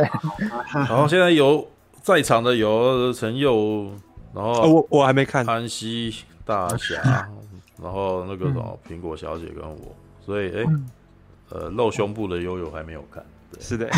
[0.00, 0.48] 对。
[0.72, 1.66] 然后现在有
[2.02, 3.90] 在场的有陈佑，
[4.34, 6.14] 然后我我还没看安西
[6.44, 7.28] 大侠，
[7.82, 9.94] 然后那个什么苹果小姐跟我，
[10.24, 10.66] 所以哎、欸，
[11.50, 13.24] 呃，露胸部的悠悠还没有看。
[13.58, 13.90] 是的，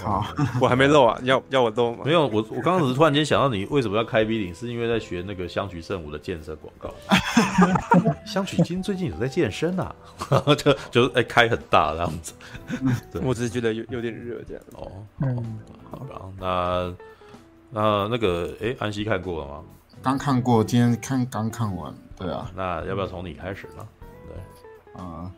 [0.00, 0.24] 好，
[0.60, 2.02] 我还没露啊，要要我露吗？
[2.04, 4.54] 没有，我我刚刚只是突然间想到，你为什么要开 V 领？
[4.54, 6.94] 是因为在学那个香取慎吾的健身广告。
[8.24, 9.94] 香取今最近有在健身啊，
[10.56, 12.32] 就就哎、欸、开很大这样子。
[13.22, 14.62] 我只是觉得有有点热这样。
[14.74, 16.94] 哦，嗯，好吧，那
[17.70, 19.62] 那那个哎、欸，安西看过了吗？
[20.02, 21.92] 刚看过，今天看刚看完。
[22.16, 23.86] 对啊，那要不要从你开始呢？
[24.28, 25.32] 对，啊、呃，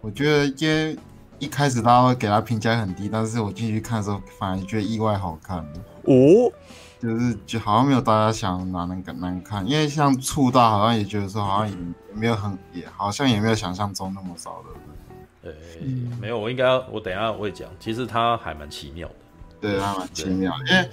[0.00, 0.96] 我觉得今天。
[1.42, 5.58] 一开始大家会给他评价很低，但是我进去看的时候，反而觉得意外好看
[6.04, 6.52] 哦，
[7.00, 11.76] 就是就好像没有大家想的难难难看，因为像触大好像也觉得说好像也
[12.14, 15.50] 没有很也好像也没有想象中那么糟的。
[15.50, 15.84] 对，
[16.20, 19.14] 没有，我应该我等一下我会讲，其实它还蛮奇妙的。
[19.60, 20.88] 对，他蛮奇妙，因为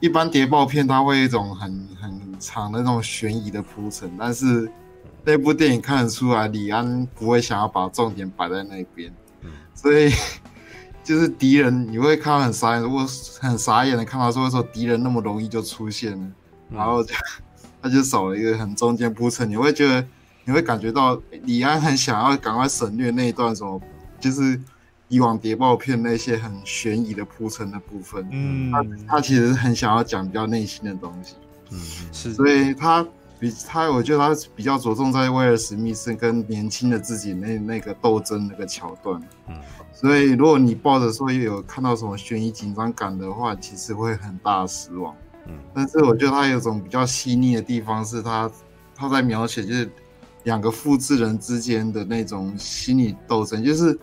[0.00, 4.70] 一般谍报片它会一种很很长的那种悬疑的铺陈，但是
[5.24, 9.10] 那部电影看得出来，李安不会想要把重点摆在那边。
[9.74, 10.12] 所以
[11.04, 13.06] 就是敌人，你会看到很傻眼，如果
[13.40, 16.26] 很傻眼的看到说为什么敌人那么容易就出现了，
[16.70, 17.14] 嗯、然后就
[17.80, 20.04] 他就少了一个很中间铺陈，你会觉得
[20.44, 23.80] 你会感觉到李安很想要赶快省略那一段什么，
[24.20, 24.60] 就是
[25.08, 31.36] 以往谍报片那些很悬疑的铺陈的部分，嗯，他他其实很想要讲比较内心的东西，
[31.70, 31.80] 嗯，
[32.12, 33.06] 是，所以他
[33.40, 39.56] 比他，我觉得他比较着重在威尔史密斯跟年轻的自己那那个斗争那个桥段，嗯。
[39.92, 45.12] 所以，如果你抱着说有看到什么悬疑紧张感的话，其实会很大的失望。
[45.48, 48.48] 嗯，但是我觉得他有种比较细腻的地方，是他
[48.94, 49.90] 他在描写就是
[50.44, 53.64] 两个复制人之间的那种心理斗争。
[53.64, 53.98] 就是，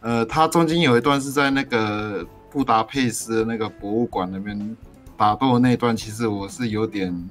[0.00, 4.76] 呃，他中间有一段是在那个布达佩斯的那个博物馆那边
[5.16, 7.30] 打斗的那一段，其实我是有点，嗯，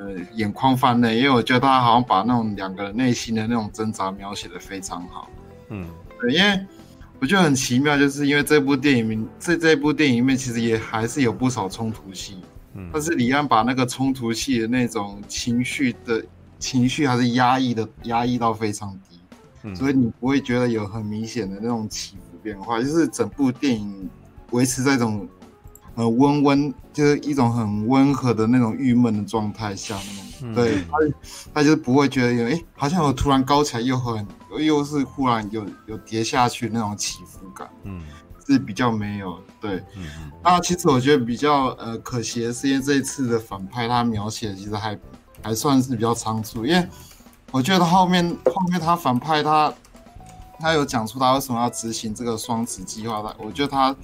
[0.00, 5.30] 呃，眼眶泛泪，因为我觉得他好像把那种两个人内心的那种挣扎描写的非常好。
[5.68, 5.86] 嗯，
[6.20, 6.66] 对，因为。
[7.22, 12.38] 我觉得很奇妙，就是因为这部电影里在这部电影里面，其实也还是有不少冲突戏，
[12.72, 16.24] 嗯，但是李安把那个冲突戏的那种情绪的
[16.58, 19.20] 情绪还是压抑的，压抑到非常低，
[19.64, 24.08] 嗯，所以你不会觉得有很明显的那种起伏变化，就是整部电影
[24.52, 25.28] 维持在一种
[26.00, 30.24] 呃温温，就是一种很温和的那种郁闷的状态下那种。
[30.42, 30.96] 嗯、对他，
[31.52, 34.26] 他就不会觉得有哎、欸，好像有突然高起来，又很
[34.58, 38.00] 又是忽然有有跌下去那种起伏感，嗯，
[38.46, 39.38] 是比较没有。
[39.60, 40.32] 对，嗯嗯。
[40.42, 44.98] 那其实我觉得比较呃可惜的是，因为这一次的反派他描写其实还
[45.42, 46.88] 还算是比较仓促，因为
[47.50, 49.70] 我觉得后面后面他反派他
[50.58, 53.94] 他有讲出他为什么要执行这个双子计划，他我觉得他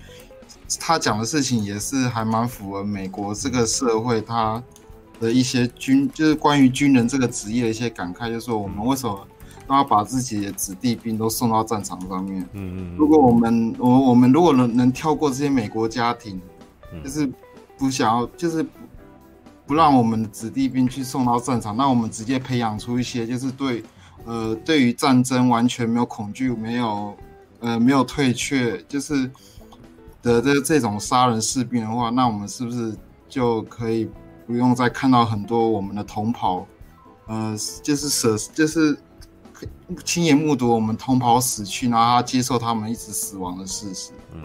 [0.81, 4.63] 他讲的事情也是还蛮符合美国这个社会他。
[5.19, 9.27] 的一些军，就是关于军人这个职业的一些感慨，就是说我们为什么
[9.67, 12.47] 都要把自己的子弟兵都送到战场上面？
[12.53, 12.97] 嗯嗯。
[12.99, 16.39] 如果我们我我们如果能能跳过这些美国家庭，
[17.03, 17.27] 就是
[17.79, 18.71] 不想要，就是不
[19.69, 23.83] 不让我们的子弟兵去送到战场，那我们直接培养出一些就是对
[24.27, 27.17] 呃对于战争完全没有恐惧、没有
[27.61, 29.31] 呃没有退却，就是
[30.33, 32.95] 的这这种杀人士兵的话，那我们是不是
[33.29, 34.11] 就可以？
[34.47, 36.65] 不用再看到很多我们的同袍，
[37.27, 38.97] 呃，就是舍，就是
[40.05, 44.13] 亲眼目睹我们同袍死去，然后他接受他们一直死亡的事实。
[44.33, 44.41] 嗯，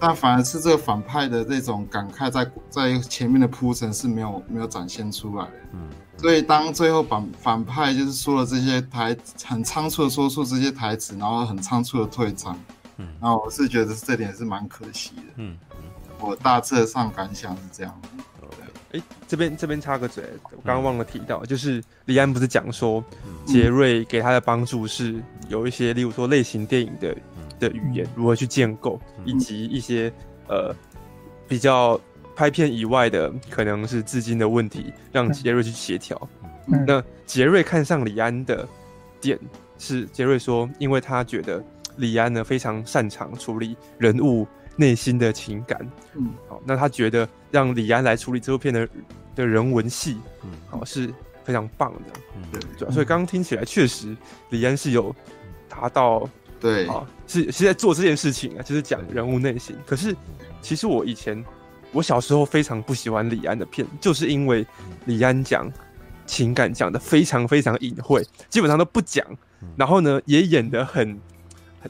[0.00, 5.52] 但反而是这个反派的这种感慨在，在在前面的铺陈是没有没有展现出来的。
[5.74, 5.80] 嗯，
[6.16, 9.14] 所以当最后反反派就是说了这些台，
[9.44, 12.58] 很仓促的说出这些台词，然后很仓促的退场。
[13.02, 15.22] 嗯，那我是觉得这点是蛮可惜的。
[15.36, 15.58] 嗯，
[16.20, 18.00] 我大致上感想是这样。
[18.94, 23.02] 哎、欸，这边这边插个嘴，我刚刚忘了提到，嗯、就是李安不是讲说，
[23.46, 27.16] 杰瑞给他的帮助是有一些，例如说类型电影的
[27.58, 30.12] 的语言如何去建构，以及一些
[30.46, 30.76] 呃
[31.48, 31.98] 比较
[32.36, 36.28] 拍片以外的可能是资金的问题，让杰瑞去协调。
[36.66, 38.68] 嗯、那杰瑞看上李安的
[39.22, 39.38] 点
[39.78, 41.64] 是，杰瑞说，因为他觉得
[41.96, 44.46] 李安呢非常擅长处理人物
[44.76, 45.78] 内心的情感。
[46.14, 47.28] 嗯，好，那他觉得。
[47.52, 48.88] 让李安来处理这部片的
[49.34, 51.12] 的人文戏，嗯，好是
[51.44, 54.16] 非常棒的，嗯，对，所以刚刚听起来确实
[54.48, 55.14] 李安是有
[55.68, 56.26] 达到，
[56.58, 59.76] 对，啊，是是在做这件事情啊，就是讲人物内心。
[59.84, 60.16] 可是
[60.62, 61.44] 其实我以前
[61.92, 64.66] 我小时候非常不喜欢李安的片，就是因为
[65.04, 65.70] 李安讲
[66.24, 69.22] 情感讲的非常非常隐晦，基本上都不讲，
[69.76, 71.20] 然后呢也演的很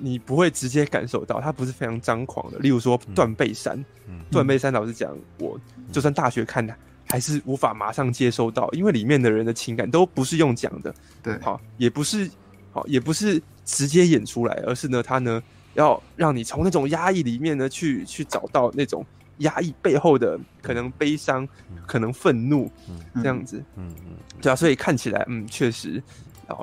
[0.00, 2.58] 你不会直接感受到，他不是非常张狂的。
[2.58, 3.76] 例如说断背山，
[4.08, 4.20] 嗯。
[4.30, 5.58] 断背山，老实讲，我
[5.90, 6.74] 就算大学看的，
[7.06, 12.30] 还是无法马上接收到，因为里面的人的情感都不是用讲的，对，好，也不是
[12.72, 15.42] 好，也不是直接演出来，而是呢，他呢
[15.74, 19.04] 要让你从那种压抑里面呢去去找到那种
[19.38, 21.46] 压抑背后的可能悲伤，
[21.86, 22.70] 可能愤怒，
[23.16, 26.02] 这样子，嗯嗯，对啊，所以看起来，嗯，确实。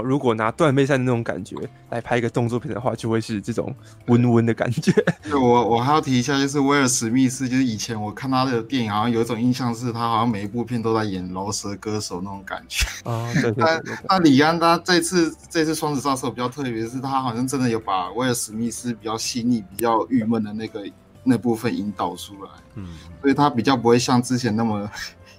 [0.04, 1.56] 如果拿断背山的那种感觉
[1.90, 3.74] 来拍一个动作片的话，就会是这种
[4.08, 4.92] 温温的感觉。
[5.24, 13.32] 对，我我还要提一下，就是威尔史密斯，就是以前我看他的电影，好像有一种印象是他好像每一部片都在演饶舌歌手那种感觉啊。
[13.34, 13.98] 对对对，对。
[14.08, 20.84] 那 李安他这次这次双子杀手比较特别的是，他好像真的有把威尔史密斯比较细腻、比较郁闷的那个
[21.24, 22.50] 那部分引导出来。
[22.76, 22.88] 嗯，
[23.22, 24.90] 所以他比较不会像之前那么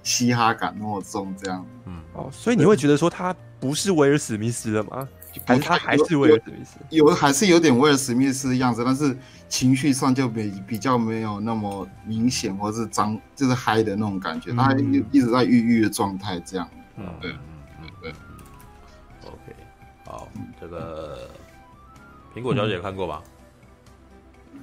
[0.03, 1.65] 嘻哈感那么重这样。
[1.85, 3.35] 嗯，哦，所以你会觉得说他。
[3.61, 5.07] 不是威尔史密斯了吗？
[5.45, 6.79] 还是他还是威尔史密斯？
[6.89, 9.15] 有，有还是有点威尔史密斯的样子，但是
[9.47, 14.49] 情绪上就比比较没有那么明显，或是张就是嗨的那种感觉。
[14.51, 14.73] 嗯、他
[15.11, 16.67] 一直在郁郁的状态，这样。
[16.97, 17.31] 嗯，对，
[17.83, 18.11] 嗯对。
[19.27, 19.55] OK，
[20.05, 20.27] 好，
[20.59, 21.29] 这个
[22.33, 23.21] 苹果小姐看过吧？
[24.55, 24.59] 嗯、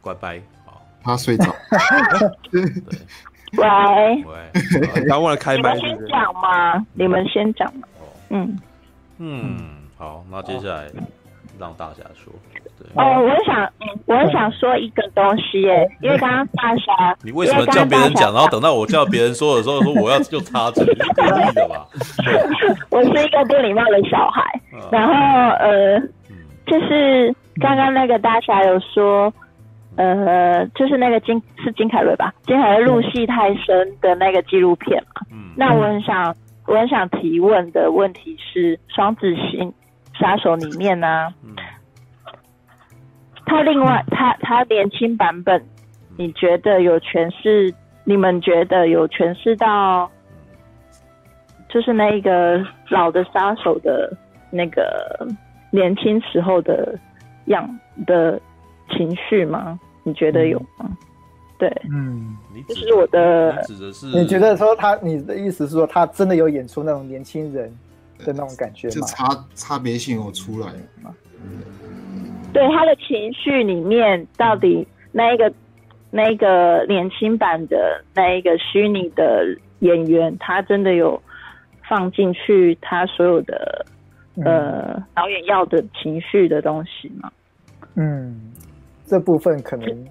[0.00, 1.52] 乖拜，好，他睡着。
[2.52, 2.62] 对。
[3.56, 7.88] 喂，喂，刚忘了开麦，你们先讲嘛，你们先讲嘛。
[8.30, 8.58] 嗯
[9.18, 9.58] 嗯，
[9.98, 10.84] 好，那接下来
[11.58, 12.32] 让大侠说。
[12.78, 13.70] 对哦，我想，
[14.06, 21.86] 我想说一个东西，耶，因为刚刚大侠，你为什么叫别人讲，然后等到我叫别人说的时候，说我要就插嘴，你是故意的吧？
[22.90, 24.42] 我是一个不礼貌的小孩，
[24.90, 25.12] 然后
[25.56, 26.00] 呃，
[26.66, 29.32] 就是刚刚那个大侠有说。
[29.96, 32.32] 呃，就是那个金是金凯瑞吧？
[32.46, 35.22] 金凯瑞入戏太深的那个纪录片嘛。
[35.30, 35.50] 嗯。
[35.56, 36.34] 那我很想，
[36.66, 39.72] 我很想提问的问题是，《双子星
[40.18, 41.34] 杀手》里面呢、
[43.44, 45.62] 他另外他他年轻版本，
[46.16, 47.74] 你觉得有诠释？
[48.04, 50.10] 你们觉得有诠释到，
[51.68, 54.16] 就是那一个老的杀手的
[54.50, 55.28] 那个
[55.70, 56.98] 年轻时候的
[57.46, 57.68] 样
[58.06, 58.40] 的？
[58.90, 59.78] 情绪吗？
[60.02, 60.86] 你觉得有吗？
[60.88, 60.96] 嗯、
[61.58, 63.62] 对，嗯，这是我的。
[63.64, 67.70] 指的是你觉得说他，你的意思是说他真的有演出那种年轻人
[68.18, 68.94] 的那种感觉吗？
[68.94, 70.68] 就差差别性有出来。
[71.02, 71.14] 吗？
[72.52, 75.52] 对，他的情绪里面到底那一个
[76.10, 79.44] 那一个年轻版的那一个虚拟的
[79.80, 81.22] 演员，他真的有
[81.86, 83.86] 放进去他所有的、
[84.36, 87.30] 嗯、呃导演要的情绪的东西吗？
[87.96, 88.50] 嗯。
[89.10, 90.06] 这部分可能，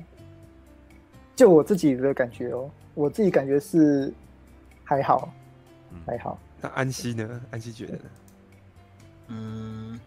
[1.34, 4.14] 就我自己的感觉哦，我自己感觉是
[4.84, 5.34] 还好，
[6.06, 6.38] 还好。
[6.60, 7.42] 那安西呢？
[7.50, 8.04] 安西觉得呢？
[9.30, 10.00] 嗯，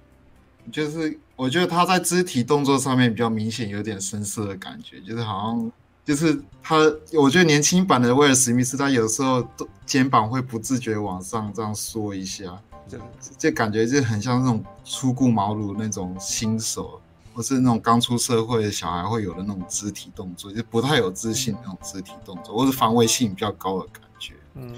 [0.70, 5.72] 就是我觉得他在肢体动作上面比较明显，有点生涩的感觉，就是好像
[6.04, 6.76] 就是他，
[7.14, 9.42] 我觉得年轻版的威尔史密斯，他有时候
[9.86, 13.00] 肩膀会不自觉往上这样缩一下，这
[13.38, 17.00] 这感觉就很像那种初顾茅庐那种新手。
[17.34, 24.34] 或是那种刚出社会的小孩会有的那种肢体动作，就不太有自信的那种肢体动作，或是防卫性比较高的感觉。
[24.54, 24.70] 嗯，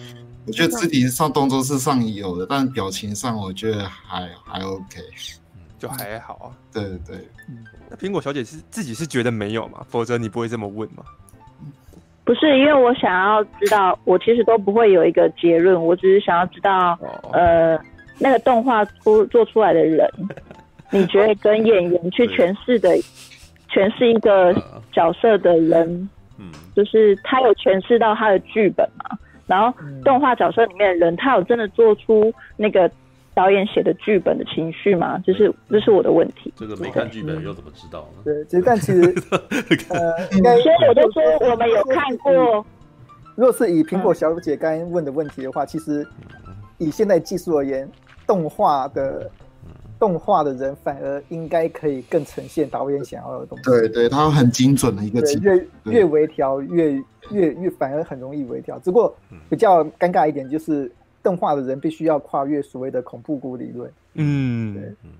[0.46, 5.00] 我觉得肢体上动作是上有的，但表情上我觉得还还 OK，
[5.78, 6.46] 就还好啊。
[6.72, 7.28] 对对对。
[7.48, 9.84] 嗯，那苹果小姐是自己是觉得没有嘛？
[9.88, 11.02] 否则你不会这么问嘛？
[12.24, 17.78] 不是，因为我想要知道，我其实都不会有一个结论，我只是想要知道，哦、呃，
[18.18, 20.08] 那个动画出做出来的人。
[20.90, 22.90] 你觉得跟演员去诠释的
[23.68, 24.54] 诠释一个
[24.92, 29.18] 角色的人，嗯，就是他有诠释到他的剧本嘛？
[29.46, 32.88] 然后动画角色里面的人，他有真的做出那个
[33.34, 35.18] 导演写的剧本的情绪吗？
[35.26, 36.52] 就是这是我的问题。
[36.56, 38.22] 这个没看剧本又怎么知道呢？
[38.24, 39.02] 对，其实但其实
[39.90, 42.64] 呃，应该所以我就说我们有看过。
[43.34, 46.06] 如果是以苹果小姐刚刚问的问题的话，其实
[46.78, 47.90] 以现在技术而言，
[48.26, 49.28] 动画的。
[50.04, 53.64] 动画的人反而应该可以更呈现导演想要的东西。
[53.64, 56.92] 对对，他很精准的一个对，越越微调越
[57.30, 58.78] 越越反而很容易微调。
[58.80, 59.16] 只不过
[59.48, 60.92] 比较尴尬一点就是，
[61.22, 63.90] 动画的人必须要跨越所谓的恐怖谷理论。
[64.12, 64.74] 嗯，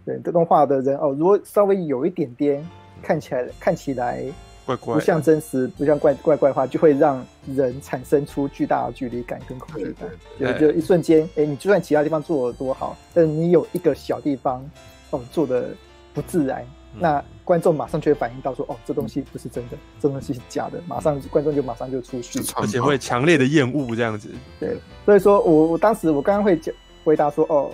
[0.05, 2.63] 对对，动画的人哦，如果稍微有一点点
[3.03, 4.23] 看起来看起来。
[4.67, 10.09] 怪怪，不像真实，不像怪怪怪的话，就会让人产生出巨大的距离感跟恐惧感。
[10.39, 14.65] 对，就一瞬间，哎、欸，你就算其他地方做的多好，但是你有一个小地方
[15.11, 15.69] 哦做的
[16.13, 16.63] 不自然，
[16.95, 24.31] 嗯、那观众马上就会反应到说，哦，这东西不是真的，这东西是假的，马上观众就马上就出去，而且会强烈的厌恶这样子。
[24.59, 27.71] 对，所以说我我当时我刚刚会讲回答说，哦，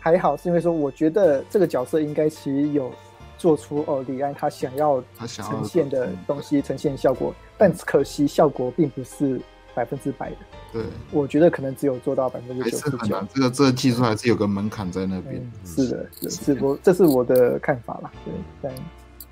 [0.00, 2.90] 还好，是因为说我觉得这个角色应该其实有
[3.38, 9.40] 做出哦李安他想要呈现的东西，呈现效果，但可惜效果并不是
[9.74, 10.36] 百分之百的。
[10.72, 13.16] 对，我觉得可能只有做到百分之九十九。
[13.32, 15.36] 这个这个技术还是有个门槛在那边。
[15.36, 18.10] 嗯，是的，是是我这是我的看法啦。
[18.24, 18.72] 对，但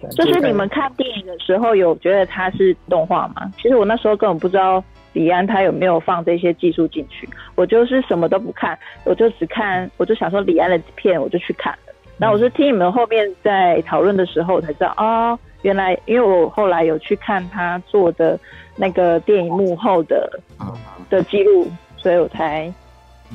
[0.00, 3.52] 但就是你们看电影的时候有觉得它是动画吗？
[3.56, 4.82] 其实我那时候根本不知道
[5.14, 11.76] 李安他有没有放这些技术进去，我就是什么都不看，我就只看，我就想说李安的片我就去看
[12.16, 12.18] 了。
[12.18, 18.38] 然后我是听你们后面在讨论的时候才知道，哦，原来因为我后来有去看他做的
[18.74, 20.72] 那个电影幕后的啊，
[21.10, 22.72] 的记录，所以我才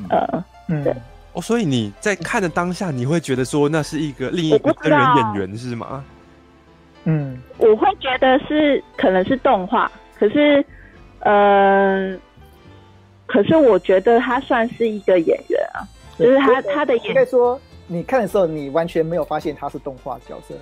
[0.08, 0.94] 呃嗯对
[1.32, 6.04] 哦，所以你在看的当下，你会觉得说那是一个另一个人演员是吗？
[7.04, 10.64] 嗯我会觉得是可能是动画，可是
[11.18, 12.16] 呃，
[13.26, 15.82] 可是我觉得他算是一个演员啊，
[16.16, 17.60] 就是他他的演应该说
[17.92, 20.54] 你看的时候，你完全没有发现他是动画角色，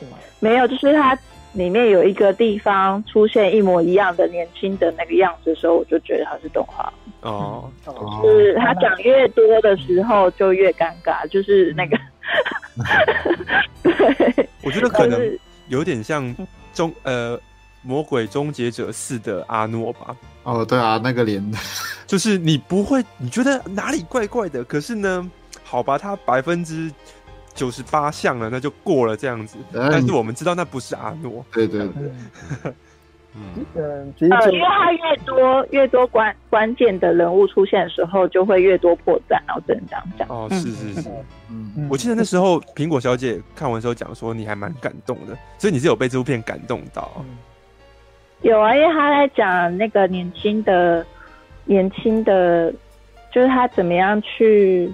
[0.00, 0.16] 是吗？
[0.40, 1.16] 没有，就是他
[1.52, 6.92] 里面有一个地方出现一模一样的年轻的那个样子的时候，我就觉得他是动画。
[7.20, 11.98] 哦，哦，就是他讲越多的时候就越尴尬，就是那个，
[13.82, 15.20] 对，我觉得可能
[15.68, 16.34] 有点像
[16.72, 17.38] 终 呃
[17.82, 21.42] 魔鬼终结者四的阿诺吧，哦，对啊，那个脸，
[22.06, 25.28] 就是你不会，你觉得哪里怪怪的，可是呢，
[25.68, 26.90] 好吧，他百分之
[27.52, 29.58] 九十八像了，那就过了这样子。
[29.72, 29.88] 嗯。
[29.92, 32.10] 但是我们知道那不是阿诺，对对对，
[32.64, 33.44] 嗯。
[33.76, 40.02] 嗯，因为他越多越多关关键的人物出现的时候，就会越多破绽，然后只能这样。
[40.18, 40.28] 讲。
[40.28, 40.58] 哦，嗯。
[40.58, 41.08] 是是是。
[41.50, 41.88] 嗯，嗯。
[41.90, 47.12] 我记得那时候苹果小姐看完之后讲说你还蛮感动的，所以你是有被这部片感动到。
[47.18, 47.36] 嗯。
[48.42, 51.04] 有啊，因为他在讲那个年轻的、
[51.64, 52.72] 年轻的，
[53.30, 54.92] 就是他怎么样去，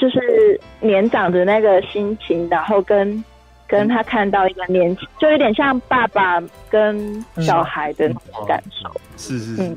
[0.00, 3.22] 就是年长的那个心情，然后跟
[3.68, 8.90] 跟他看到一个年轻，就有点像爸爸跟小孩的那种感受。
[9.18, 9.76] 是是是嗯，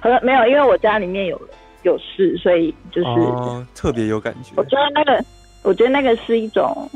[0.00, 1.40] 好了，没有，因为我家里面有
[1.84, 4.64] 有事，所以就是、哦，特别有感觉我。
[4.64, 5.24] 觉得那个，
[5.62, 6.86] 我觉得那个是一种，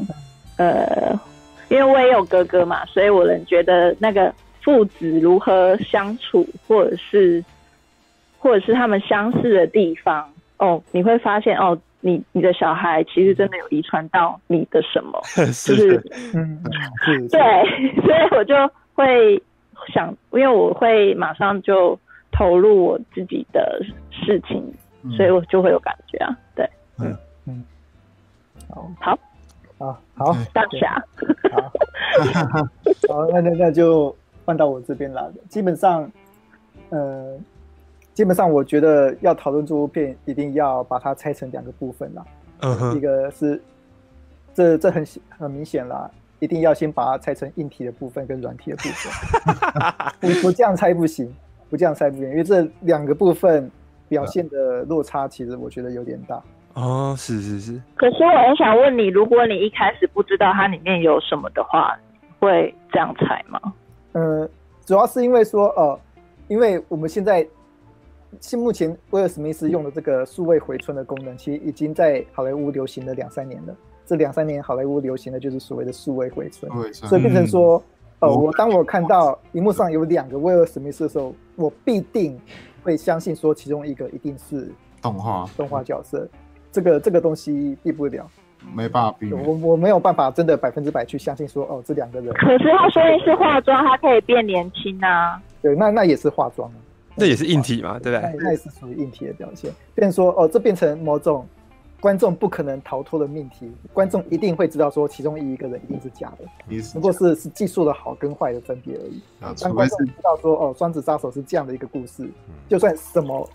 [0.59, 1.19] 呃，
[1.71, 7.43] 因为我也有哥哥嘛，所以我能觉得那个父子如何相处，或者是，
[8.39, 15.91] 或者是他们相似的地方，哦，你会发现，哦，你你的小孩其实真的有遗传到你的什么， 是就是。
[15.91, 16.63] 是嗯
[17.05, 17.29] 是是。
[17.29, 17.41] 对，
[18.03, 18.55] 所以我就
[18.95, 19.41] 会
[19.93, 21.99] 想，因为我会马上就
[22.33, 24.63] 投入我自己的事情，
[25.03, 25.11] 嗯。
[25.13, 27.17] 所以我就会有感觉啊，对，嗯。
[27.47, 27.65] 嗯。
[29.01, 29.19] 好，
[29.79, 30.01] 好。
[30.15, 30.37] 好。
[30.53, 31.01] 大侠。
[31.53, 31.63] 好，
[33.09, 35.33] 好， 那那那就换到我这边来了。
[35.49, 36.11] 基本上，
[36.91, 37.39] 呃，
[38.19, 42.25] 基本上我觉得要讨论这部片，一定要把它拆成两个部分啦。
[42.61, 43.63] 一嗯哼，个是，
[44.53, 46.11] 这这很很明显啦，
[46.41, 49.13] 一定要先把它拆成硬体的部分跟软体的部分。
[50.19, 51.33] 不不这样拆不行，
[51.71, 53.71] 不这样拆不行，因为这两个部分
[54.09, 56.43] 表现的落差，其实我觉得有点大。
[56.75, 61.97] 哦，是是是，可是我很想问你，如果你一开始不知道它里面有什么的话，
[62.41, 63.61] 会这样猜吗？
[64.11, 64.51] 呃，
[64.85, 66.01] 主要是因为说，呃，
[66.49, 67.47] 因为我们现在
[68.41, 73.75] 现目前威尔史密斯用的这个数位回春的功能，其实已经在好莱坞流行了两三年了。
[74.05, 77.83] 这两三年好莱坞流行的就是所谓的数位回春，对所以变成说，
[78.21, 82.41] 呃，哦我当我看到荧幕上有两个威尔史密斯的时候，我必定
[82.83, 84.71] 会相信说其中一个一定是
[85.03, 86.27] 动画动画角色。
[86.71, 88.27] 这个这个东西避不了，
[88.75, 89.63] 没办法避我免。
[89.63, 95.39] 我没有办法真的百分之百去相信说，哦，这两个人，可是他说的是化妆，他可以变年轻啊。
[95.61, 96.77] 对，那那也是化妆啊。
[97.19, 98.41] 这也是硬体嘛，对不那对？
[98.43, 99.71] 那也是属于硬体的表现。
[99.95, 101.47] 变成说，哦，这变成某种
[102.01, 109.21] 观众不可能逃脱的命题，观众一定会知道说其中一个人一定是假的，不过是是技术的好跟坏的分别而已。
[109.41, 112.29] 啊，当观众知道说，哦，双子杀手是这样的一个故事，
[112.69, 113.49] 就算什么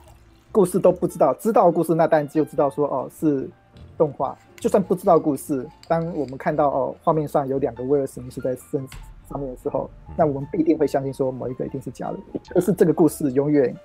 [0.51, 3.50] 故事都不知道，知道故事那当然就知道说，哦，是
[3.98, 4.38] 动画。
[4.60, 8.88] 就算不知道故事，当我们看到哦画面上有两个威尔史密斯在身
[9.29, 12.17] 上面的时候，那我们必定会相信说某一个一定是假的，
[12.53, 13.75] 这是这个故事永远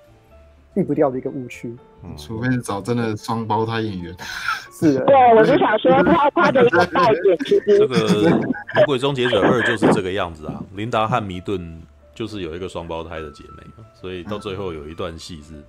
[0.73, 1.75] 避不掉的一个误区。
[2.01, 4.15] 嗯除非是找真的双胞胎演员。
[4.71, 7.95] 是的，对，我就想说他他的一个卖点其这个
[8.75, 10.63] 《魔鬼终结者二》就是这个样子啊。
[10.75, 11.81] 琳达和弥顿
[12.15, 15.61] 就是有一个双胞胎的姐妹，所以到最后有一段戏是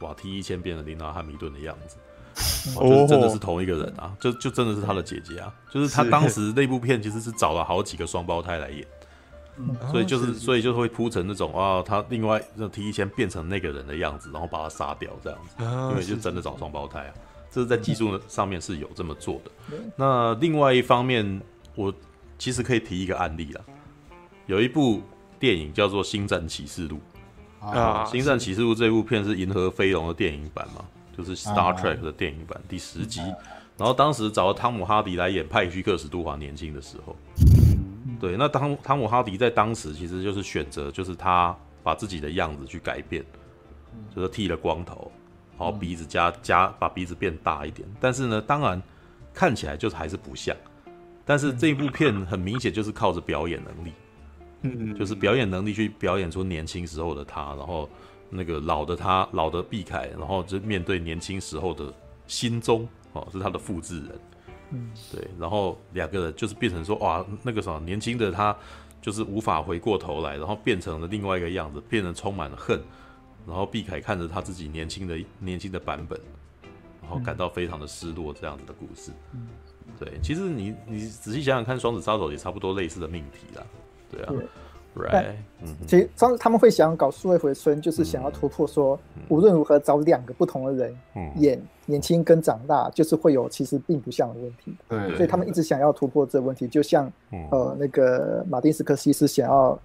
[0.00, 1.96] 瓦提一千变成琳达汉密顿的样子。
[2.76, 8.84] 哦，就是真的是同一个人啊，就就真的是他的姐姐啊，就是他当时那部片其实是找了好几个双胞胎来演，
[9.90, 17.14] 所以就是所以就会铺成那种啊，他另外那提一千变成那个人的样子，然后把他杀掉这样子，啊因为就真的找双胞胎啊，
[17.50, 19.50] 这是在技术上面是有这么做的。
[19.96, 21.40] 那另外一方面，
[21.74, 21.92] 我
[22.38, 23.60] 其实可以提一个案例啦，
[24.46, 25.02] 有一部
[25.38, 26.98] 电影叫做《星战启示录》
[27.66, 30.84] 啊，《星战启示录》这部片是《银河飞龙》的电影版嘛，
[31.16, 33.20] 就是 Star Trek 的电影版第十集。
[33.78, 37.14] 然后当时找了汤姆哈迪来演派屈克史杜华年轻的时候，
[38.20, 43.24] 对，那汤汤姆哈迪在当时其实就是选择，就是他把自己的样子去改变，
[44.14, 45.10] 就是剃了光头，
[45.58, 48.82] 然后鼻子加加把鼻子变大一点，但是呢，当然
[49.32, 50.56] 看起来就是还是不像，
[51.24, 53.92] 但是这一部片很明显就是靠着表演能力，
[54.62, 57.88] 嗯，就是表演能力去表演出年轻时候的他，然后
[58.30, 61.92] 那个老的他老的毕凯，然后就面对年轻时候的
[62.26, 62.88] 心中。
[63.12, 64.20] 哦，是他的复制人，
[64.70, 68.56] 嗯，对，然后两个人就是变成说，哇，那个什么年轻的他
[69.00, 72.80] 就是无法回过头来，然后变成了另外一个样子，变得充满了恨，
[73.46, 76.20] 然后毕凯看着他自己年轻的年轻的版本，
[77.00, 79.46] 然后感到非常的失落，这样子的故事，嗯，
[79.98, 83.64] 对，其实你你仔细想想看，双子杀手也差不多类似的命题啦，
[84.10, 84.34] 对啊。
[84.96, 85.34] Right，
[85.86, 88.98] 其实他他们会想搞数位回春，就是想要突破说，
[89.28, 90.96] 无论如何找两个不同的人
[91.36, 94.74] 演年轻跟长大，就是会有其实并不像的问题。
[94.88, 97.12] 对，所以他们一直想要突破这个问题，就像
[97.50, 99.78] 呃那个马丁斯科西斯想要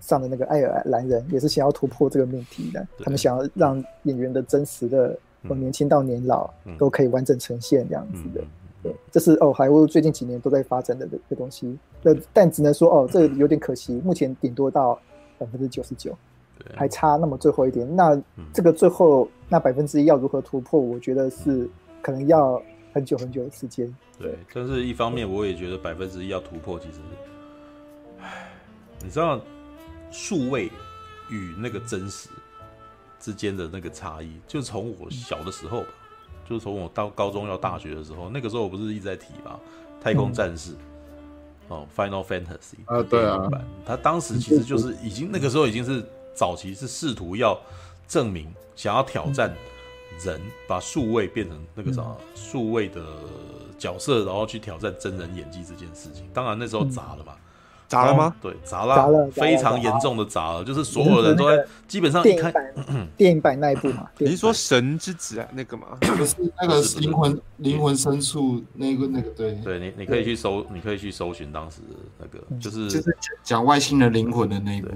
[0.00, 2.86] 上的那个爱尔兰人，也是想要突破这个命题的。
[3.00, 5.14] 他们想要让演员的真实的
[5.46, 8.42] 从年轻到年老都可以完整呈现这样子的。
[8.84, 11.74] 对，这是哦，好莱坞最近几年都在发展的这个东西。
[12.02, 15.00] 那但只能说哦，这有点可惜，目前顶多到
[15.38, 16.14] 百分之九十九，
[16.76, 17.96] 还差那么最后一点。
[17.96, 18.20] 那
[18.52, 20.78] 这个最后那百分之一要如何突破？
[20.78, 21.66] 我觉得是
[22.02, 22.62] 可能要
[22.92, 23.90] 很久很久的时间。
[24.18, 26.98] 对，但是一方面我也觉得百分之一要突破，其实，
[29.02, 29.40] 你知道
[30.10, 30.70] 数位
[31.30, 32.28] 与那个真实
[33.18, 35.88] 之间的那个差异，就从我小的时候吧。
[36.48, 39.58] 就是从我到高中要大学的时候，那个时候我不是一直在提嘛，
[40.02, 40.72] 《太空战士》
[41.68, 43.48] 哦，《Final Fantasy》啊，对啊，
[43.86, 46.04] 他当时其实就是已经那个时候已经是
[46.34, 47.58] 早期是试图要
[48.06, 49.54] 证明，想要挑战
[50.24, 52.04] 人把数位变成那个啥
[52.34, 53.02] 数位的
[53.78, 56.28] 角色，然后去挑战真人演技这件事情。
[56.34, 57.34] 当然那时候砸了嘛。
[57.86, 58.34] 砸了吗？
[58.40, 62.52] 对，砸了，砸了，非常严重的砸了，就是所有人都在基本上一看
[63.16, 64.08] 电影版那一部嘛。
[64.18, 65.46] 你是说神之子啊？
[65.52, 65.86] 那个吗？
[66.00, 69.52] 不是那个灵魂灵魂深处那个那个对。
[69.62, 71.78] 对，你你可以去搜，你可以去搜寻当时
[72.18, 74.88] 那个就是就是讲外星人灵魂的那一部。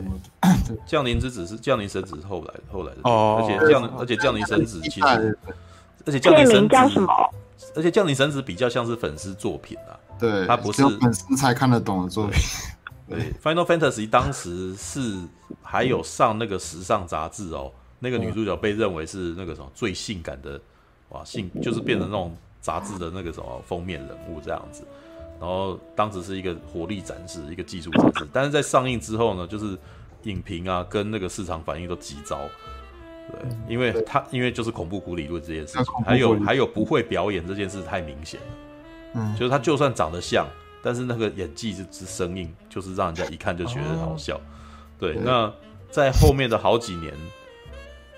[0.87, 5.39] 降临之子是降临神子是后来后来的哦，而且降而且降临神子其实
[6.05, 6.77] 而且降临神子
[7.75, 12.41] 而且降临神子比较像是粉丝作品啊，对，他不是粉丝才看得懂的作品。
[13.09, 15.17] 对，Final Fantasy 当时是
[15.63, 20.61] 还有上那个时尚杂志哦，那个女主角被认为是那个什么最性感的，
[21.09, 24.85] 哇，性就是变成那种杂志的那个什么封面人物这样子。
[25.41, 29.79] 然后当时是一个活力展示，一个技术展示，但是在上映之后呢，就是
[30.25, 32.39] 影评啊跟那个市场反应都极糟。
[33.31, 38.47] 对，因为他因为就是恐怖谷理论这件事情，还有还有不会表演这件事太明显了。
[39.15, 40.47] 嗯，就是他就算长得像。
[40.83, 44.35] 但是那个演技是之生硬，就是让人家一看就觉得很好笑。
[44.35, 44.43] Oh,
[44.99, 45.53] 对，对，那
[45.91, 47.13] 在后面的好几年，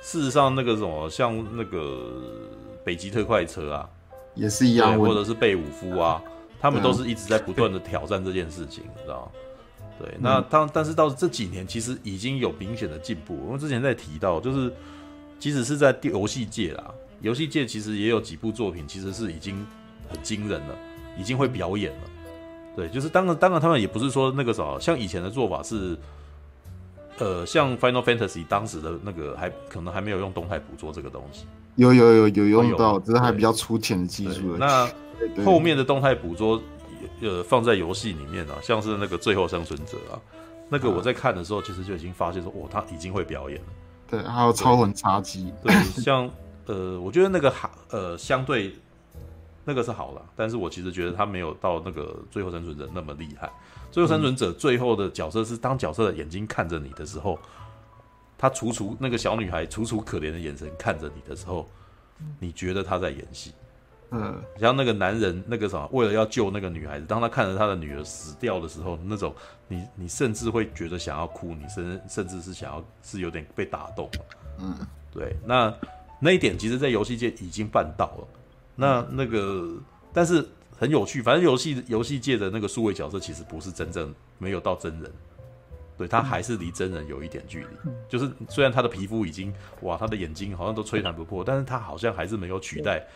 [0.01, 2.23] 事实上那个什么，像那个
[2.85, 3.89] 北极特快车啊，
[4.35, 6.23] 也是一样，或者是贝武夫啊，
[6.61, 9.33] 他们都是一直在不断的挑战这件事情，你知道吗？
[9.99, 13.39] 对，那当但是到这几年，其实已经有明显的进步。
[13.45, 14.73] 我们之前在提到，就是
[15.39, 19.67] 即使是在游戏界啦，游戏界其实也有几部作品，其实是已经
[20.09, 20.75] 很惊人了，
[21.19, 22.10] 已经会表演了。
[22.77, 25.99] 对，就是当然，当然，他们也不是说那个啥，像以前的做法是，
[27.19, 34.57] 呃，像 Final Fantasy 当时的那个还可能还没有用动态捕捉这个东西，有有有有用到，只是还比较粗浅的技术。
[34.57, 34.89] 那
[35.45, 36.63] 后面的动态捕捉，
[37.21, 40.15] 呃，放在游戏里面啊，像是那个最后生存者啊，
[40.69, 43.67] 那个我在看的时候，其实就已经发现说，哦，他已经会表演了。
[44.09, 45.53] 对，还有超魂插机。
[45.61, 46.31] 对，像
[46.67, 48.73] 呃，我觉得那个还呃相对。
[49.71, 53.49] 那个是好了，但是我其实觉得他没有到那个最后生存者那么厉害。
[53.93, 57.39] 最后生存者最后的角色是当角色的眼睛看着你的时候，
[58.37, 61.69] 他楚楚那个小女孩楚楚可怜的眼神看着你的时候，
[62.41, 63.53] 你觉得他在演戏。
[64.11, 69.33] 嗯，像那个男人那个什么，为了要救那个女孩子，当他看着他的女儿死掉的时候，那种
[69.69, 74.11] 你你甚至会觉得想要哭，你甚甚至是想要是有点被打动。
[74.59, 74.75] 嗯，
[75.13, 75.73] 对，那
[76.19, 78.29] 那一点其实，在游戏界已经办到了。
[78.77, 79.69] 那那个，
[80.13, 81.21] 但是很有趣。
[81.23, 85.11] 反正游戏游戏界的那个数位角色，其实不是真正没有到真人，
[85.99, 87.91] 对，他还是离真人有一点距离。
[88.09, 89.53] 就是虽然他的皮肤已经
[89.83, 93.07] 哇，他的眼睛好像都摧残不破，但是他好像还是没有取代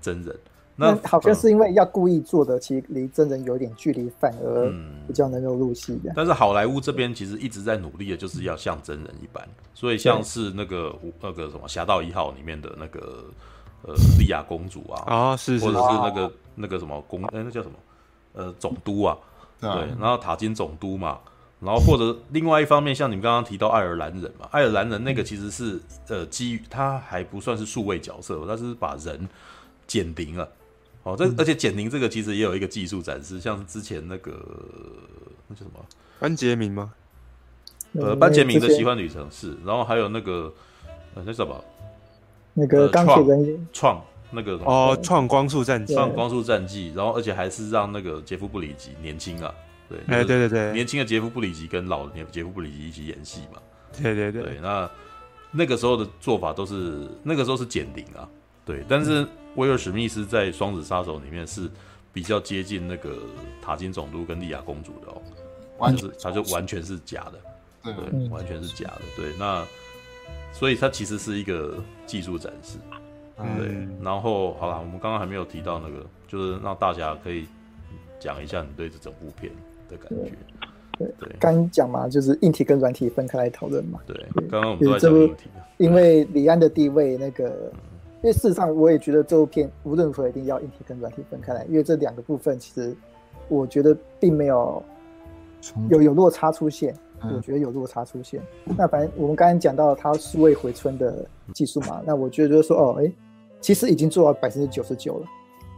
[0.00, 0.38] 真人。
[0.76, 4.72] 那好像是因为要故意做的，其实离真人有点距离，反而
[5.06, 6.10] 比较能够入戏的。
[6.16, 9.46] 但是好莱坞这边其实一直在努力的，就是要像真人一般。
[9.74, 13.26] 所以像是那个那个什么《侠盗一号》里面的那个
[13.82, 17.74] 呃莉亚公主啊，啊是，或者是那个那个什么公，哎那叫什么？
[18.32, 19.16] 呃总督啊，
[19.60, 21.18] 对，然后塔金总督嘛。
[21.60, 29.28] 然后或者另外一方面，像你们刚刚提到爱尔兰人嘛，爱尔兰人那个其实是呃基于他还不算是数位角色，他是把人
[29.86, 30.48] 减龄了。
[31.02, 34.32] 哦，这而且减龄这个其实也有一个技术展示，像是之前那个
[35.48, 35.84] 那叫什么？
[36.18, 36.92] 班杰明吗？
[37.92, 40.50] 呃，班杰明的奇幻旅程是，然后还有那个
[41.14, 41.62] 呃那什么
[42.60, 49.52] 那个钢铁人创那个哦创光速战记创光速战绩，然后而且还是让那个杰夫布里吉年轻啊。
[49.88, 53.60] 对，哎，对对对，年轻的杰夫布里吉跟老的杰夫布里吉一起演戏嘛。
[54.00, 54.88] 对对对，对，那
[55.50, 58.28] 那个时候的做法都是那个时候是减龄啊。
[58.64, 61.68] 对，但是威尔史密斯在双子杀手里面是
[62.12, 63.16] 比较接近那个
[63.60, 65.20] 塔金总督跟莉亚公主的哦，
[65.78, 69.00] 完是他就完全是假的，对，对，完全是假的。
[69.16, 69.66] 对，那
[70.52, 72.78] 所以它其实是一个技术展示。
[73.36, 77.46] 对，嗯、然后好了，我们刚刚还没有提到那个，就是让大家可以
[78.18, 79.50] 讲一下你对这整部片
[79.88, 80.30] 的感觉，
[80.98, 83.98] 对对，刚讲嘛，就是硬体跟软体分开来讨论嘛。
[84.06, 84.14] 对，
[84.50, 87.72] 刚刚我们都在讲硬体，因为李安的地位，那个，
[88.22, 92.94] 因为事实上我也觉得这部片无论如何一定要硬体跟软体分开来，因为这两个部分其实
[93.48, 94.82] 我觉得并没有
[95.88, 98.40] 有有落差出现，我觉得有落差出现。
[98.64, 103.12] 那反正我们刚刚讲到他数位回春的技术嘛，那我觉得就是说哦，哎，
[103.60, 105.26] 其实已经做到百分之九十九了，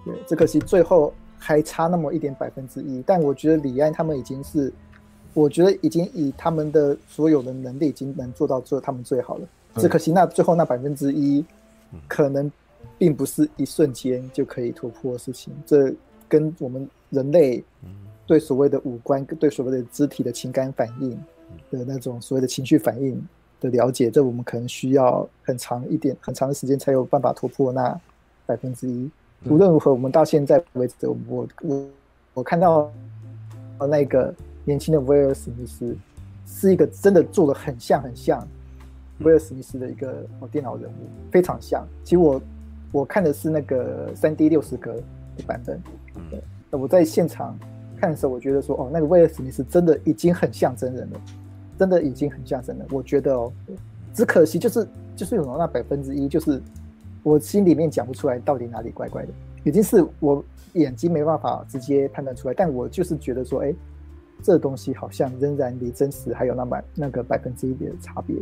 [0.05, 1.13] 对，只可惜最后。
[1.45, 4.73] 还差那么一点百分之一，但我觉得李安他们已经是，
[5.35, 9.49] 我觉得已经以他们的所有的能力已经能做到做他们最好了。
[9.75, 11.45] 只可惜那最后那百分之一，
[12.07, 12.49] 可能
[12.97, 15.53] 并不是一瞬间就可以突破的事情。
[15.67, 15.93] 这
[16.29, 17.65] 跟我们人类
[18.33, 21.11] 对所谓的五官、对所谓的肢体的情感反应
[21.71, 23.23] 的那种所谓的情绪反应
[23.61, 28.01] 的了解，这我们可能需要很长一点、很长的时间才有办法突破那
[28.47, 29.11] 百分之一。
[29.45, 31.87] 无论如何，我们到现在为止，我我
[32.33, 32.91] 我看到
[33.87, 35.95] 那个年轻的威尔史密斯，
[36.47, 38.49] 是一个真的做的很像很像
[39.19, 41.87] 威尔史密斯的一个电脑人物，非常像。
[42.03, 42.41] 其实我
[42.93, 44.95] 我看的是那个三 D 六十格
[45.37, 45.79] 的版本，
[46.31, 46.41] 对，
[46.71, 47.59] 我在现场
[48.03, 51.21] 看的时候，我觉得说，哦，那个威尔史密斯真的已经很像真人了，
[51.79, 52.85] 真的已经很像真人。
[52.91, 53.53] 我觉得哦，
[54.13, 54.85] 只可惜就是
[55.15, 56.61] 就是有那百分之一，就是。
[57.25, 59.29] 我心里面讲不出来到底哪里怪怪的，
[59.63, 63.73] 已经是我眼睛没办法直接判断出来，但我就是觉得说，哎，
[64.43, 68.35] 这东西好像仍然离真实还有那么那个百分之一点的差别，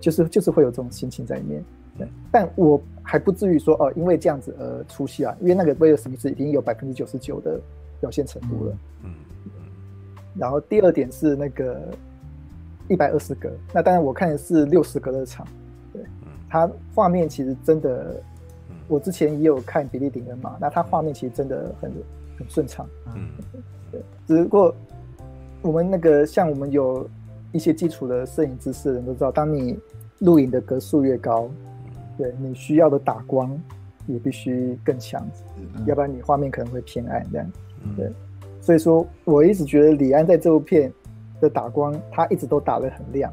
[0.00, 1.64] 就是就是会有这种心情在里面。
[1.96, 7.60] 对，但我还不至于说哦，因为这样子而出戏啊，因为那个威尔史密斯已经有百分之九十九的
[8.02, 8.76] 表现程度了。
[9.04, 9.14] 嗯。
[10.34, 11.80] 然后第二点是那个
[12.88, 15.46] 一百二十格，那当然我看的是六十格的场。
[15.92, 16.02] 对
[16.48, 18.22] 它画面其实真的，
[18.88, 21.92] 我之前也有看比利顶恩嘛，那它画面其实真的很
[22.38, 23.28] 很顺畅，嗯，
[23.90, 24.00] 对。
[24.26, 24.74] 只不过
[25.60, 27.08] 我们那个像我们有
[27.52, 29.78] 一些基础的摄影知识的人都知道，当你
[30.20, 31.50] 录影的格数越高，
[32.16, 33.54] 对你需要的打光
[34.06, 35.22] 也必须更强，
[35.84, 37.46] 要不然你画面可能会偏暗这样。
[37.96, 38.10] 对，
[38.60, 40.92] 所以说我一直觉得李安在这部片
[41.40, 43.32] 的打光，他一直都打得很亮，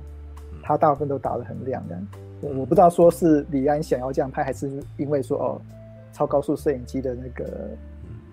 [0.62, 2.00] 他大部分都打得很亮的。
[2.42, 5.62] 我不知道说是李安想要这样拍，还是因为说哦，
[6.14, 7.70] 超高速摄影机的那个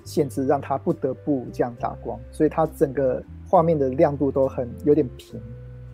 [0.04, 5.40] 限制让他不得不这样打光，所以他整个画面的亮度都很有点平，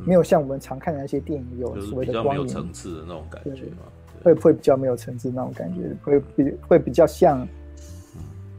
[0.04, 3.78] 没有像我们常看的那些电影有所谓的光影层次的那种感觉嘛，
[4.22, 7.48] 会会比较没有层次那种感觉，会比会比较像，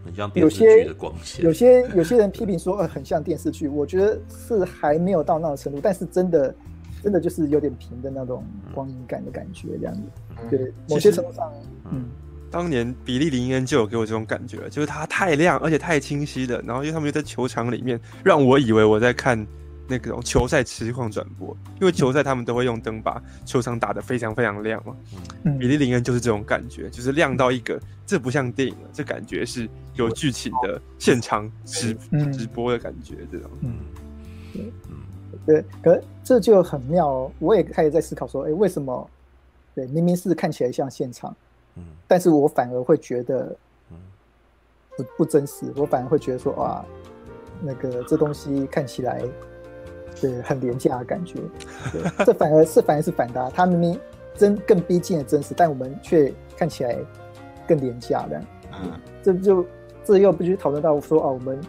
[0.03, 1.45] 很像电视剧的光线。
[1.45, 6.53] 有些有些人批评说呃很像电视剧，我觉得是还没有到那种程度，但是真的。
[7.01, 10.01] 真的就是有点平的那种光影感的感觉，这样子。
[10.49, 11.51] 对，某些程度上，
[11.91, 12.05] 嗯，
[12.49, 16.61] 当年比利林恩就有给我这种感觉，就是它太亮，而且太清晰了。
[16.61, 19.45] 然后因为他们又在球场里面，让我以为我在看
[19.97, 24.95] 那种球赛实况转播，因为球赛他们都会用灯把球场打得非常非常亮嘛。
[25.43, 31.93] 嗯，比利林恩就是这种感觉，就是亮到一个，这不像电影了，这感觉是有剧情的现场直
[32.31, 33.49] 直播的感觉，这种。
[33.61, 33.73] 嗯，
[34.53, 34.71] 对。
[35.45, 37.31] 对，可这就很妙哦。
[37.39, 39.09] 我也开始在思考说，哎，为什么？
[39.75, 41.35] 对，明明是看起来像现场，
[41.75, 43.53] 嗯，但是我反而会觉得，
[44.95, 45.65] 不不真实。
[45.75, 46.85] 我反而会觉得说，哇，
[47.61, 49.23] 那个这东西看起来
[50.23, 51.37] 对，很廉价的感觉。
[51.91, 53.99] 对，这反而是反而是反的，它明明
[54.35, 56.95] 真更逼近了真实，但我们却看起来
[57.67, 58.41] 更廉价的。
[58.81, 59.65] 嗯，这就
[60.05, 61.59] 这又必须讨论到说啊，我们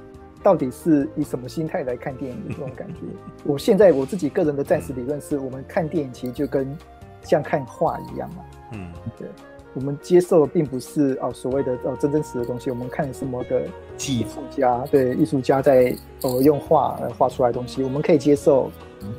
[0.40, 3.00] 到底是以什么心态来看电影的这种感觉？
[3.44, 6.78] 我现在我自己个人的暂时理论是，我们看电影其实就跟
[7.22, 8.44] 像看画一样嘛。
[8.72, 9.26] 嗯，对。
[9.74, 13.62] 我们接受的并不是哦所谓的哦真真实的东西，我们看的是某个
[13.98, 18.70] 艺术家对艺术家在呃用画来画出来的东西，我们可以接受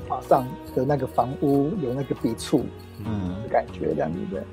[0.07, 2.65] 画上的那个房屋有那个笔触
[3.05, 3.35] 嗯。
[3.43, 4.43] 的感觉这样子的。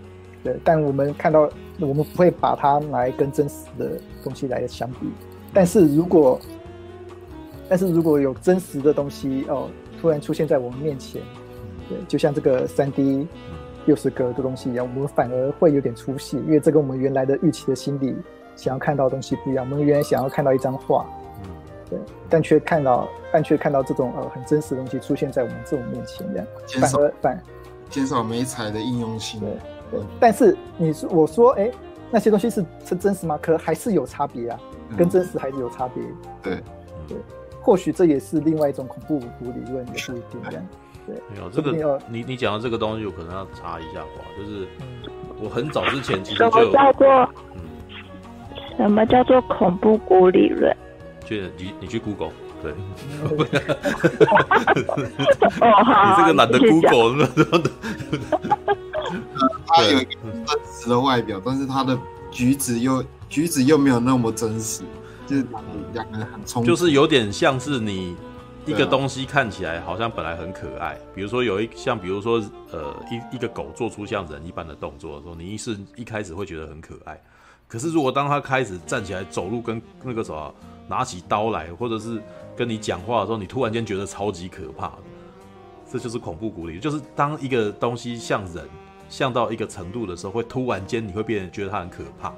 [0.42, 3.92] 对，但我们看到我们不会把它拿来跟真实的
[4.24, 5.06] 东西来相比，
[5.54, 6.40] 但是如果
[7.68, 11.22] 但是如果有真实的东西哦突然出现在我们面前，
[11.88, 13.26] 对，就像这个三 D。
[13.86, 18.16] 六十格的东西一样，我们反而会有点出戏，因为这跟我们原来的预期的心理
[18.54, 19.68] 想要看到的东西不一样。
[19.68, 21.06] 我们原来想要看到一张画，
[21.42, 21.50] 嗯，
[21.90, 26.46] 对，但却看到，但却看到这种呃很真实的东西出现在我们这种面前，这样
[26.80, 27.42] 反而反
[27.88, 29.40] 减少美彩的应用性。
[29.40, 29.50] 对，
[29.90, 30.00] 对。
[30.20, 31.72] 但是你说我说，哎、欸，
[32.10, 33.38] 那些东西是是真实吗？
[33.42, 34.60] 可还是有差别啊，
[34.96, 36.02] 跟真实还是有差别。
[36.42, 36.62] 对，
[37.08, 37.16] 对，
[37.60, 40.66] 或许这也是另外一种恐怖谷理论，也不一定这样。
[41.06, 44.66] 对，没有这个，你你讲的这个东西，我可能要查一下话，就是
[45.40, 47.06] 我很早之前其实就什么叫做
[47.54, 47.60] 嗯，
[48.76, 50.76] 什么叫做恐怖谷理论？
[51.24, 52.30] 去你你去 Google，
[52.62, 52.72] 对，
[53.34, 53.44] 你
[56.16, 57.70] 这个懒得 Google 什么的，
[59.66, 60.10] 他有一个
[60.46, 61.98] 真实的外表，但是他的
[62.30, 64.82] 举止又举止又没有那么真实，
[65.26, 65.46] 就是
[65.92, 68.16] 两个人很冲突，就是有点像是你。
[68.64, 77.20] 一个东西看起来好像本来很可爱，比如说有一像，比如说呃一一个狗做出像人一般的动作的时候，你一是一开始会觉得很可爱，
[77.66, 80.54] 可是如果当它开始站起来走路，跟那个什么
[80.88, 82.22] 拿起刀来，或者是
[82.56, 84.98] 跟你讲话的时候，你突然间觉得超级可怕的，
[85.90, 88.64] 这就是恐怖谷里，就是当一个东西像人
[89.08, 92.32] 像到一个程度的时候，会突然间你会变得觉得它很可怕，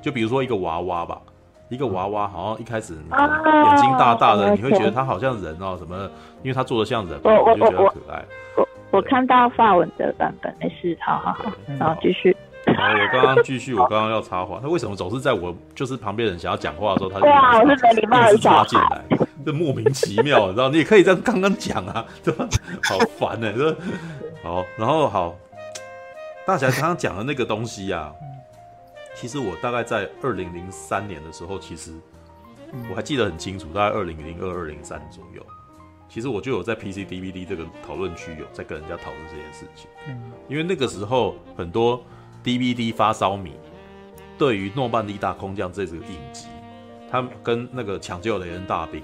[0.00, 1.20] 就比如说一个娃娃吧。
[1.68, 6.08] 一个娃娃，好像一开始你眼睛大大的，你会觉得他好像人哦，什么？
[6.42, 8.24] 因为他做的像人，我就觉得可爱。
[8.56, 12.36] 我我看到法文的版本，没事，好好好，然后继续。
[12.64, 19.02] 然后我刚刚继续， 我刚刚要插话，他为什么总是在我就是旁边人想要讲话的时候，他就哇，我是没礼貌的插进来，
[19.44, 20.68] 这莫名其妙，你知道？
[20.68, 22.46] 你也可以这样刚刚讲啊，对吧？
[22.84, 23.74] 好烦呢，说
[24.42, 25.34] 好，然后好，
[26.46, 28.12] 大侠刚刚讲的那个东西呀。
[29.18, 31.92] 其实我大概在二零零三年的时候，其实
[32.90, 35.44] 我还记得很清楚，大概二零零二、二零三左右，
[36.06, 39.88] 其实我就有在 PC DVD 这个讨论区有在跟人家讨论这件事情。
[40.06, 42.04] 嗯，因为那个时候很多
[42.44, 43.52] DVD 发烧迷
[44.36, 46.46] 对于诺曼底大空降这个影集，
[47.10, 49.02] 他们跟那个抢救雷恩大兵，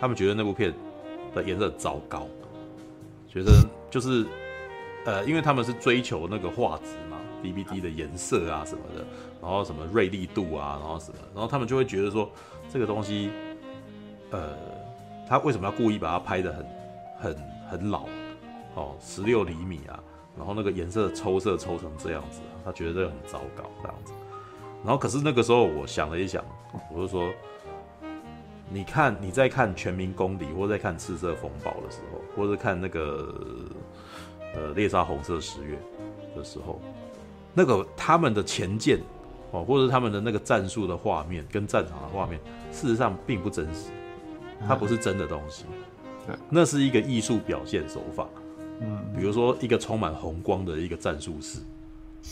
[0.00, 0.72] 他们觉得那部片
[1.34, 2.26] 的颜色糟糕，
[3.28, 3.52] 觉得
[3.90, 4.24] 就是
[5.04, 9.04] 呃，因为他们是追求那个画质嘛，DVD 的颜色啊什么的。
[9.40, 12.30] 然后什么锐利度啊，然后什么，然后他们就会觉得说，
[12.70, 13.30] 这个东西，
[14.30, 14.54] 呃，
[15.26, 16.66] 他为什么要故意把它拍得很、
[17.18, 17.36] 很、
[17.70, 18.06] 很老？
[18.74, 19.98] 哦，十六厘米啊，
[20.36, 24.12] 然后那个颜色抽色抽成这样子，他觉得这个很糟糕这样子。
[24.84, 26.44] 然后可是那个时候我想了一想，
[26.92, 27.30] 我就说，
[28.68, 33.34] 你看你在看《全民公敌》或在看《赤色风暴》的时候，或者看那个
[34.54, 35.78] 呃猎杀红色十月
[36.36, 36.78] 的时候，
[37.54, 39.00] 那个他们的前舰。
[39.52, 43.90] 哦，或者他们的那个战术的画面跟战场的画面，事实上并不真实，
[44.66, 45.64] 它不是真的东西，
[46.26, 48.26] 对，那是一个艺术表现手法，
[48.80, 51.58] 嗯，比如说一个充满红光的一个战术室，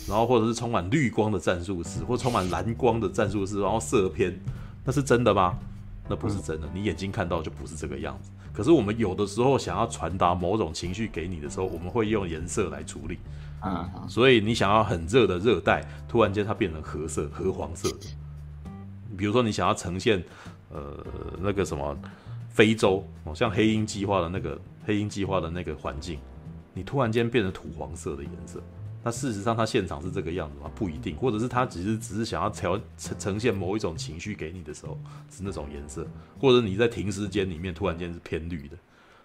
[0.07, 4.39] 然后或者是充满绿光的战术室，或充满蓝光的战术室，然后色偏，
[4.85, 5.57] 那是真的吗？
[6.07, 8.31] 那不是真的，你眼睛看到就不是这个样子。
[8.51, 13.19] 可是我们有的时候想要传达某种情绪给你的时候，我们会用颜色来处理。
[13.59, 18.07] 啊，所以你想要很热的热带，突然间它变成褐色、褐黄色的。
[19.17, 20.23] 比如说你想要呈现，
[20.71, 21.05] 呃，
[21.41, 21.97] 那个什么
[22.49, 26.19] 非洲哦，像黑鹰计划的那个黑鹰计划的那个环境，
[26.73, 28.61] 你突然间变成土黄色的颜色。
[29.01, 30.69] 那事实上它现场是这个样子吗？
[30.75, 36.05] 不一定，或者是他只是只是想要调呈呈现某一种情绪给你的时候是那种颜色，
[36.37, 38.77] 或者你在停尸间里面突然间是偏绿的。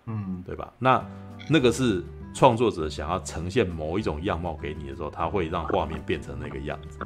[0.06, 0.72] 嗯，对吧？
[0.78, 1.04] 那
[1.48, 6.98] 那个是创作者想要呈现某一种样貌给你的时候，他会让画面变成那个样子。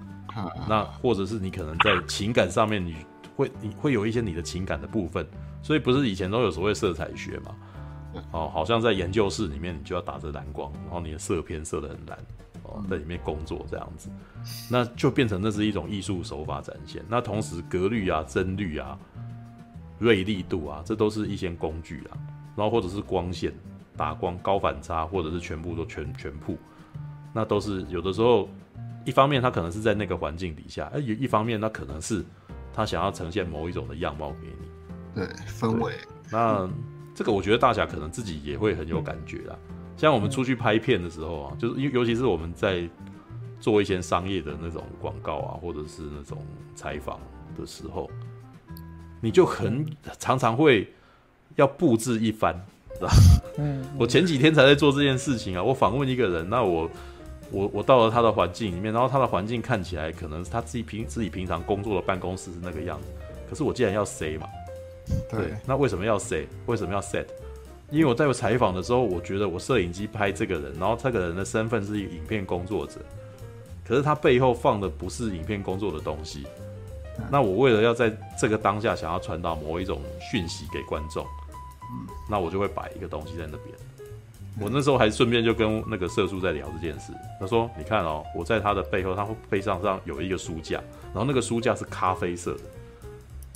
[0.69, 2.97] 那或者是你可能在情感上面，你
[3.37, 5.27] 会你会有一些你的情感的部分，
[5.63, 7.55] 所以不是以前都有所谓色彩学嘛？
[8.33, 12.19] 哦，好像在研究室里面，你就要打着蓝光，然后你的色偏色的很蓝
[12.63, 14.09] 哦，在里面工作这样子，
[14.71, 17.05] 那就变成那是一种艺术手法展现。
[17.07, 18.99] 那同时格律啊、帧率啊、
[19.99, 22.17] 锐利度啊，这都是一些工具啊。
[22.57, 23.53] 然后或者是光线
[23.99, 26.57] 打光高反差，或者是全部都全全曝，
[27.35, 28.49] 那都是有的时候，
[29.05, 32.25] 一方面他可能是在那个环境底下，哎，一方面那可能是
[32.73, 34.69] 他想要呈现某一种的样貌给你，
[35.17, 35.93] 对氛围。
[36.31, 36.69] 那
[37.15, 39.59] 这个我觉得大侠可能自己也会很有感觉啦。
[39.97, 42.89] 像我们出去拍片的时候啊，就是尤尤其是我们在
[43.59, 46.39] 做一些商业的那种广告啊，或者是那种
[46.77, 47.19] 采访
[47.59, 48.09] 的时候，
[49.21, 49.85] 你就很
[50.21, 50.93] 常常会
[51.57, 52.55] 要布置一番，
[52.95, 53.11] 是吧？
[53.59, 55.63] 嗯，我前几天才在做这件事情啊。
[55.63, 56.91] 我访问一个人，那我
[57.51, 63.09] 我我到了他的环境里面，然后他的环境看起来可能他自己平自己平常工作的办公室是那个样子，
[63.49, 64.47] 可是我既然要 say 嘛，
[65.31, 66.47] 对，那为什么要 say？
[66.67, 67.27] 为什么要 set？
[67.91, 73.01] 因为我在采访的时候，我觉得我摄影机拍这个人，然后这个人的身份是一个影片工作者，
[73.83, 76.47] 可是他背后放的不是影片工作的东西。
[77.31, 81.27] 那我为了要在这个当下想要传达某一种讯息给观众，
[82.29, 83.75] 那我就会摆一个东西在那边。
[84.61, 87.13] 我那时候还顺便就跟那个社畜在聊这件事。
[87.39, 90.79] 他说：“你看哦，我在他的背后，他背上上有一个书架，
[91.13, 92.61] 然后那个书架是咖啡色的。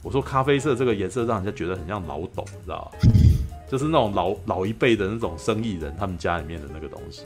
[0.02, 2.98] 我说咖啡色这个颜色让人家觉得很像老董，你知道吗？
[3.68, 7.22] 就是那种老老一辈的那种生意人，他们家里面的那个东西。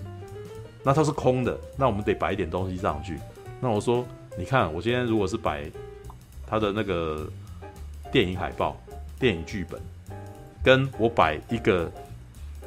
[0.83, 3.19] 那它是空的，那我们得摆一点东西上去。
[3.61, 4.07] 那我说，
[4.39, 5.71] 你看我今天如果是摆。”
[6.49, 7.29] 他的那个
[8.13, 8.77] 电影海报、
[9.19, 9.81] 电影剧本，
[10.67, 11.89] 跟我摆一个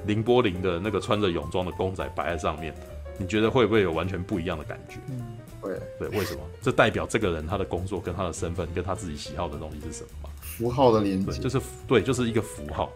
[0.06, 2.74] 林柏霖的那个穿着泳装的公仔摆在上面，
[3.18, 5.00] 你觉得会不会有完全不一样的感觉？
[5.10, 5.22] 嗯，
[5.60, 5.78] 会。
[6.00, 6.40] 对，为什么？
[6.62, 10.30] 这代表这个人他的工作跟他的身份跟他自己喜好的东西是什么吗？
[10.42, 11.60] 符号的连接，就是
[11.90, 12.90] 对，就是一个符号。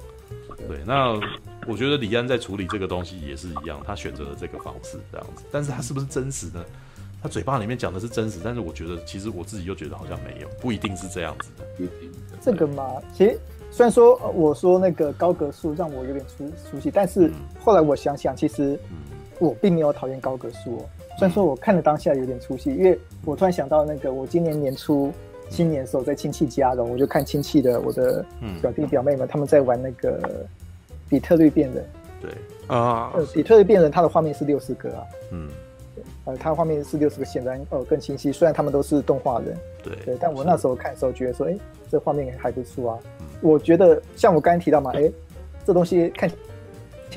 [0.70, 1.20] 对，那
[1.68, 6.64] 我觉得李安在处理这个东西也是一样，他选择了这个方式这样子，但是他是不是真实呢？
[7.22, 11.66] 他嘴巴里面讲的是真实，但是我觉得其实我自己又觉得好像没有，不一定是这样子的。
[11.76, 12.10] 不一定。
[12.42, 13.40] 这个嘛，其实
[13.74, 18.80] 虽然说我说那个高格数让我有点出出戏，但是后来我想想，其实
[19.40, 20.86] 我并没有讨厌高格数哦。
[21.18, 25.12] 虽然说我看了当下有点出戏，因为我突然想到那个我今年年初
[25.50, 28.24] 新年的时候在亲戚家的，我就看亲戚的我的
[28.62, 30.48] 表弟表妹们他们在玩那个
[31.10, 31.84] 比特律变人。
[32.22, 32.30] 对
[32.68, 35.04] 啊，比特律变人，它的画面是六十格啊。
[35.32, 35.50] 嗯。
[36.26, 38.32] 呃，它画面是六十个，显然哦更清晰。
[38.32, 41.58] 虽然他们都是动画人，对对，但我那时候看的时候觉得说，哎，
[41.92, 43.00] 这画面还不错啊。
[43.44, 45.12] 嗯、我觉得像我刚才提到嘛，哎，
[45.66, 46.36] 这东西看起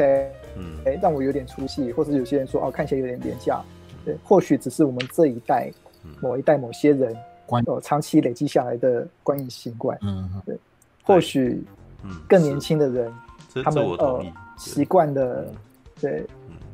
[0.02, 3.62] 来，嗯，哎，让我有点出戏，或者有些人说，哦，看起来有点廉价。
[4.04, 5.72] 对，或许只是我们这一代
[6.20, 7.14] 某一代某些人，
[7.46, 9.96] 哦、呃，长期累积下来的观影习惯。
[10.02, 10.58] 嗯，对。
[11.04, 11.64] 或许，
[12.28, 13.12] 更年轻的人，
[13.64, 14.24] 他们呃
[14.58, 15.48] 习惯的，
[16.00, 16.26] 对。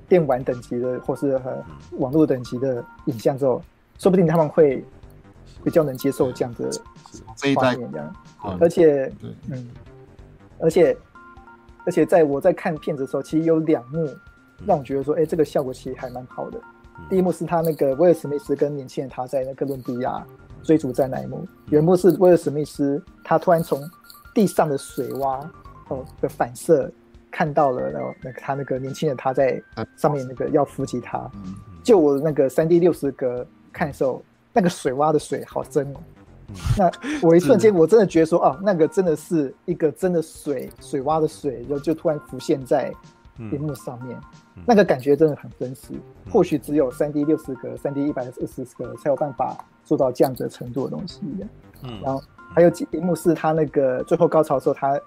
[0.09, 3.63] 电玩等级的，或是和网络等级的影像之后，
[3.99, 4.85] 说不定他们会
[5.65, 6.71] 比较能接受这样的
[7.55, 8.17] 画面，这样。
[8.61, 9.13] 而且，
[9.51, 9.69] 嗯，
[10.59, 10.97] 而且，
[11.87, 14.09] 而且，在我在看片子的时候，其实有两幕
[14.67, 16.61] 让我觉得说，哎，这个效果其实还蛮好的。
[17.09, 20.25] 第一幕是他那个威尔史密斯跟年轻人他在那哥伦比亚
[20.63, 23.81] 追逐战那一幕，有一幕是威尔史密斯他突然从
[24.35, 25.47] 地上的水洼
[25.89, 26.91] 哦的反射。
[27.35, 29.59] 看到了，然后那个他那个年轻人他在
[29.97, 31.31] 上面那个要扶起他，
[31.83, 36.01] 就我那个三 D 六十格看的时候，那个水洼的水好深哦。
[36.79, 36.91] 那
[37.23, 42.93] 我一瞬间我真的觉得说，哦，那个真的是一个真的水水洼的水，然后就突然浮现在
[43.37, 44.19] 屏幕上面，
[44.67, 45.95] 那个感觉真的很真实。
[46.31, 51.21] 或许只有三 D 六十格、三 D 一百二十格才有办法做到这样子的程度的东西。
[51.83, 52.23] 嗯，然后
[52.55, 54.99] 还有几幕是他那个最后高潮的时候他。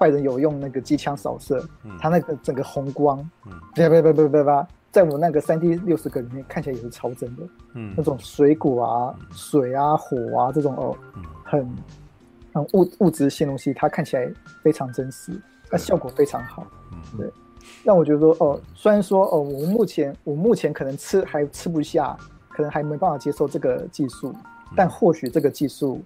[0.00, 4.66] 坏人有用那个机枪扫射，嗯、他那个整个红光，嗯，别别别别别别，
[4.98, 7.42] 在我那个三 D 六十格里面看起来也是超真的，
[7.74, 11.76] 嗯，那种水果啊、嗯、水啊、火啊这种哦，嗯、很
[12.52, 14.28] 很物物质性东西，它看起来
[14.60, 15.30] 非常真实，
[15.70, 17.30] 那效果非常好，嗯，对，
[17.84, 24.40] 让我觉得说哦，虽然说哦，我目前我目前可能吃还吃不下，可能还没办法接受这个技术，嗯、
[24.74, 26.02] 但或许这个技术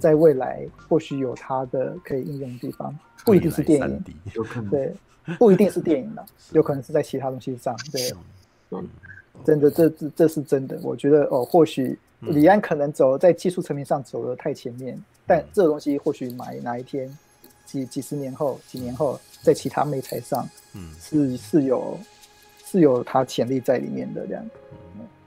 [0.00, 2.92] 在未来或许有它的可以应用的地方。
[3.24, 4.68] 不一定是电影，有可能。
[4.68, 4.92] 对，
[5.38, 8.12] 不一定是电影的，有可能是在其他东西上，对，
[8.80, 10.78] 对，真的，这这这是真的。
[10.82, 17.16] 我觉得哦，或许李安可能走在技术层面上走得太前面，但这个东西或许哪哪一天，
[17.66, 21.98] 几几十年后、几年后，在其他媒材上，嗯，是是有
[22.64, 24.44] 是有它潜力在里面的这样。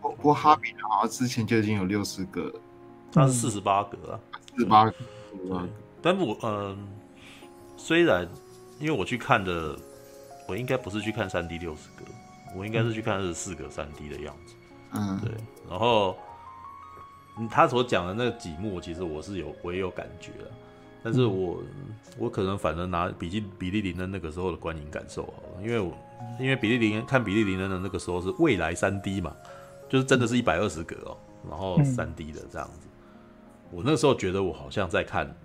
[0.01, 2.51] 不过哈比好像之前就已经有六十个，
[3.11, 4.19] 他是四十八个啊，
[4.55, 4.93] 四十八个，
[6.01, 6.87] 但我嗯。
[7.77, 8.27] 虽然，
[8.79, 9.77] 因为我去看的，
[10.47, 12.05] 我应该不是去看三 D 六十格，
[12.55, 14.55] 我应该是去看二十四格三 D 的样子。
[14.93, 15.31] 嗯，对。
[15.69, 16.15] 然后，
[17.49, 20.51] 他所讲的那几幕，其实我是有，我也有感觉了。
[21.03, 25.95] 但是我、嗯、我可能反正拿比基比利林恩那个时候的观影感受好了，因为我
[26.39, 29.35] 因为比利林看比利林恩的那个时候是未来三 D 嘛，
[29.87, 35.35] 就是真的是一百二十格哦，然后三 D 的这样子，嗯、我那时候觉得我好像在看，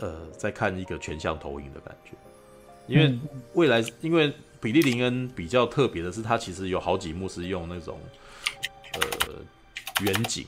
[0.00, 2.16] 呃，在看一个全向投影的感觉，
[2.88, 3.16] 因为
[3.52, 4.34] 未来因为
[4.64, 8.00] 比利林恩比较特别的是，它其实有好几幕是用那种
[8.94, 9.34] 呃
[10.02, 10.46] 远景。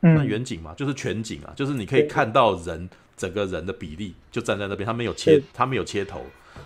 [0.00, 6.20] 那远景嘛，就是全景啊，就是你可以看到人整个人的比例就站在那边，他没有切，他没有切头。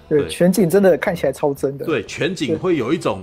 [0.08, 1.84] 对，全景真的看起来超真的。
[1.84, 3.22] 对，全景会有一种，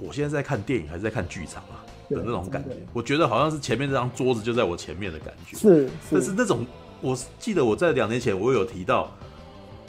[0.00, 2.70] 我现在在看电影还是在看剧场啊的那种感觉。
[2.92, 5.58] 我觉得好像是前面这张桌子就在我前面的感觉。
[5.58, 6.64] 是，但是那种，
[7.02, 9.14] 我记得我在两年前我有提到，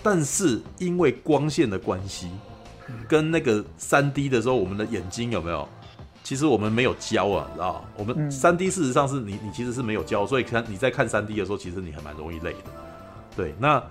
[0.03, 2.27] 但是因为光线的关系，
[3.07, 5.67] 跟那个三 D 的时候，我们的眼睛有没有？
[6.23, 12.71] 其实我们没有焦啊，知道我们三 D 事实上是你，你其实是没有焦，所以看你在看三 D 的时候，其实你还蛮容易累的。
[13.35, 13.81] 对，那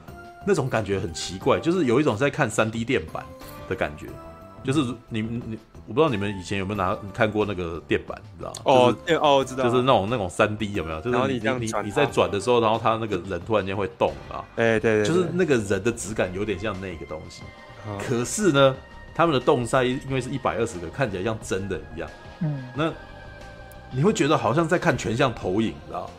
[0.47, 3.25] 那种感觉很奇怪，就是有一种在看三 D 电板
[3.71, 4.09] 的感觉，
[4.63, 8.61] 就是你你我不知道你们以前有没有拿看过那个电板，你知道吗？
[8.65, 11.01] 哦，哦，知道，就是那种那种三 D 有没有？
[11.01, 17.43] 就是你你你你在转的时候，然后他那个人突然间会动啊，哎，对对，就是那个人的质感有点像那个东西。
[18.01, 18.75] 可是呢，
[19.15, 22.11] 他们的动态因为是一百二十个，看起来像真的一样。
[22.41, 22.93] 嗯，那
[23.93, 26.11] 你会觉得好像在看全像投影，知道？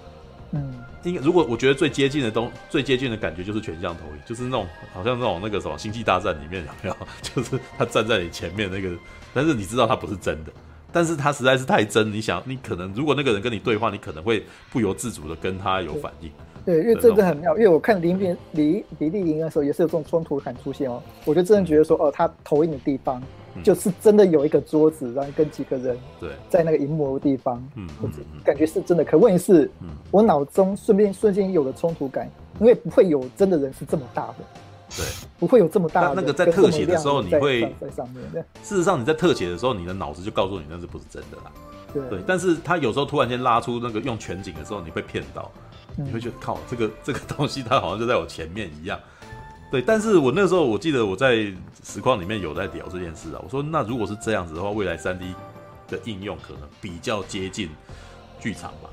[0.52, 6.96] 嗯，应该如果我觉得最接近的东，最接近的感觉就是全像投影，就是那种好像那种那个什么星际大战里面有没有？
[7.22, 8.96] 就是他站在你前面那个，
[9.34, 10.52] 但是你知道他不是真的，
[10.92, 16.32] 但是他实在是太真，你想你可能如果那个人跟你对话，你可能会不由自主的跟他有反应。
[16.66, 23.22] 对，因为真的很妙，因为我看林边李比利林的时候也是有这种冲突感出现哦，我就真的觉得说哦，他投影的地方。
[23.64, 27.88] 就是真的有一个桌子，然后跟几个人对，在那个荧幕的地方，嗯，
[28.44, 29.04] 感觉是真的。
[29.04, 29.68] 可问题是，
[30.12, 34.36] 我脑中顺便瞬间有了冲突感，因为不会有真的人是这么大的，
[34.96, 35.06] 对，
[35.40, 36.14] 不会有这么大的。
[36.16, 38.46] 那个在特写的时候，你会在上面。
[38.64, 41.52] 事实上，你在特写的时候，你的脑子就告诉你那是不是真的啦。
[42.10, 45.52] 对，但是他有时候突然间拉出那个用全景的时候，你会骗到，
[45.96, 49.00] 你会觉得靠，这个这个东西它好像就在我前面一样。
[49.72, 51.52] 对，但是我那时候我记得我在
[51.84, 53.42] 实况里面有在聊这件事啊。
[53.44, 55.34] 我说，那如果是这样子的话，未来三 D
[55.88, 57.70] 的应用可能比较接近
[58.40, 58.90] 剧场吧。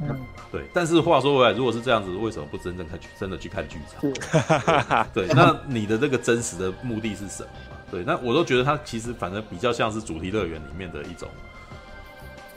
[0.00, 0.64] 嗯， 对。
[0.72, 5.06] 但是话说回来，如果是这样子，为什么不真正看真的去看剧场？
[5.14, 7.48] 对，那你的这个真实的目的是什么？
[7.90, 11.28] 对，那我都觉得它其实反正比较像是主题乐园里面的一种。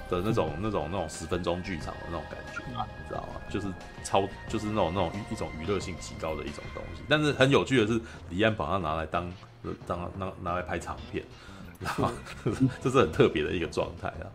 [0.09, 3.39] 的那种、那种、那种十分钟剧场的那种感觉，你知道吗？
[3.47, 3.67] 就是
[4.03, 7.03] 超，就是那种、那种一种娱乐性极高的一种东西。
[7.07, 9.31] 但是很有趣的是，李安把它拿来当、
[9.85, 11.23] 当、拿拿来拍长片，
[11.79, 12.09] 然后
[12.81, 14.25] 这是很特别的一个状态啊。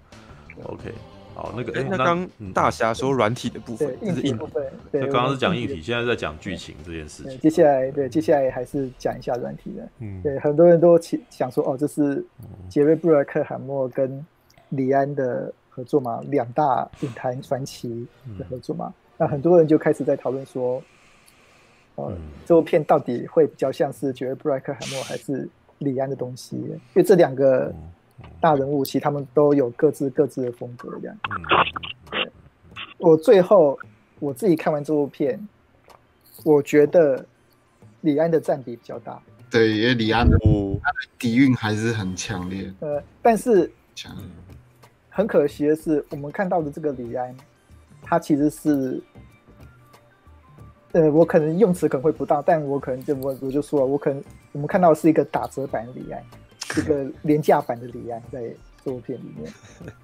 [0.63, 0.95] OK，
[1.35, 7.39] 好，那个，哎、欸，那刚大侠说软体的部分，硬体部分，对，刚刚是讲硬体，现在在讲剧情这件事情。
[7.41, 9.89] 接下来，对，接下来还是讲一下软体的。
[9.99, 12.25] 嗯，对，很多人都想说，哦，这是
[12.69, 14.25] 杰瑞布莱克海默跟
[14.71, 15.53] 李安的。
[15.77, 18.07] 合作嘛，两大影坛传奇
[18.39, 20.81] 的合作嘛，嗯、那很多人就开始在讨论说，
[21.97, 22.17] 呃，嗯、
[22.47, 26.55] 这部片到底会比较像是杰瑞布莱克海默还是李安的东西？
[26.55, 27.75] 因为这两个
[28.41, 31.17] 大人物其实他们都有各自各自的风格这样。
[32.13, 32.31] 嗯、
[32.99, 33.79] 我最后
[34.19, 35.49] 我自己看完这部片，
[36.45, 37.25] 我觉得
[38.03, 39.21] 李安的占比比较大。
[39.51, 40.37] 对，因为李安的
[41.19, 42.73] 底蕴还是很强烈。
[42.81, 44.17] 呃，但是强。
[45.17, 47.33] 很可惜的是，我们看到的这个李安，
[48.03, 49.01] 他其实是，
[50.91, 56.21] 呃，我可能用词可能会不当，但我可能就我我就说了，我可能我们看到的是一个打折版的李安，
[56.77, 58.43] 一个廉价版的李安，在
[58.85, 59.53] 这部片里面，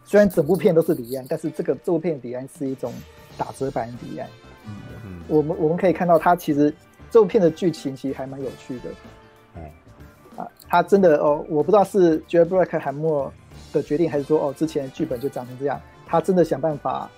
[0.05, 2.93] 虽然整部片都是李安，但是这个这部片李安是一种
[3.37, 4.29] 打折版的李安。
[4.67, 6.73] 嗯嗯，我们我们可以看到，他其实
[7.11, 8.91] 这部片的剧情其实还蛮有趣的。
[9.57, 9.63] 嗯，
[10.37, 13.33] 啊，他真的哦，我不知道是杰瑞布莱克海默
[13.73, 15.81] 的决定，还是说哦，之前剧本就长成这样？
[16.07, 17.09] 他真的想办法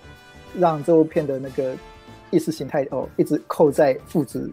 [0.59, 1.75] 让这部片的那个
[2.31, 4.51] 意识形态哦，一直扣在父子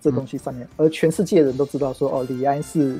[0.00, 2.96] 这东西上面，嗯、而全世界人都知道说哦，李安是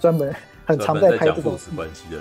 [0.00, 0.34] 专门
[0.64, 1.58] 很常在拍这种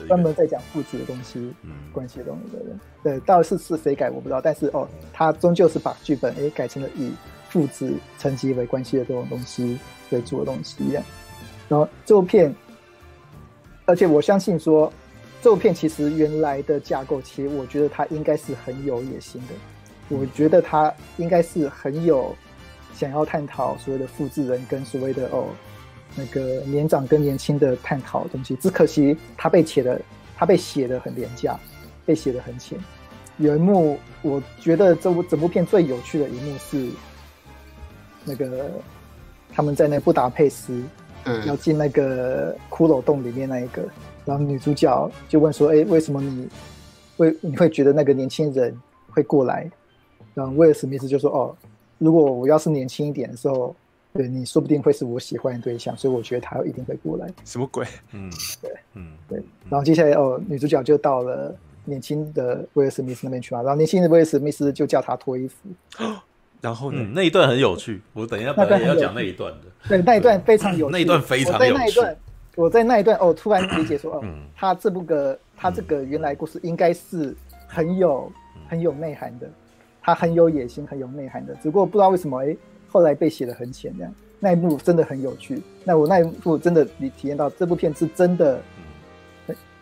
[0.07, 2.79] 专门在讲父子的东西、嗯、关系的东西的人。
[3.03, 7.11] 对，到底是是谁改我不知道，但是哦，他终究是把剧本诶改成了以
[7.49, 9.79] 父子层级为关系的这种东西
[10.11, 11.03] 为主的东西一样。
[11.67, 12.53] 然后这部片，
[13.85, 14.91] 而且我相信说。
[15.41, 19.53] 这部片其实原来的架构，其实我觉得它应该是很有野心的。
[20.07, 22.33] 我觉得它应该是很有
[22.93, 25.49] 想要探讨所谓的复制人跟所谓的哦
[26.16, 28.55] 那个年长跟年轻的探讨的东西。
[28.57, 30.01] 只可惜他被写的，
[30.36, 31.59] 他被写的很廉价，
[32.05, 32.78] 被写的很浅。
[33.38, 36.89] 有一幕，我觉得这部整部片最有趣的一幕是，
[38.24, 38.70] 那个
[39.51, 40.84] 他们在那布达佩斯，
[41.24, 43.82] 嗯，要进那个骷髅洞里面那一个，
[44.26, 46.47] 然后女主角就问说：“哎，为什么你
[47.18, 48.76] 会你会觉得那个年轻人
[49.09, 49.70] 会过来？”
[50.36, 51.55] 然后威尔史密斯就说：“哦，
[51.97, 53.76] 如果我要是年轻一点的时候。”
[54.14, 57.28] 对，你说不定会是我喜欢的对象，所以我觉得他一定会过来。
[57.45, 57.84] 什么鬼？
[58.11, 59.41] 嗯，对，嗯，对。
[59.70, 61.53] 然后接下来哦，女主角就到了
[61.84, 63.64] 年轻的威尔史密斯那边去嘛。
[63.64, 65.68] 然后年轻的威尔史密斯就叫他脱衣服。
[66.61, 68.01] 然后呢、嗯，那一段很有趣。
[68.14, 69.61] 我等一下本来也要讲那一段的。
[69.89, 70.91] 对，那一段非常有趣。
[70.91, 71.66] 那一段非常有趣。
[71.66, 72.18] 我在那一段，
[72.55, 74.24] 我在那一段哦，突然理解说哦，
[74.55, 77.36] 他这部个他这个原来故事应该是
[77.68, 78.32] 很有
[78.70, 79.49] 很有内涵的，
[80.03, 81.55] 他很有野心，很有内涵的。
[81.55, 82.55] 只不过不知道为什么哎。
[82.93, 85.59] 后来被写的很浅，这样那一幕真的很有趣。
[85.83, 88.61] 那我那一部真的，你体验到这部片是真的，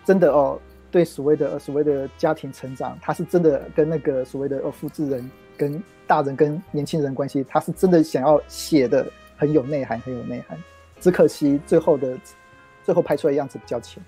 [0.05, 0.57] 真的哦，
[0.89, 9.05] 对所谓的所谓的家庭成长，他是真的跟那个所谓的哦复制人跟大人跟年轻人关系，他是真的想要写的
[9.35, 10.57] 很有内涵，很有内涵。
[11.01, 12.17] 只可惜最后的
[12.85, 14.01] 最后拍出来的样子比较浅。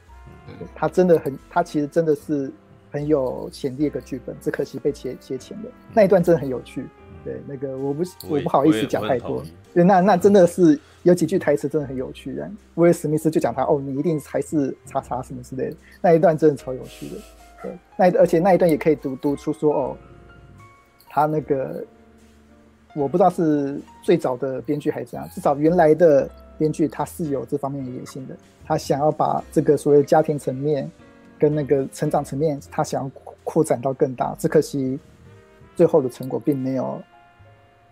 [0.74, 2.50] 他真的很，他其实真的是
[2.90, 5.70] 很有潜力的一个剧本，只可惜被写写浅了。
[5.94, 6.86] 那一段真的很有趣。
[7.24, 9.44] 对，那个我不我不好意思讲太多。
[9.74, 12.34] 对，那那真的是有几句台词真的很有趣。
[12.36, 15.76] 然后威尔史密斯就讲他哦，你一定还是叉叉什么之类的。
[16.02, 17.16] 那一段真的超有趣的。
[17.62, 19.98] 对，那而且那一段也可以读读出说哦，
[21.10, 21.84] 他那个
[22.94, 28.36] 我不知道是最早的编剧还是怎样，至少原来的编剧他是有这方面的野心的。
[28.66, 30.90] 他想要把这个所谓家庭层面
[31.40, 33.12] 跟那个成长层面，他想要
[33.44, 34.36] 扩展到更大。
[34.38, 35.00] 只可惜
[35.76, 37.02] 最后的成果并没有。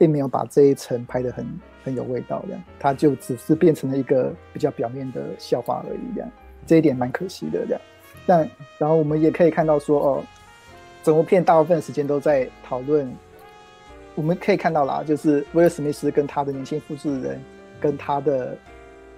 [0.01, 1.45] 并没有把这一层拍得很
[1.83, 6.31] 很有味道，这样，它就只是变成了一个比较表面的笑话而已，这样，
[6.65, 7.81] 这一点蛮可惜的，这样。
[8.25, 8.49] 但
[8.79, 10.23] 然后我们也可以看到说，哦，
[11.03, 13.15] 整部片大部分时间都在讨论，
[14.15, 17.39] 我们可以看到啦，就是威尔史密斯跟他的年轻复制人，
[17.79, 18.57] 跟他的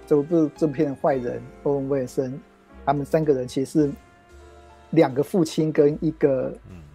[0.06, 2.38] 这部这部片的坏人欧文威尔森，
[2.84, 3.90] 他们三个人其实是
[4.90, 6.52] 两个父亲跟一个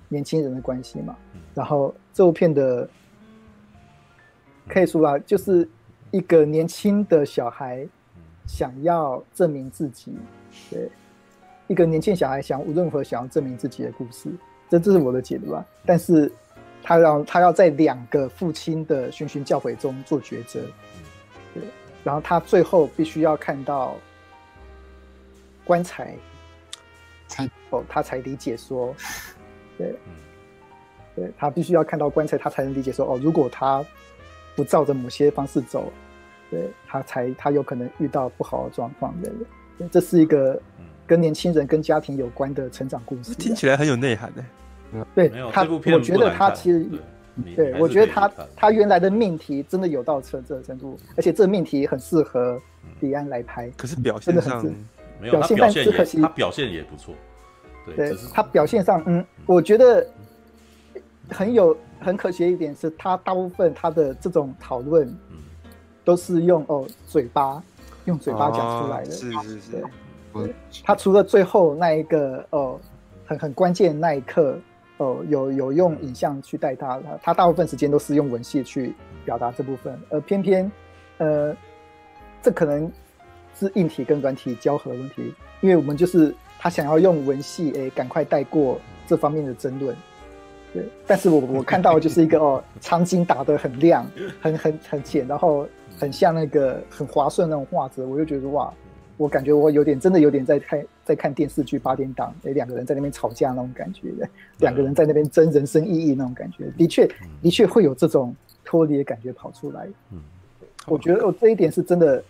[0.08, 1.16] 年轻人的关系嘛。
[1.56, 2.88] 然后这部片的。
[4.70, 5.68] 可以说啊，就是
[6.12, 7.86] 一个年轻的小孩
[8.46, 10.16] 想要证明自己，
[10.70, 10.88] 对，
[11.68, 14.30] 一个年轻小孩想无论如何想要证明自己的故事，
[14.70, 15.66] 这这是我的解读啊。
[15.86, 16.32] 但是
[16.84, 20.62] 他要他要在两个父亲的循循教诲中做抉择，
[21.54, 21.64] 对，
[22.04, 23.98] 然后他最后必须要看到
[25.66, 26.16] 棺材，
[27.28, 28.96] 才哦，他才理解说，
[29.80, 29.96] 对，
[31.16, 33.84] 对，他必须要看到棺材，他才能理解说，哦，如果他。
[34.56, 35.92] 不照着某些方式走，
[36.50, 39.32] 对，他才他有可能遇到不好的状况的。
[39.78, 40.62] 对，这是一个
[41.08, 44.44] 跟年轻人跟家庭有关的成长故事，听起来很有内涵的。
[45.16, 46.86] 对，他我觉得他其实，
[47.56, 52.60] 对，我觉得他他原来的命题真的有到这这程度，而且这命题很适合
[53.00, 53.70] 李安来拍。
[53.78, 54.66] 可是表现上
[55.22, 57.14] 没有，表现但只可惜他表现也不错。
[57.96, 60.06] 对，他表现上，嗯，我觉得
[61.30, 61.78] 很有。
[62.00, 65.14] 很可惜的一点是，他大部分他的这种讨论，
[66.04, 67.62] 都是用哦嘴巴，
[68.06, 69.12] 用嘴巴讲出来的。
[69.12, 69.84] 是是是。
[70.34, 72.80] 对，他除了最后那一个哦，
[73.26, 74.58] 很很关键那一刻
[74.98, 78.94] 哦，有有用影像去带他，他他大部分时间都是用文戏去
[79.26, 80.72] 表达这部分，而偏偏
[81.18, 81.56] 呃，
[82.42, 82.92] 这可能
[83.58, 89.96] 是硬体跟软体交合的问题，因为我们就是他想要用文戏诶，赶快带过这方面的争论。
[90.74, 94.06] 对，但是我我看到的就是一个 哦，场景打得很亮，
[94.40, 95.68] 很很很浅，然后
[95.98, 98.72] 很像那个很滑顺那种画质，我就觉得哇，
[99.18, 107.10] 我感觉我有点真的有点在看在看电视剧八点档，哎，两个人在那边吵架那种感觉的，两个人在那边争人生意义那种感觉，的确
[107.42, 109.88] 的确会有这种脱离的感觉跑出来。
[110.12, 110.20] 嗯，
[110.86, 112.24] 我觉得我这一点是真的，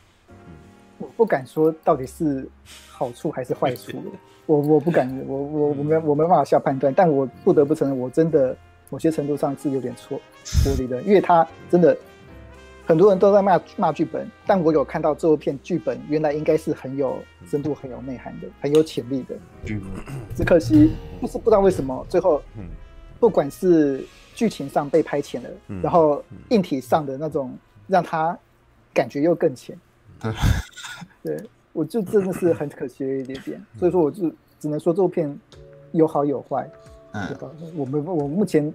[0.98, 2.48] 我不敢说到底是
[2.90, 4.02] 好处还是坏处。
[4.50, 8.58] 我我不敢，我我我没我没办法下判断，但我不得不承认，我真的
[8.90, 10.20] 某些程度上是有点错
[10.64, 11.96] 脱离的，因为他真的
[12.84, 19.36] 很多人都在骂骂剧本，但我有看到这部片剧本原来应该是很有深度、很有内涵的、很有潜力的，
[20.36, 22.42] 只可惜就是不知道为什么最后，
[23.20, 25.50] 不管是剧情上被拍浅了，
[25.84, 28.36] 然后硬体上的那种让他
[28.96, 29.78] 感觉又更浅，
[31.22, 31.40] 对。
[31.80, 35.40] 我就真的是很可惜的一点点，所以说我就只能说这部片
[35.94, 36.70] 有好有坏，
[37.14, 37.26] 嗯，
[37.74, 38.74] 我们我目前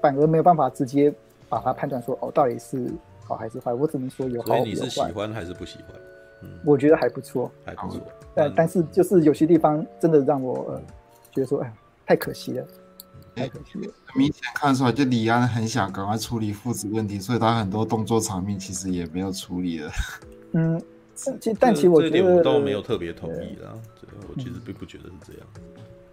[0.00, 1.12] 反而没有办法直接
[1.46, 2.90] 把它判断说哦到底是
[3.22, 4.58] 好还是坏，我只能说有好有坏。
[4.60, 6.00] 所以你是喜欢还是不喜欢？
[6.42, 8.00] 嗯，我觉得还不错，还不错，
[8.34, 10.82] 但但是就是有些地方真的让我呃
[11.30, 11.70] 觉得说哎
[12.06, 12.66] 太可惜了。
[13.36, 13.92] 太可惜了。
[14.16, 19.92] 明显看出来，就李安很想赶快处理父子问题，所以他很多动作场面其实也没有处理了。
[20.54, 20.80] 嗯，
[21.40, 23.74] 其但其实我觉得我倒没有特别同意啦，
[24.28, 25.42] 我其实并不觉得是这样。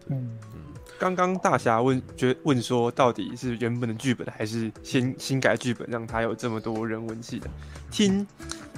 [0.07, 7.49] 嗯嗯，刚刚大侠问，觉问说，到底是原本的剧本还是新新改剧本，让他有这么多人文戏的？
[7.91, 8.25] 听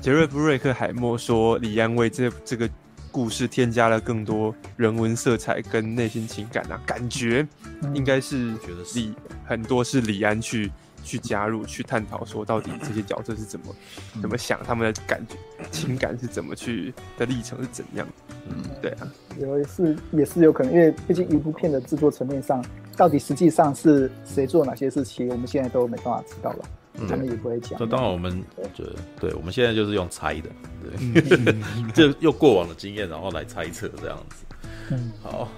[0.02, 2.70] 杰瑞布瑞克海默说，李安为这这个
[3.12, 7.48] 故事添加了更多人文色彩跟内心情感啊，感觉
[7.94, 8.54] 应该是
[8.96, 9.14] 李
[9.46, 10.72] 很多是李安去。
[11.08, 13.76] 去加入，去探讨说到底这些角色是怎么
[14.22, 15.36] 怎么想，他们的感觉
[15.72, 18.06] 情感是怎么去的历程是怎样？
[18.50, 19.08] 嗯，对啊，
[19.40, 22.64] 也是也是有可能，因为毕竟一部片的制作层面上，
[22.98, 26.66] 到底实际上是谁做哪些事情，我们现在都没办法知道了，
[27.08, 27.80] 他们也不会讲。
[27.80, 28.44] 那当然，我们
[28.74, 28.84] 就
[29.20, 30.50] 对，我们现在就是用猜的，
[30.84, 31.56] 对，
[32.12, 34.46] 就用过往的经验，然后来猜测这样子。
[34.92, 35.50] 嗯，好，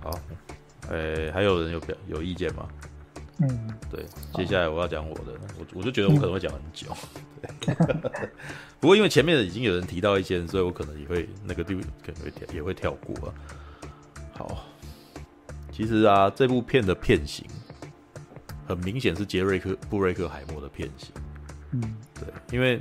[0.00, 0.10] 好，
[0.90, 2.68] 诶，还有人有表有意见吗？
[3.42, 6.86] 嗯，对，接下来我要讲我的，我我就觉得我可能会讲很久，
[7.60, 7.74] 对，
[8.78, 13.28] 不过因为前面已经有人提到一些，所以我可能也会那个地可能会跳也会跳过。
[13.28, 13.34] 啊。
[14.34, 14.64] 好，
[15.72, 17.44] 其实啊，这部片的片型
[18.66, 21.10] 很明显是杰瑞克布瑞克海默的片型，
[21.72, 22.80] 嗯，对，因为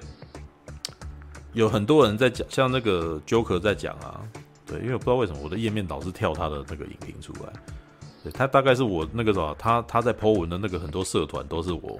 [1.53, 4.21] 有很多人在讲，像那个 Joker 在讲啊，
[4.65, 7.51] 对，因为我不知道为什么我的页面老是跳他的那个影评出来。
[8.23, 11.97] 对，他大概是我那个什么，他他在 po 文的那个很多社团都是我，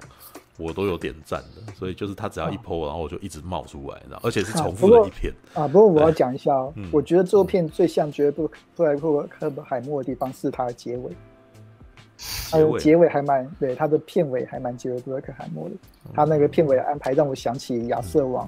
[0.58, 5.68] 我都有点赞的，所以就是他只要一 po，然后我就一直冒出来，然后而且是重复的一片啊。
[5.68, 8.96] 不过我要讲一下哦，我觉得这部片最像绝不布布莱
[9.28, 11.12] 克海默的地方是它的结尾，
[12.52, 15.76] 它的结尾还蛮对，它的片尾还蛮杰瑞布莱克海默的，
[16.14, 18.48] 他那个片尾的安排让我想起亚瑟王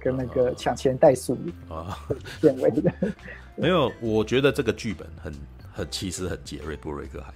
[0.00, 1.38] 跟那个抢钱袋鼠
[1.68, 1.96] 啊
[2.40, 2.92] 片尾的。
[3.54, 5.32] 没有，我觉得这个剧本很。
[5.74, 7.34] 很其实很杰瑞布瑞克海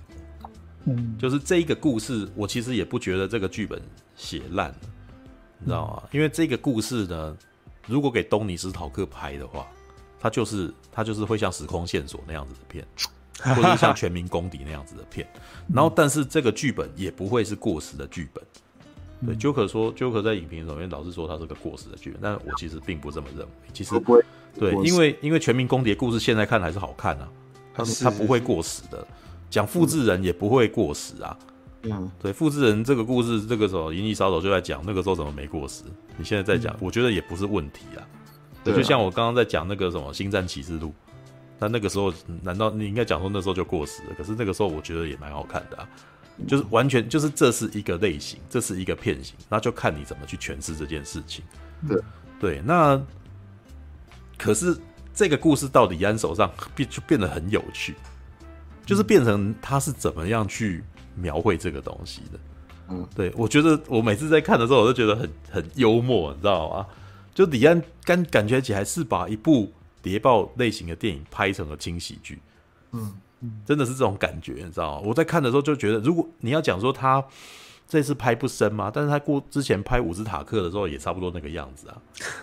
[0.85, 3.83] 默，嗯，就是这一个故事，我其实也不觉得这个剧本
[4.17, 4.77] 写烂了，
[5.59, 6.03] 你知道吗？
[6.13, 7.37] 因为这个故事呢，
[7.89, 9.67] 如果给东尼斯陶克拍的话，
[10.21, 12.87] 他就是他就是会像时空线索那样子的片，
[13.57, 15.27] 或者是像全民公敌那样子的片。
[15.75, 18.45] 然后，但是这个剧本也不会是过时的剧本。
[19.27, 23.53] 对，Joker 说，Joker 在影评里面老是说他是个过时的剧本，但我其实并不这么认为。
[23.73, 24.01] 其实，
[24.57, 27.29] 对，因为因为全民公敌的故事现在看还是好看啊。
[27.85, 29.07] 他他不会过时的，
[29.49, 31.39] 讲复制人也不会过时啊。
[31.83, 35.85] 嗯，对，复制人这个故事，这个时候《银翼杀手》就在讲那个时候怎么没过时。
[36.17, 38.03] 你现在在讲，我觉得也不是问题啊。
[38.65, 40.89] 对，就像我刚刚在讲那个什么《星战启示录》，
[41.61, 42.13] 那那个时候
[42.43, 44.15] 难道你应该讲说那时候就过时了？
[44.19, 45.89] 可是那个时候我觉得也蛮好看的啊。
[46.49, 51.45] 就是完全就是这是一个类型，这是一个片型，那就看你怎么去诠释这件事情。
[51.89, 52.03] 对
[52.41, 53.01] 对，那
[54.37, 54.77] 可是。
[55.19, 57.97] 这个故事到李安手上 变就变得很有趣，
[58.87, 60.85] 就是变成他是怎么样去
[61.17, 62.39] 描绘这个东西的。
[62.91, 66.87] 嗯，对，我觉得我每次在看的时候，我都觉得很很幽默，你知道吗？
[67.35, 72.39] 就李安感感觉起来是把一部谍报类型的电影拍成了轻喜剧。
[72.93, 73.13] 嗯，
[73.67, 75.03] 真的是这种感觉，你知道吗？
[75.05, 77.25] 我在看的时候就觉得，如果你要讲说他。
[77.89, 78.91] 这次拍不深吗？
[78.93, 81.97] 但是他过之前拍伍兹塔克的时候也差不多那个样子啊。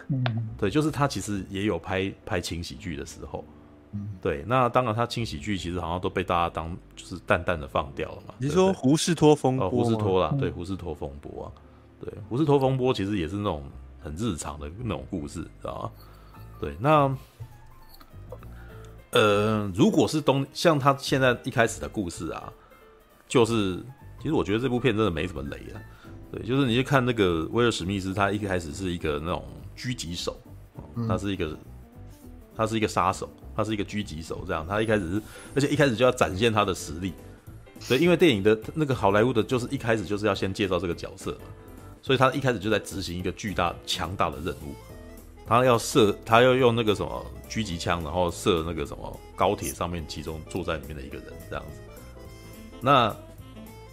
[0.08, 3.46] 嗯，对，就是他其实也有拍拍轻喜剧的时候。
[3.92, 8.34] 嗯，对，那当然他轻喜剧其实好像都被大家当就是淡淡的放掉了嘛。
[8.40, 9.70] 你说胡士托风波？
[9.70, 11.48] 胡士托啦，对，胡士托风波啊，
[12.02, 13.64] 对，胡士托风波其实也是那种
[14.02, 15.92] 很日常的那种故事，知道吗？
[16.60, 17.16] 对，那
[19.12, 22.52] 呃，如果是东像他现在一开始的故事啊，
[23.28, 23.86] 就是。
[24.26, 25.78] 其实我觉得这部片真的没什么雷啊，
[26.32, 29.46] 对，就是你去看那个威尔史密斯，他一开始是一个那种
[29.78, 30.36] 狙击手，
[31.08, 31.56] 他是一个，
[32.58, 35.22] 他是一个杀手，他是一个狙击手，这样，他一开始是，
[35.54, 37.14] 而且一开始就要展现他的实力，
[37.88, 41.46] 对，因为电影的那个好莱坞的，就是一开始就是要先介绍这个角色嘛，
[42.02, 44.74] 所以他一开始就在执行一个巨大强大的任务，
[45.46, 51.80] 他要射，他要用那个什么狙击枪，然后射那个什么高铁上面其中坐在里面的一个人，这样子，
[52.82, 53.16] 那。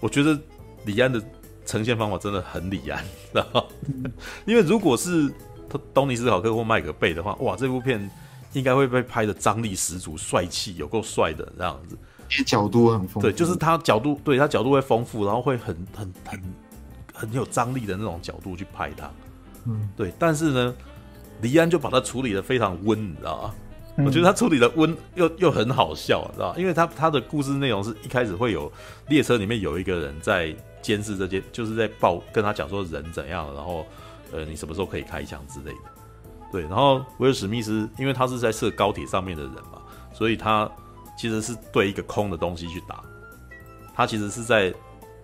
[0.02, 0.36] 我觉得
[0.84, 1.22] 李安的
[1.64, 3.64] 呈现方法真的很李安，知道吗？
[4.44, 5.32] 因为如果是
[5.94, 8.10] 东尼斯考克或麦格贝的话，哇，这部片
[8.52, 11.96] 应该会被拍的张力十足、帅气有够帅的这样子，
[12.44, 13.20] 角度很丰富。
[13.20, 16.42] 对，就是他角度，对他角度会丰富，然后会很很很
[17.14, 19.08] 很有张力的那种角度去拍他。
[19.66, 20.12] 嗯，对。
[20.18, 20.74] 但是呢，
[21.42, 23.54] 李安就把它处理的非常温，你知道吗？
[23.98, 26.54] 我觉得他处理的温又又很好笑，知道？
[26.56, 28.70] 因为他他的故事内容是一开始会有
[29.08, 33.86] 列车里面有一个人在监视这些，就是在报跟他讲说人怎样，然后
[34.32, 35.78] 呃你什么时候可以开枪之类的。
[36.50, 39.82] 对，然后威尔史密斯因为他是在射高铁上面的人嘛，
[40.12, 40.70] 所以他
[41.16, 43.02] 其实是对一个空的东西去打。
[43.94, 44.72] 他其实是在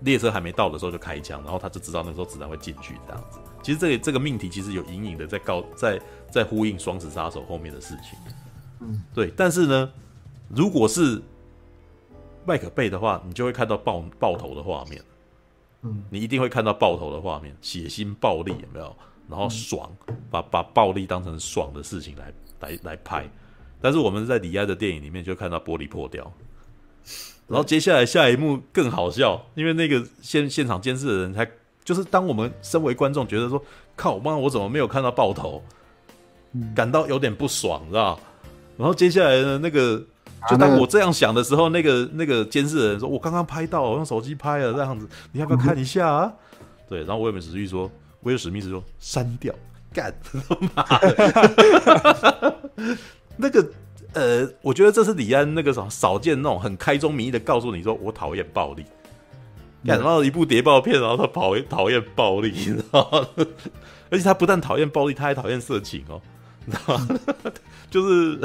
[0.00, 3.38] 列车还没到的时候就开枪，然后他就知道那时候子弹会进去这样子。
[3.62, 6.00] 其实这个这个命题其实有隐隐的在告在
[6.30, 8.18] 在呼应双子杀手后面的事情。
[8.80, 9.32] 嗯，对。
[9.36, 9.92] 但是呢，
[10.48, 11.20] 如果是
[12.44, 15.02] 麦克贝的话，你就会看到爆爆头的画面。
[15.82, 18.94] 嗯，你一定会看到爆头的画面，血腥暴力有没有？
[19.28, 19.90] 然后爽，
[20.30, 23.28] 把把暴力当成爽的事情来来来拍。
[23.80, 26.32] 但是我们在李安的电影里面就看到玻璃破掉，
[27.46, 31.48] 然后接下来下一幕更好笑，因为那个现现场监视的人才
[31.84, 33.62] 就是当我们身为观众觉得说
[33.94, 35.62] 靠妈，我怎么没有看到爆头，
[36.74, 38.18] 感到有点不爽，知道？
[38.78, 40.02] 然后接下来呢，那个
[40.48, 46.32] 就当我这样想的时候，那个那个监视的人说：“我刚刚拍到，我用手机拍了这样子，你要不要看一下啊？”
[46.88, 47.90] 对，然后威尔史密斯说
[48.22, 49.52] ：“威尔史密斯说删掉，
[49.92, 52.56] 干他妈的。”
[53.36, 53.68] 那个
[54.14, 58.84] 呃，我觉得这是李安那个什么少见那种很开宗明义的告诉你说，我讨厌暴力。
[59.82, 63.28] 然后一部谍报片，然后他讨厌讨厌暴力，你知道吗？
[64.10, 66.20] 而且他不但讨厌暴力，他还讨厌色情哦，
[66.64, 67.08] 你知道吗？
[67.90, 68.40] 就是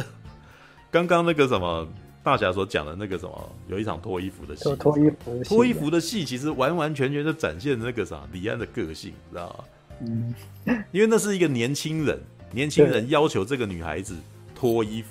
[0.93, 1.87] 刚刚那个什么
[2.21, 9.65] 大侠所讲的那个什么，有一场脱衣服的戏，脱衣服脱衣服的戏，其实完完全全就展现那个啥李安的个性，你知道吗？
[10.01, 10.35] 嗯，
[10.91, 12.19] 因为那是一个年轻人，
[12.51, 14.15] 年轻人要求这个女孩子。
[14.55, 15.09] 脱衣服，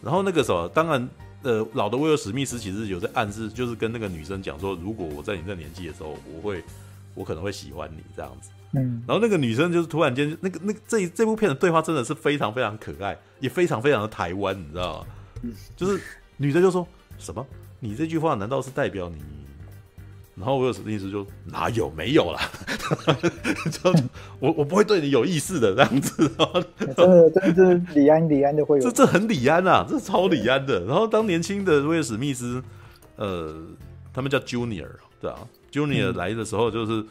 [0.00, 1.06] 然后那个什么，当然，
[1.42, 6.64] 呃，老的威尔史密斯其实有在暗示，就是跟那个女生讲说，如果我在你这年纪的时候，我会，
[7.14, 8.48] 我可能会喜欢你这样子。
[8.72, 15.52] 嗯，然后那个女生就是突然间，那个那个这这部片的对话真的是非常非常可爱，也非常非常的台湾，你知道吗？
[15.76, 16.00] 就是
[16.36, 16.86] 女生就说
[17.18, 17.46] 什么，
[17.80, 19.22] 你这句话难道是代表你？
[20.36, 22.40] 然后威尔史密斯就哪有没有啦，
[23.72, 23.92] 就
[24.38, 26.30] 我我不会对你有意思的这样子，
[26.96, 30.84] 真的真的是李安李安的会有，这这很李安啊，这超李安的。
[30.84, 32.62] 然后当年轻的威尔史密斯，
[33.16, 33.52] 呃，
[34.12, 34.86] 他们叫 Junior
[35.20, 35.38] 对啊
[35.72, 37.04] ，Junior 来的时候就是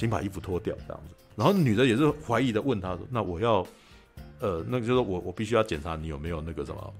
[0.00, 3.66] 请把衣服脱掉这样子，然后女的也是怀疑的问他说，那我要
[4.40, 6.94] 呃，那个就是我我必须要检查你有没有那个什么。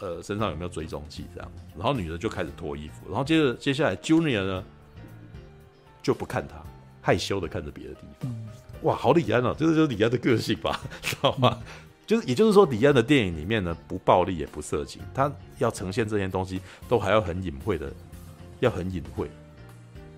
[0.00, 1.50] 呃，身上有没有追踪器这样？
[1.78, 4.64] 然后女的就开始脱衣服，然后接着接下来，Junior 呢
[6.02, 6.56] 就不看他，
[7.00, 8.30] 害羞的看着别的地方。
[8.82, 11.58] 哇，好李安哦，这个就是李安的个性吧，知道吗？
[12.06, 17.90] 就是也就是说，李安的电影里面呢，不暴力也不色情，他要呈现这些东西都还要很隐晦的，
[18.60, 19.30] 要很隐晦，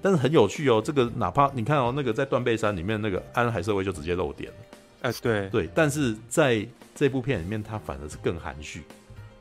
[0.06, 0.80] 但是很有趣哦。
[0.80, 4.58] 这个哪怕你看哦，那个在断背山里面那个安海社会就直接露点了，
[5.02, 8.84] 哎，对对，但是在这部片里面，他反而是更含蓄。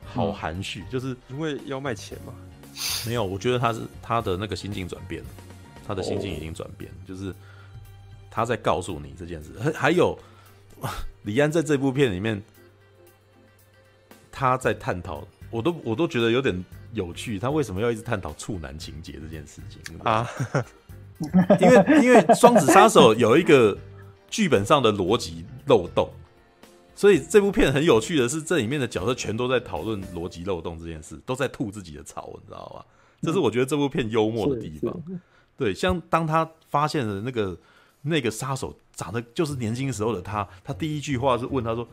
[0.04, 2.34] 好含蓄，就是因为要卖钱嘛。
[3.06, 5.28] 没有，我觉得他是他的那个心境转变了，
[5.86, 7.32] 他的心境已经转变，就是
[8.28, 9.52] 他在告诉你这件事。
[9.60, 10.18] 还还有，
[11.22, 12.42] 李安在这部片里面，
[14.32, 16.52] 他在探讨，我都我都觉得有点
[16.96, 17.38] 有趣。
[17.38, 20.26] 他为什么要一直探讨处男情节这件事情啊？
[21.60, 23.76] 因为因为双子杀手有一个
[24.28, 26.10] 剧本上的逻辑漏洞。
[26.94, 32.82] 所以这部片很有趣的是，这里面的角色全都在讨论逻辑漏洞这件事，都在吐自己的槽，你知道吗？
[33.20, 34.98] 这是我觉得这部片幽默的地方。
[35.58, 37.58] 对，像当他发现了那个
[38.00, 41.86] 那个杀手长得就是年轻时候的他，他第一句话是问他说：“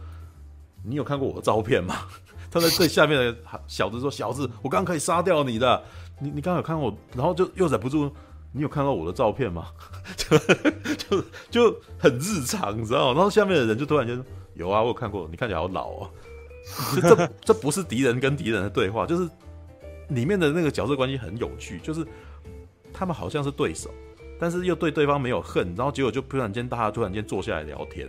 [0.83, 2.07] 你有看过我的照片吗？”
[2.53, 3.35] 他在最下面的
[3.65, 5.83] 小子说：“小子，我刚刚可以杀掉你的，
[6.19, 8.11] 你你刚刚有看过我？”然后就又忍不住
[8.53, 9.67] ：“你有看到我的照片吗？”
[10.15, 10.37] 就
[10.95, 13.13] 就就很日常，你知道吗？
[13.15, 14.23] 然后下面的人就突然间说。
[14.55, 16.09] 有啊，我有看过，你看起来好老哦。
[17.01, 19.27] 这这不是敌人跟敌人的对话，就是
[20.09, 22.05] 里面的那个角色关系很有趣，就是
[22.93, 23.89] 他们好像是对手，
[24.39, 28.07] 但是又对对方没有恨，然后结果就突然间大家突然间坐下来聊天，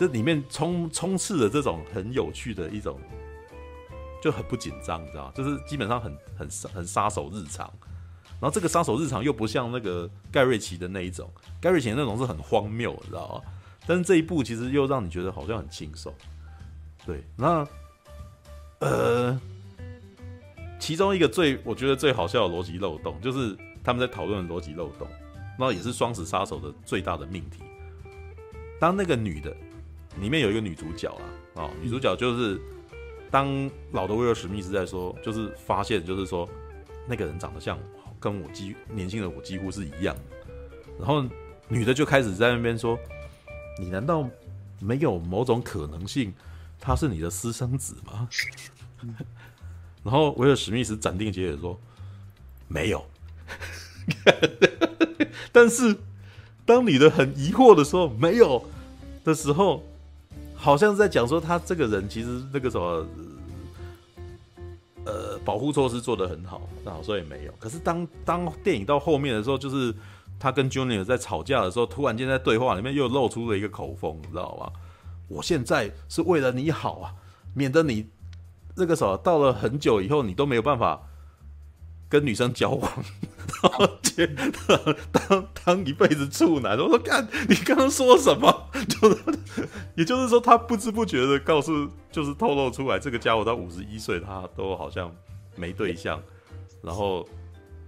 [0.00, 2.98] 这里面充充斥着这种很有趣的一种，
[4.22, 5.30] 就很不紧张，你知道？
[5.32, 7.70] 就是基本上很很很杀手日常，
[8.40, 11.30] 然后这个杀手日常又不像那个盖瑞奇的那一种，
[11.60, 13.52] 盖瑞奇的那种是很荒谬，你知道吗？
[13.86, 16.10] 但是这一部其实又让你觉得好像很轻松，
[17.04, 17.22] 对。
[17.36, 17.68] 那
[18.78, 19.38] 呃，
[20.78, 25.06] 其中一个最我觉得最好笑的逻辑漏洞，就是他们在讨论逻辑漏洞，
[25.58, 27.62] 那也是双子杀手的最大的命题。
[28.80, 29.54] 当那个女的
[30.18, 31.22] 里面有一个女主角啊，
[31.54, 32.60] 哦，女主角就是
[33.30, 36.48] 当老的威尔史密斯在说，就是发现就是说
[37.06, 37.78] 那个人长得像
[38.18, 40.16] 跟我几年轻的我几乎是一样，
[40.98, 41.24] 然后
[41.68, 42.98] 女的就开始在那边说。
[43.78, 44.28] 你难道
[44.78, 46.34] 没有某种可能性，
[46.78, 48.28] 他是你的私生子吗？
[50.04, 51.80] 然后威尔史密斯斩钉截铁说
[52.68, 53.02] ：“没有。
[55.50, 55.96] ”但是
[56.66, 58.62] 当你的很疑惑的时候，没有
[59.24, 59.82] 的时候，
[60.60, 63.06] 好像是在讲说他这个人其实那个什么，
[65.06, 67.52] 呃保护措施做得很好，那好所以没有。
[67.58, 69.94] 可是当当电影到后面的时候，就是
[70.38, 74.70] 他跟 Junior 在吵架的时候，突然间在对话里面又露出了一个口风，你知道吗？
[75.28, 77.14] 我现在是为了你好啊，
[77.54, 78.06] 免得你
[78.76, 81.00] 那个时候到了很久以后，你都没有办法
[82.08, 82.92] 跟女生交往，
[83.62, 83.86] 然后
[84.16, 86.78] 当当当一辈子处男。
[86.78, 88.70] 我说干，你刚刚说什么？
[88.88, 89.18] 就是
[89.96, 95.14] 也就是说，他不知不觉的告诉，就是透露出来，这个家伙到五十一岁，他都好像
[95.56, 96.22] 没对象，
[96.82, 97.28] 然后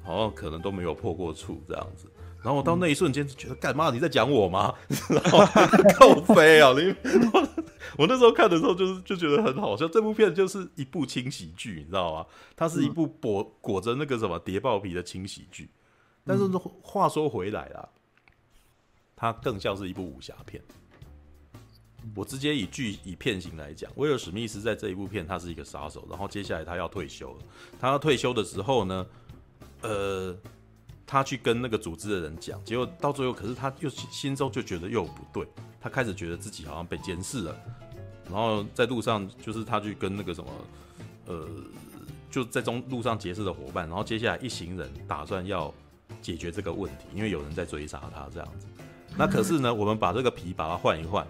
[0.03, 2.07] 好像可能都没有破过处这样子。
[2.43, 4.75] 然后我到那一瞬间就觉得，干嘛你在讲我吗？
[5.09, 5.39] 然后
[5.95, 6.73] 靠飞啊！
[6.73, 6.93] 你
[7.97, 9.87] 我那时候看的时候，就是就觉得很好笑。
[9.87, 12.27] 这部片就是一部轻喜剧，你知道吗？
[12.57, 15.71] 它是一部裹裹着那个什么谍报皮的轻喜剧。
[16.25, 16.45] 但是
[16.83, 17.89] 话说回来啦，
[19.15, 20.61] 它更像是一部武侠片。
[22.17, 27.39] 我直接以剧以片型来讲，威尔史密斯在这一部片他是一个杀手，然后接下来他要退休了。
[27.79, 29.07] 他要退休的时候呢，
[29.83, 30.37] 呃。
[31.13, 35.47] 他去跟那个组织的人讲，结果到最后，可是他又心中就觉得又不对，
[35.79, 37.55] 他开始觉得自己好像被监视了。
[38.31, 40.51] 然后在路上，就是他去跟那个什么，
[41.27, 41.47] 呃，
[42.31, 43.87] 就在中路上结识的伙伴。
[43.87, 45.71] 然后接下来一行人打算要
[46.23, 48.67] 解决这个问题，因为有人在追杀他这样子。
[49.15, 51.27] 那可是呢，我们把这个皮把它换一换，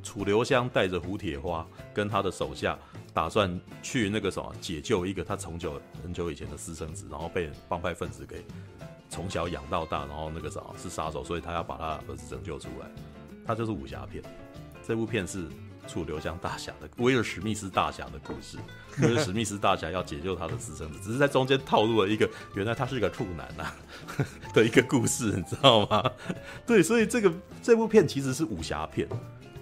[0.00, 2.78] 楚留香带着胡铁花跟他的手下，
[3.12, 8.44] 打算去那个什么解救一个他从久很久以前的私生子，然后被帮派分子给。
[9.12, 12.86] 从小养到大，然后那个啥是杀手，所以他要把他儿子拯救出来。
[13.46, 14.24] 他就是武侠片，
[14.88, 15.46] 这部片是
[15.86, 18.56] 楚留香大侠的威尔史密斯大侠的故事。
[19.02, 23.76] 威尔史密斯大侠要解救他的私生子，只是在中间套路了一个原来他是一个处男啊
[24.54, 26.10] 的一个故事，你知道吗？
[26.66, 27.30] 对，所以这个
[27.62, 29.06] 这部片其实是武侠片，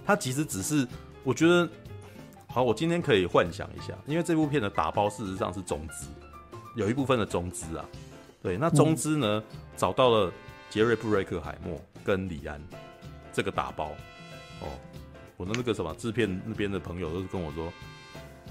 [0.05, 0.87] 它其实只是
[1.25, 1.67] 我觉得
[2.47, 6.07] 好，我今天可以幻想一下，因为这部片的打包事实上是中资，
[6.77, 7.85] 有一部分的中资啊。
[8.41, 10.31] 对，那中资呢、嗯、找到了
[10.69, 12.61] 杰瑞布瑞克海默跟李安
[13.31, 13.91] 这个打包
[14.61, 14.67] 哦，
[15.37, 17.71] 我的那个什么制片那边的朋友都是跟我说，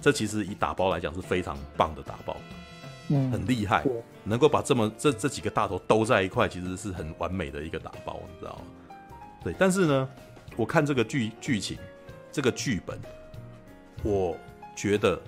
[0.01, 2.36] 这其实以打包来讲是非常棒的打包，
[3.09, 3.84] 嗯，很厉害，
[4.22, 8.97] 能够把这么这这几个大头都在一块，其实是很完美的一个打包，你知道吗？
[9.43, 10.09] 对，但是呢，
[10.57, 11.76] 我看这个剧剧情，
[12.30, 12.99] 这个剧本，
[14.03, 14.36] 我
[14.76, 15.20] 觉得，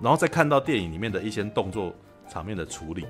[0.00, 1.92] 然后再看到电影里面的一些动作
[2.28, 3.06] 场面的处理。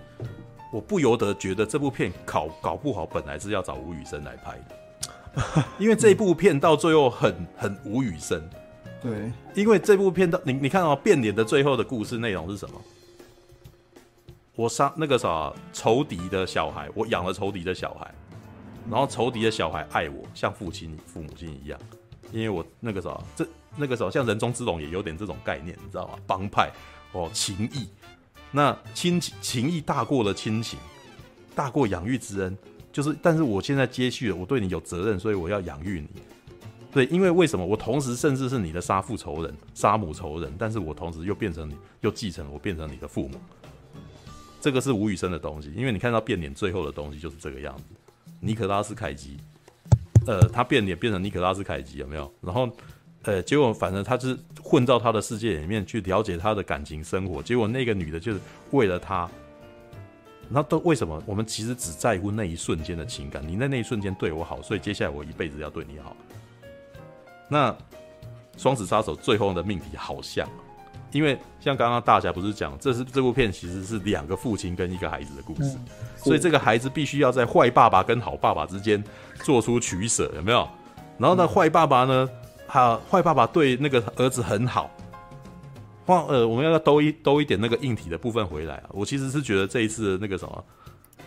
[0.74, 8.42] 我不由得觉得这部片搞搞不好，本来是要找吴宇森来拍的， 因为这部片到最后很很吴宇森。
[9.00, 12.82] 对，因为这部片到你你看哦，变脸的最后的故事内容是什么？
[14.56, 18.12] 我杀那个啥仇敌的小孩，我养了仇敌的小孩，
[18.90, 21.78] 然后仇敌的小孩爱我，像父亲父母亲一样，
[22.32, 23.46] 因为我那个啥这
[23.76, 26.18] 那个时候像人中之龙也有点这种概念，你知道吗？
[26.26, 26.68] 帮派
[27.12, 27.86] 哦，情义。
[28.56, 30.78] 那亲情情义大过了亲情，
[31.56, 32.56] 大过养育之恩，
[32.92, 36.22] 就是，但是我现在接续了，我对你有责任，所以我要养育你。
[36.92, 37.66] 对，因为为什么？
[37.66, 43.40] 我同时甚至是你的杀父仇人、杀母仇人，但是我同时又变成你，又继承我变成你的父母。
[44.60, 47.82] 这个是吴宇森的东西，因为你看到变脸最后的东西就是这个样子。
[48.38, 49.36] 尼可拉斯凯奇，
[50.28, 52.32] 呃，他变脸变成尼可拉斯凯奇有没有？
[52.40, 52.70] 然后。
[53.24, 59.28] 呃，结果反正他是混到他的世界里面去了解他的感情生活，结果那个女的就是为了他，
[60.48, 61.22] 那都为什么？
[61.24, 66.14] 我们其实只在乎那一瞬间的情感，你在那一瞬间对我好，所以接下来我一辈子要对你好。
[67.48, 67.74] 那
[68.58, 70.46] 双子杀手最后的命题好像，
[71.10, 75.78] 因为像刚刚大侠不是讲，这是这部片其实是两个父亲跟一个孩子的故事，
[76.18, 79.02] 所以这个孩子必须要在坏爸爸跟好爸爸之间
[79.42, 80.68] 做出取舍，有没有？
[81.16, 82.28] 然后呢，坏爸爸呢？
[82.66, 84.90] 他坏爸爸对那个儿子很好，
[86.04, 88.90] 换呃，我们要兜一兜一点那个硬体的部分回来啊。
[88.90, 90.64] 我其实是觉得这一次的那个什么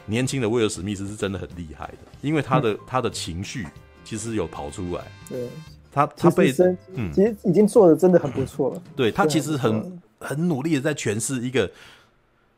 [0.05, 3.65] 年轻的威尔史密斯是真的很厉害的，因为他的、嗯、他的情绪
[4.03, 5.03] 其实有跑出来。
[5.29, 5.47] 对，
[5.91, 6.53] 他他被
[6.95, 8.77] 嗯，其实已经做的真的很不错了。
[8.77, 11.69] 嗯、对他其实很很努力的在诠释一个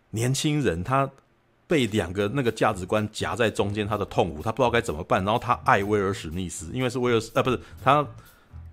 [0.10, 1.10] 年轻人，他
[1.68, 5.24] 被两个那个价值观夹在中间，他的痛苦，他不知道该怎么办。
[5.24, 8.06] 然后他爱威尔史密斯，因为是威尔斯啊，不是他。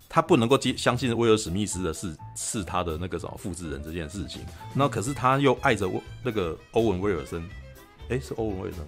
[0.09, 4.41] 他不能够接相信威尔史密斯的是是他的那个什么复制人这件事情，
[4.73, 5.91] 那可是他又爱着
[6.23, 7.43] 那个欧文威尔森，
[8.09, 8.85] 哎、欸，是欧文威尔森，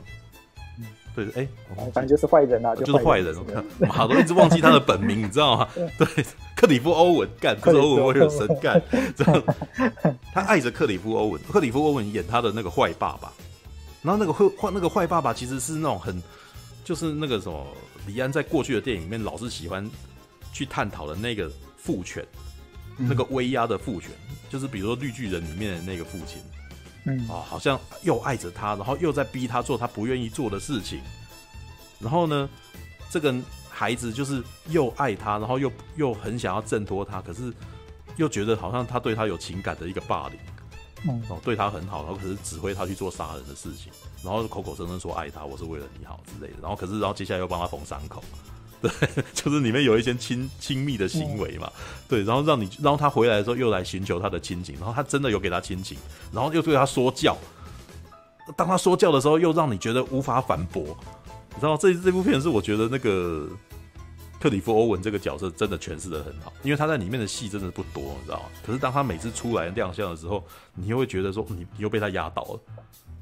[0.79, 5.69] 嗯，对，哎、欸，反正就是坏人啊，就是坏人，我看马都一直忘记他的本名，你知道吗？
[5.75, 6.25] 对，
[6.57, 8.81] 克里夫欧文干，不是欧文威尔森干，
[9.16, 9.43] 这样，
[10.33, 13.33] 他爱着克里夫欧文，克里夫欧文演他的那个坏爸爸，
[14.03, 16.23] 然后那个坏坏那个坏爸爸其实是那种很，
[16.85, 17.66] 就是那个什么，
[18.07, 19.89] 李安在过去的电影里面老是喜欢。
[20.53, 22.26] 去探讨的那个父权，
[22.96, 24.11] 那个威压的父权，
[24.51, 26.42] 就是比如说绿巨人里面的那个父亲，
[27.05, 27.28] 嗯。
[27.28, 31.01] 啊，好像又爱着他，然后又在逼他做他不愿意做的事情，
[32.01, 32.49] 然后呢，
[33.11, 33.34] 这个
[33.70, 37.53] 孩子就是又爱他，然后又又很想要挣脱他，可是
[38.16, 40.38] 又觉得好像他对他有情感的一个霸凌，
[41.09, 41.22] 嗯。
[41.28, 43.92] 哦，对他很好，然后可是指挥他去做杀人的事情，
[44.24, 48.24] 然后口口声声说爱他，我是为了你好之类的，然后可是然后接下来又帮他缝伤口。
[48.81, 48.91] 对，
[49.35, 51.68] 就是里面有一些亲亲密的行为嘛，
[52.09, 55.99] 对，然后让你，然后他回来的时候又来寻求他的亲情，然后他真的有给他亲情，
[56.33, 57.37] 然后又对他说教，
[58.57, 60.97] 当他说教的时候，又让你觉得无法反驳，
[61.55, 63.49] 你知道这这部片是我觉得那个
[64.41, 68.45] 克里夫·欧文这个角色真的诠释的很好，因为他在里面的戏真的不多，你知道吗？
[68.64, 72.61] 可是当他每次出来亮相的时候，你又会觉得说你你又被他压倒了，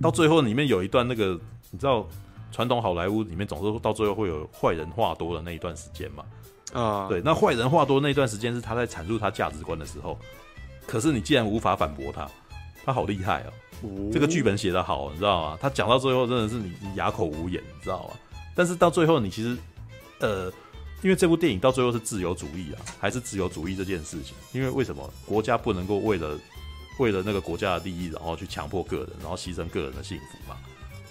[0.03, 1.41] 到最后里面有一段那个
[1.71, 2.07] 你知道。
[2.53, 6.25] 传统好莱坞里面总是到最后会有坏人话多的那一段时间嘛，
[6.73, 10.19] 啊，对，那坏人话多那一段时间是他在阐述他价值观的时候，
[10.87, 12.29] 可是你既然无法反驳他，
[12.85, 15.59] 他好厉害哦，哦这个剧本写得好，你知道吗？
[15.61, 18.15] 他讲到最后真的是你你哑口无言，你知道吗？
[18.55, 19.57] 但是到最后你其实，
[20.21, 20.51] 呃，
[21.03, 26.39] 因为这部电影到最后是自由主义啊，还是自由主义这件事情，因为为什么国家不能够为了
[26.99, 30.57] 为了那个国家的利益，然后去强迫个人，然后牺牲个人的幸福嘛？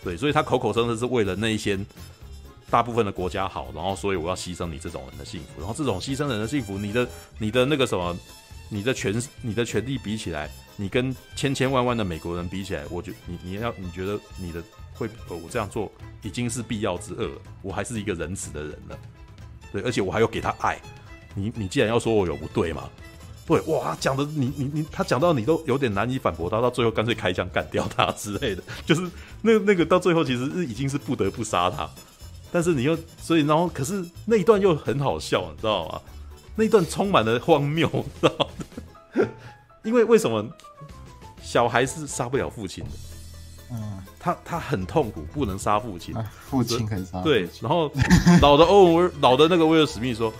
[0.06, 1.78] 对，所以他口口声声是为了那一些
[2.70, 7.08] 大部分的国家好，然后所以我要牺牲你这种人的幸福，然后这种牺牲人的幸福，你的
[7.40, 8.16] 你的那个什么，
[8.70, 15.92] 你的权你的权利比起来，你跟千千万万的美国人比起来，我觉你你要你觉得你的会我这样做
[16.22, 19.00] 已经是必要之恶了，我还是一个仁慈的人了，
[19.72, 20.80] 对，而且我还要给他爱，
[21.34, 22.88] 你你既然要说我有不对嘛。
[23.48, 29.02] 对，哇，讲的你你你，他讲到你都有点难以反驳他，到最后干脆开枪干掉他 之类的，就是
[29.44, 31.88] 那那个到最后其实是已经是不得不杀他，
[32.52, 36.02] 但是你又所以然后可是那一段又很好笑，你知道吗？
[36.56, 38.50] 那一段充满了荒谬，你知道
[39.14, 39.28] 吗？
[39.86, 40.44] 因为为什么
[41.44, 42.90] 小孩是杀不了父亲的？
[43.74, 47.22] 嗯，他他很痛苦，不能杀父亲，啊父亲可以杀。
[47.22, 47.92] 对，然后
[48.42, 50.34] 老的欧文老的那个威尔史密说。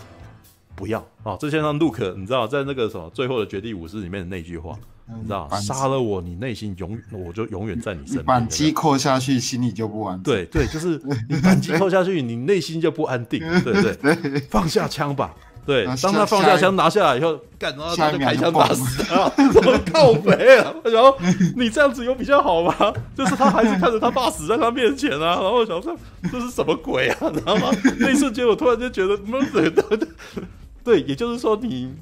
[0.76, 1.36] 不要啊！
[1.40, 4.76] 这就像 Luke，你知道，在那个什么最后的绝地武士里面的那句话，
[5.08, 8.24] 你知道，杀了我，你内心永我就永远在你身边。
[8.26, 10.32] 扳机扣下去，心里就不安定。
[10.32, 13.40] 对对，就是你扳机扣下去，你内心就不安定。
[13.64, 15.34] 对对，放下枪吧。
[15.64, 20.72] 对，当他放下枪拿下来以后，干，然后他就开枪打死他，怎么靠北啊？
[20.84, 21.12] 然后
[21.56, 22.72] 你这样子有比较好吗？
[23.16, 25.98] 就是他还是看着他爸死在他面前啊，然后想说
[26.30, 27.16] 这是什么鬼啊？
[27.32, 27.72] 你知道吗？
[27.98, 29.18] 那一瞬间我突然就觉得，
[30.86, 31.92] 对，也就是说你，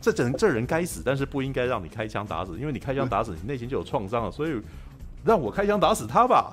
[0.00, 4.60] 这整这人该死，但是不应该让你开枪打死，因为你开枪打死，你内心就有创伤了，所以
[5.24, 6.52] 让我开枪打死他吧。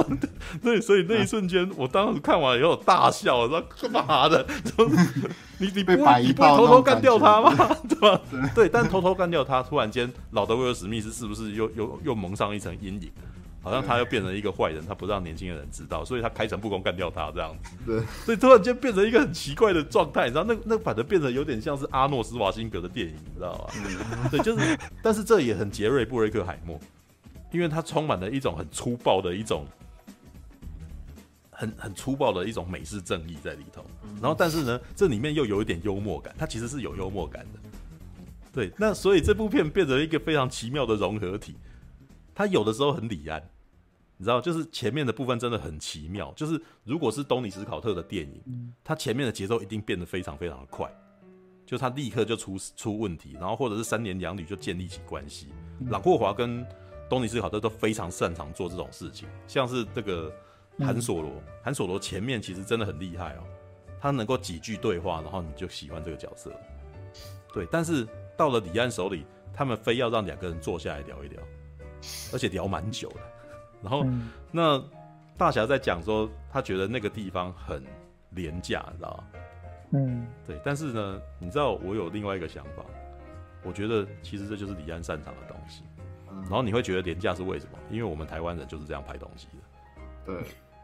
[0.62, 4.46] 对，所以那一瞬间，我当时看完以后大笑，我说干嘛的？
[5.56, 7.76] 你你不会你不会偷偷干掉他吗？
[7.88, 8.20] 对吧？
[8.54, 13.10] 对，但偷偷干掉他，突然间老德威尔史密斯是不是又又又蒙上一层阴影？
[13.62, 17.70] 好像他又变成一个坏人，他不让年轻的人知道，所以他开诚布公干掉他这样子。
[17.86, 20.42] 对，所以突然间变成一个很奇怪的状态，你知道？
[20.42, 23.64] 那那反正变成有点像是阿诺斯瓦辛格的电影，你知道吗？
[23.76, 26.76] 嗯、对，就是，但是这也很杰瑞布瑞克海默，
[27.52, 29.64] 因为他充满了一种很粗暴的一种，
[31.50, 33.84] 很很粗暴的一种美式正义在里头。
[34.20, 37.60] 然后，但是呢，这里面又有一点幽默感，它其实是有幽默感的。
[38.52, 41.54] 对，那所以这部片变成一个非常奇妙的融合体。
[42.34, 43.42] 他有的时候很李安，
[44.22, 46.32] 你知道，就是前面的部分真的很奇妙。
[46.36, 50.88] 就是如果是东尼史考特的电影，他前面的节奏一定变得非常非常的快，
[51.66, 55.48] 就他立刻就出出问题，然后或者是三言两语就建立起关系。
[55.90, 56.64] 朗霍华跟
[57.10, 60.32] 东尼史考特都非常擅长做这种事情，像是这个
[60.78, 63.42] 韩索罗，韩索罗前面其实真的很厉害哦，
[64.00, 66.52] 他能够几句对话，然后你就喜欢这个角色。
[67.52, 68.06] 对，但是
[68.36, 71.42] 到了李安手里，他们非要让两个人坐下来聊一聊。
[72.32, 73.20] 而且聊蛮久的，
[73.82, 74.82] 然后、嗯、那
[75.36, 77.82] 大侠在讲说，他觉得那个地方很
[78.30, 79.40] 廉价，你知道吗？
[79.94, 80.60] 嗯，对。
[80.64, 82.84] 但是呢，你知道我有另外一个想法，
[83.64, 85.82] 我觉得其实这就是李安擅长的东西。
[86.42, 87.78] 然后你会觉得廉价是为什么？
[87.90, 90.02] 因为我们台湾人就是这样拍东西的。
[90.24, 90.36] 对，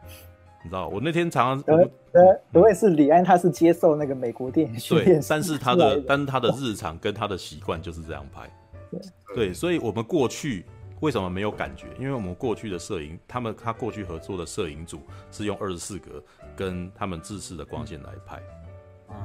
[0.63, 8.49] 你知道我那天常常，呃呃，不会是李安，他是接受那个美国电影训练，对，但是他的，但是他的日常跟他的习惯就是这样拍。
[8.91, 9.01] 对，
[9.35, 10.65] 对，所以我们过去。
[10.99, 11.87] 为什么没有感觉？
[11.99, 16.23] 因为我们过去的摄影，他们他过去合作的摄影组是用二十四格
[16.55, 18.41] 跟他们制式的光线来拍。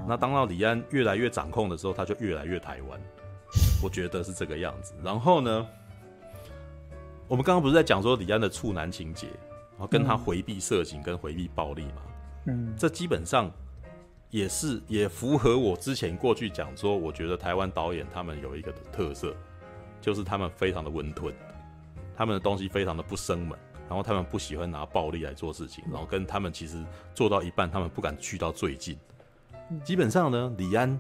[0.09, 3.01] 那当到李安越来越掌控的时候，他就越来越台湾。
[3.83, 4.95] 我觉得是这个样子。
[5.03, 5.67] 然后呢，
[7.29, 9.27] 我们刚刚不是在讲说李安的处男情节，
[9.73, 12.03] 然后跟他回避色情跟回避暴力嘛？
[12.47, 13.51] 嗯，这基本上
[14.31, 19.35] 也是也符合我之前过去讲说，我觉得台湾导演他们有一个特色，
[20.01, 21.35] 就是他们非常的温吞，
[22.17, 23.59] 他们的东西非常的不生猛，
[23.89, 26.83] 然后他们不喜欢拿暴力来做事情，然后跟他们其实
[27.15, 28.97] 做到一半，他们不敢去到最近。
[29.83, 30.99] 基本上呢，李安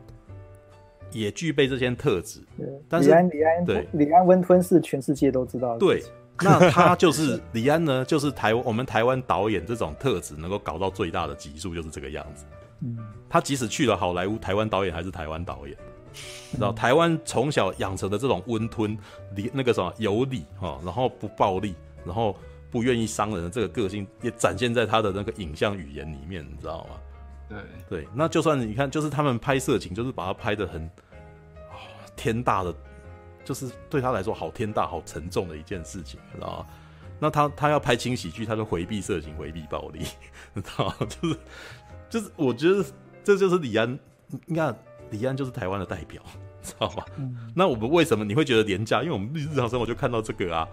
[1.10, 2.40] 也具备这些特质。
[2.88, 5.78] 但是李安，李安，对，李安温吞是全世界都知道的。
[5.78, 6.02] 对，
[6.42, 12.44] 那他就是李安呢，就是台湾我们台湾导演这种特质能够搞到最大的级数，就是这个样子。
[12.80, 12.98] 嗯，
[13.28, 15.76] 他即使去了好莱坞，台湾导演还是台湾导演。
[16.52, 18.96] 知道台湾从小养成的这种温吞、
[19.34, 22.36] 理那个什么有理哈，然后不暴力，然后
[22.70, 26.96] 不愿意伤人的这个个性，也展现在他的那个影像语言里面，你知道吗？
[27.48, 27.58] 对
[27.88, 30.82] 对，那就算你看，就是他们拍色情，就是把它拍的很、
[31.70, 31.76] 哦、
[32.16, 32.74] 天大的，
[33.44, 36.66] 就是对他来说好天大、好沉重的一件事情，知道吗？
[37.20, 40.00] 那他他要拍轻喜剧，他就回避色情、回避暴力，
[40.52, 40.96] 你知道吗？
[41.08, 41.38] 就是
[42.10, 42.84] 就是，我觉得
[43.22, 43.96] 这就是李安，
[44.46, 44.76] 你看
[45.10, 46.22] 李安就是台湾的代表，
[46.62, 47.04] 知道吗？
[47.16, 49.02] 嗯、那我们为什么你会觉得廉价？
[49.02, 50.68] 因为我们日常生活就看到这个啊。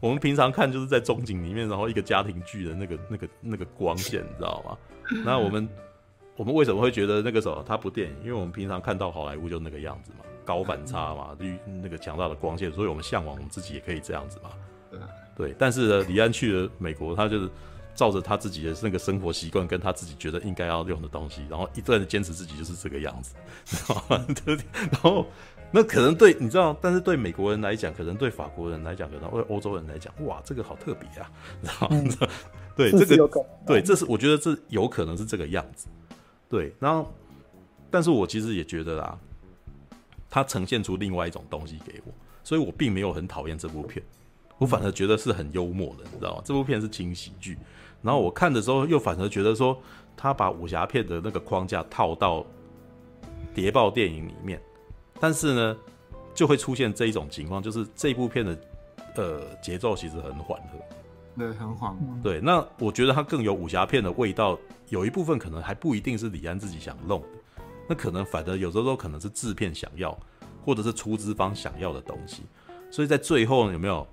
[0.00, 4.76] 我们平常看就是在中景里面，然后一个家庭剧的那个、那个、那个光线，你知道吗？
[5.24, 5.66] 那我们
[6.36, 8.16] 我们为什么会觉得那个时候它不电影？
[8.20, 11.34] 因为我们平常看到好莱坞就那个样子嘛，高反差嘛，
[11.82, 14.50] 那个强大的光线，所以我们向往我们自己也可以这样子嘛。
[15.34, 17.48] 对，但是呢，李安去了美国，他就是
[17.94, 23.34] 照着他自己的那个生活习惯，跟他自己觉得应该要用的东西，然后一段坚持自己就是这个样子？
[24.90, 25.26] 然后。
[25.76, 31.28] 那可能对你知道，但是对美国人来讲，可能对法国人来讲，可能对欧洲人来讲，哇，这个好特别啊，
[31.60, 32.28] 知道
[32.76, 33.28] 对这个，
[33.66, 35.88] 对，这是我觉得这有可能是这个样子。
[36.48, 37.12] 对，然后，
[37.90, 39.18] 但是我其实也觉得啦，
[40.30, 42.12] 它呈现出另外一种东西给我，
[42.44, 44.00] 所以我并没有很讨厌这部片，
[44.58, 46.42] 我反而觉得是很幽默的，你知道吗？
[46.44, 47.58] 这部片是轻喜剧，
[48.00, 49.76] 然后我看的时候又反而觉得说，
[50.16, 52.46] 他把武侠片的那个框架套到
[53.52, 54.60] 谍报电影里面。
[55.18, 55.76] 但是呢，
[56.34, 58.58] 就会出现这一种情况，就是这部片的
[59.16, 60.78] 呃节奏其实很缓和，
[61.36, 62.00] 对，很缓和。
[62.22, 70.16] 对，那我觉得它更有武侠片的味道，有一部分可能还不一定是李安自己想弄的，那可能反而有时候可能是制片想要，
[70.64, 72.42] 或者是出资方想要的东西。
[72.90, 74.06] 所以在最后有没有？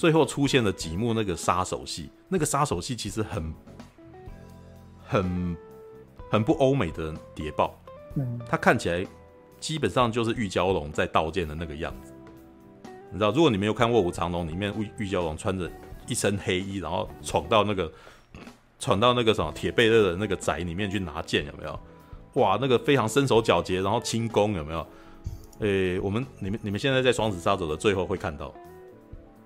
[0.00, 3.54] 最后出现了几幕那个杀手戏，那个杀手戏其实很
[5.06, 5.56] 很
[6.30, 7.78] 很不欧美的谍报，
[8.14, 9.06] 嗯，它看起来。
[9.60, 12.14] 基本上就是玉娇龙在道剑的那个样子，
[13.10, 13.30] 你知道？
[13.30, 15.70] 如果你没有看《卧虎藏龙》里面玉玉娇龙穿着
[16.08, 17.92] 一身黑衣，然后闯到那个
[18.78, 21.78] 闯到那个什么铁贝勒的那个宅里面去拿剑，有没有？
[22.40, 24.78] 哇，那个非常身手矫捷，然后轻功有没有？
[25.58, 28.50] 诶、欸，我们你们你们现在在《双子杀手》的最后会看到，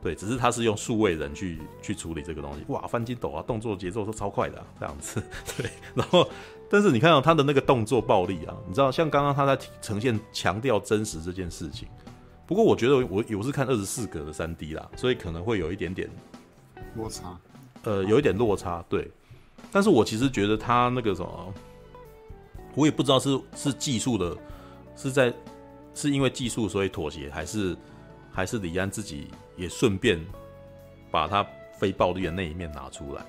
[0.04, 5.20] 对，只是他是用数位人去去处理这个东西，哇，翻筋斗啊，动作节奏都超快的、啊，这样子，
[5.56, 6.28] 对，然后。
[6.70, 11.86] 但是你看到他的那个动作暴力啊，你知道，像刚刚他在呈现强调真实这件事情。
[12.46, 16.10] 不过我觉得我我是看二十四格的三 D 啦，所以可能会有一点点
[16.96, 17.38] 落差，
[17.84, 19.08] 呃，有一点落差，对。
[19.70, 21.54] 但是我其实觉得他那个什么，
[22.74, 24.36] 我也不知道是是技术的，
[24.96, 25.32] 是在
[25.94, 27.76] 是因为技术所以妥协，还是
[28.32, 30.18] 还是李安自己也顺便
[31.10, 31.46] 把他
[31.78, 33.22] 非暴力的那一面拿出来。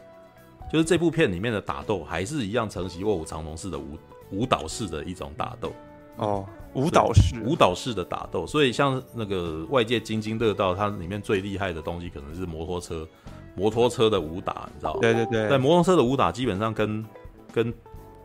[0.72, 3.98] 就是这部片里面的打斗还是一样承袭《卧虎藏龙》式的舞
[4.32, 5.72] 舞蹈式的一种打斗
[6.18, 13.08] 哦，舞蹈式舞蹈式的打斗，所以像那个外界津津乐道，它里面最厉害的东西可能是摩托车，
[13.56, 15.00] 摩托车的武打，你知道吗？
[15.02, 17.06] 对对对，但摩托车的武打基本上跟
[17.54, 17.74] 跟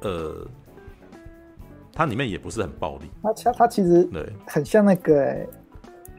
[0.01, 0.47] 呃，
[1.93, 5.49] 它里面也不是很暴力，它它它其实对很像那个、欸。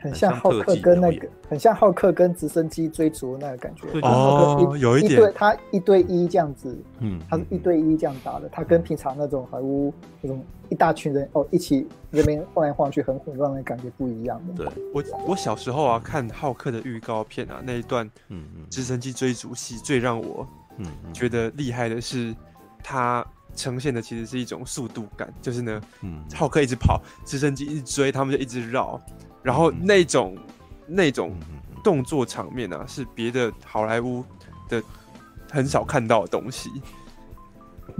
[0.02, 3.88] 很像浩克跟那个，很像浩克跟直升机追逐的那个感觉。
[4.02, 14.66] 哦，有一点，对，他一对一这样子，嗯，他是一对一这样打的，他跟平常那种好莱坞那种一大群人哦一起这边晃来晃去很混乱的感觉不一样的。
[14.66, 20.48] 对，我我小时候啊看浩克的预告片啊那一段，嗯嗯，直升机追逐戏最让我
[20.78, 22.36] 嗯觉得厉害的是，
[22.84, 23.24] 他
[23.56, 29.00] 呈现的其实是一种速度感，就是呢，嗯，浩克一直跑，直升机一直追，他们就一直绕。
[29.42, 30.44] 然后那种、嗯、
[30.88, 31.34] 那种
[31.84, 34.24] 动作场面啊，是别的好莱坞
[34.70, 34.82] 的
[35.50, 36.70] 很少看到的东西。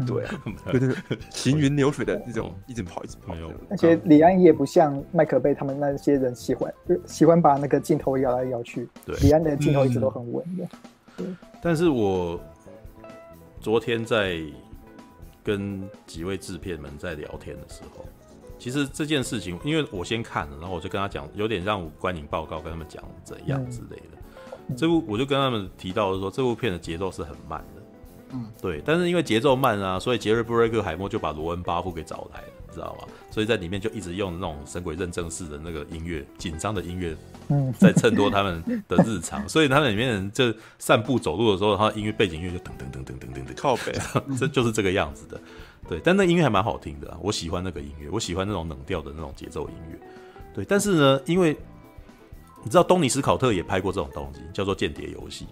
[0.08, 0.42] 对啊，
[0.72, 0.96] 就是
[1.32, 3.36] 行云流水的那种，一直跑一直跑。
[3.70, 6.74] 而且李安也不像麦克贝他们那些人喜欢，
[7.06, 8.88] 喜欢把那个镜头摇来摇去。
[9.06, 10.66] 对，李安的镜头一直都很稳的。
[11.18, 11.28] 对。
[11.62, 12.40] 但是我
[13.60, 14.40] 昨天在
[15.44, 18.06] 跟几位制片们在聊天的时候。
[18.62, 24.18] 其实这件事情，因为我先看了，然后我就跟他讲，有点让我观影报告跟他们讲怎样之类的。
[24.68, 27.82] 嗯、这部我就跟他们提到说，这部片的节奏是很慢的，
[28.34, 28.80] 嗯，对。
[28.86, 33.08] 但是因为节奏慢啊，所以杰瑞布瑞克海默就把罗恩巴夫给找来了，你知道吗？
[33.32, 37.18] 所以在里面就一直用那种神鬼认证式的那个音乐，紧张的音乐，
[37.50, 39.50] 嗯，在衬托他们的日常。
[39.50, 43.92] 所以他们里面人就散步走路的时候，他音乐背景音乐就噔噔噔噔噔噔噔靠北，
[44.38, 45.42] 这就是这个样子的。
[45.88, 50.00] 对，但那音乐还蛮好听的，我喜欢那个音乐，我喜欢那种冷调的那种节奏音乐。
[50.54, 51.56] 对，但是呢，因为
[52.64, 55.48] 你知道东尼斯考特也拍过这种东西，叫做《间谍游戏》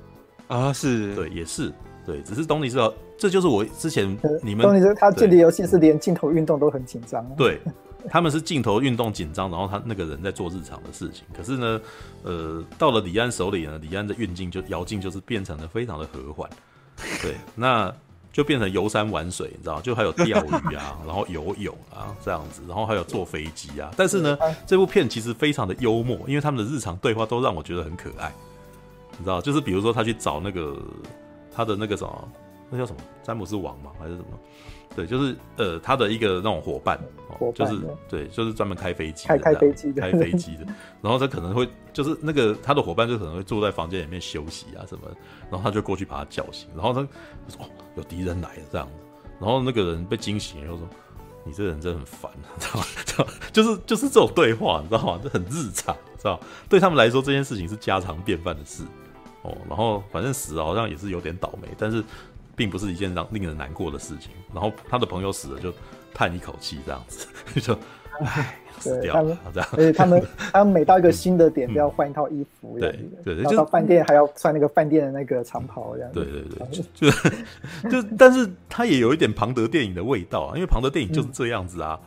[0.55, 1.71] 啊，是对，也是
[2.05, 4.05] 对，只是东尼斯考，这就是我之前
[4.41, 7.59] 你们东尼斯他《间谍游戏》是连镜头运动都很紧张，对，
[8.09, 11.23] 他们是镜头运动紧张，然后他那个人在做日常的事情。
[11.35, 11.81] 可是呢，
[12.23, 16.49] 呃，到了李安手里呢，李安的运镜就摇镜就是变成了非常的和缓，
[17.21, 17.93] 对，那
[18.39, 23.91] 就变成游山玩水，你知道，就还有钓鱼啊， 然后游泳啊这样子，然后还有坐飞机啊。
[23.97, 28.31] 但是呢，这部片其实非常的幽默，因为他们的日常对话都让我觉得很可爱，
[29.17, 30.81] 你知道，就是比如说他去找那个
[31.53, 32.31] 他的那个什么，
[32.69, 34.27] 那叫什么詹姆斯王嘛，还是什么？
[34.95, 36.99] 对，就是呃，他的一个那种伙伴，
[37.29, 40.65] 哦、伴就是对，就是专门开飞机，开开飞机的，开飞机的。
[41.01, 45.03] 然后他可能会，就是那个他的伙伴就可能会坐在房间里面休息啊什么，
[45.49, 47.07] 然后他就过去把他叫醒，然后他就
[47.55, 48.89] 说哦，有敌人来了这样。
[49.39, 50.89] 然后那个人被惊醒了，又说
[51.45, 52.31] 你这人真的很烦，
[53.05, 53.31] 知道吗？
[53.53, 55.19] 就是就是这种对话，你知道吗？
[55.23, 56.39] 这很日常，知道？
[56.67, 58.83] 对他们来说，这件事情是家常便饭的事
[59.43, 59.55] 哦。
[59.69, 62.03] 然后反正死了好像也是有点倒霉，但是。
[62.59, 64.31] 并不是一件让令人难过的事情。
[64.53, 65.73] 然后他的朋友死了，就
[66.13, 67.25] 叹一口气，这样子
[67.55, 67.79] 就说
[68.19, 69.69] ：“唉，死掉了。”这样。
[69.71, 70.21] 而且他们，
[70.51, 72.91] 他们每到一个新的点都要换一套衣服，对
[73.23, 76.11] 对对，就到饭店还要穿那个饭店的那个长袍，这样。
[76.11, 77.09] 对对对，就
[78.01, 81.97] 就，但是他也有一点庞德电影的味道啊，因为庞德电影就是这样子啊，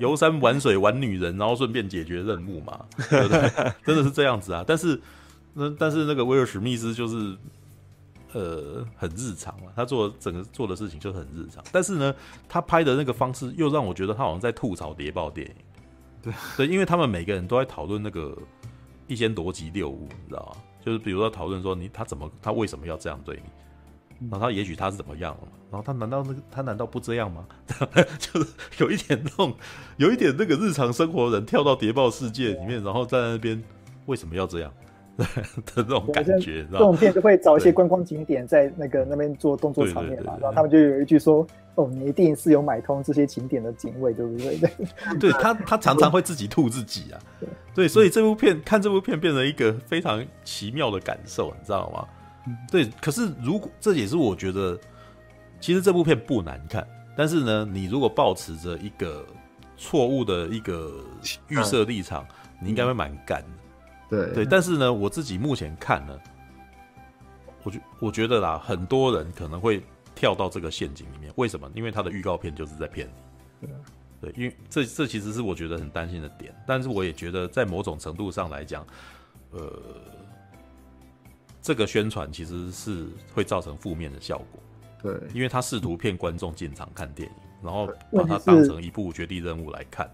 [0.00, 3.72] 游山玩水玩女人，然后顺便解决任务嘛，对不对？
[3.86, 4.64] 真的是这样子啊。
[4.66, 5.00] 但是
[5.52, 7.36] 那但是那个威尔史密斯就是。
[8.34, 12.14] 呃，很日常嘛，他做整个做的事情就是很日常，但是呢，
[12.48, 15.54] 他拍的那个方式又让我觉得他好像在吐槽谍报电影。
[16.20, 18.36] 对对，因为他们每个人都在讨论那个
[19.06, 20.62] 一些逻辑谬误，你知道吗？
[20.84, 23.40] 就是比如说讨论说你他怎么他为什么要这样对
[24.18, 27.46] 你，然后他也许他是怎么样了嘛，然后他难道那个他难道不这样吗？
[28.18, 29.54] 就是有一点那种
[29.96, 33.62] 有一点那个日常生活人跳到谍报世界里面，然后在那边
[34.06, 34.72] 为什么要这样？
[35.16, 35.26] 对
[35.62, 41.46] 的这种感觉，这种片就会找一些观光景点，在那个那边做动作场面嘛，然后他们就有一句说
[41.76, 44.70] ：“哦，你一定是有买通这些景点的警卫，对不对？”对，
[45.20, 47.20] 对他他常常会自己吐自己啊，
[47.74, 52.06] 对，所以这部片看这部片变成一个非常奇妙的感受，你知道吗？
[52.70, 54.78] 对，可是如果这也是我觉得，
[55.60, 56.86] 其实这部片不难看，
[57.16, 59.24] 但是呢，你如果保持着一个
[59.76, 60.92] 错误的一个
[61.48, 62.26] 预设立场，
[62.60, 63.48] 你应该会蛮干的。
[64.10, 66.18] 对对，但是呢，我自己目前看呢，
[67.62, 69.82] 我觉我觉得啦，很多人可能会
[70.14, 71.32] 跳到这个陷阱里面。
[71.36, 71.70] 为什么？
[71.74, 73.08] 因为他的预告片就是在骗
[73.60, 73.68] 你。
[74.20, 76.54] 对，因为这这其实是我觉得很担心的点。
[76.66, 78.86] 但是我也觉得，在某种程度上来讲，
[79.50, 79.72] 呃，
[81.60, 84.60] 这个宣传其实是会造成负面的效果。
[85.02, 90.10] 对，因为他试图骗观众进场看电影，然后把它当成一部绝地任务来看。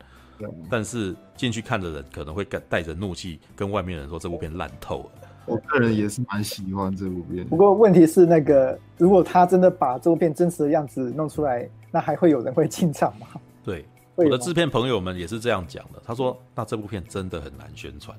[0.71, 5.29] 但是进去看的人可能会带着怒气跟外面人说，这部片烂透了。
[5.47, 7.45] 我个人也是蛮喜欢这部片。
[7.49, 13.27] 不过问题是，那个如果他真的把这部片真实的样子弄出来，那还会有人会进场吗？
[13.65, 13.85] 对，
[14.15, 16.01] 我的制片朋友们也是这样讲的。
[16.05, 18.17] 他说，那这部片真的很难宣传，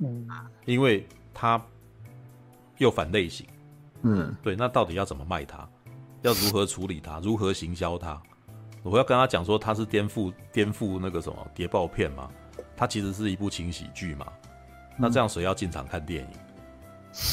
[0.00, 0.26] 嗯，
[0.66, 1.62] 因为他
[2.76, 3.46] 又反类型，
[4.02, 5.66] 嗯，对，那到底要怎么卖它？
[6.22, 7.20] 要如何处理它？
[7.20, 8.20] 如何行销它？
[8.82, 12.28] 我要跟他讲说，他是颠覆颠覆那个什么谍报片嘛，
[12.76, 14.26] 他其实是一部轻喜剧嘛。
[14.96, 16.30] 那这样谁要进场看电影？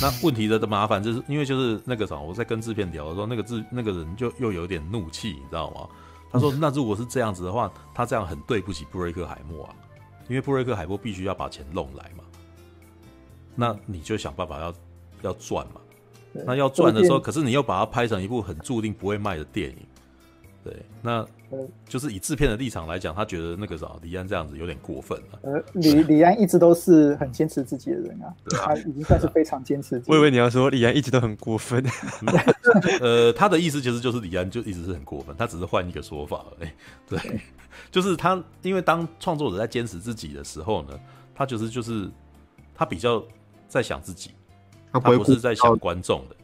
[0.02, 5.88] 那问题的的麻烦就是因为就是那个什么，我在跟制片聊的时候，那个制那个人就又有点怒气，你知道吗？
[6.32, 9.76] 他说：“那如果是这样子的话，他这样很对不起布瑞克海默啊，
[10.28, 12.24] 因为布瑞克海默必须要把钱弄来嘛。
[13.56, 14.74] 那你就想办法要
[15.22, 15.80] 要赚嘛。
[16.46, 19.78] 那要赚的时候，可是你又把它拍成一部很注定不会卖的电影。”
[20.66, 21.24] 对，那
[21.88, 25.40] 就是以制片的立场来讲，他觉得那个啥李安这样子有点过分了。
[25.44, 30.02] 呃，李李安一直都是很坚持自己的人啊，他已经算是非常坚持。
[30.08, 31.86] 我以为你要说李安一直都很过分。
[33.00, 36.70] 呃，他的意思其实就是李安就一直是很过分，他只是换一个说法而已。
[37.08, 37.40] 对，
[37.92, 41.00] 就是他，因为当创作者在坚持自己的时候呢，
[41.36, 42.10] 他就是就是
[42.74, 43.24] 他比较
[43.68, 44.32] 在想自己，
[44.92, 46.36] 他不是在想观众的。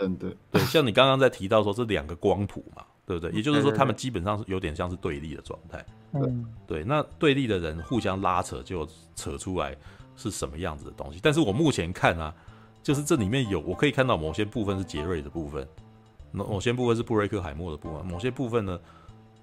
[0.00, 2.82] 嗯，对对，像你刚刚在提到说这两个光谱嘛。
[3.08, 3.32] 对不对？
[3.32, 5.82] 也就是说，他们基本上是有点像是对立的状态。
[6.12, 6.84] 嗯，对。
[6.84, 8.86] 那对立的人互相拉扯，就
[9.16, 9.74] 扯出来
[10.14, 11.18] 是什么样子的东西。
[11.22, 12.34] 但是我目前看啊，
[12.82, 15.66] 就是这里面有我可以看到某些部分是杰瑞的部分，
[16.32, 18.78] 某某些部分是布瑞克海默的部分，某些部分呢，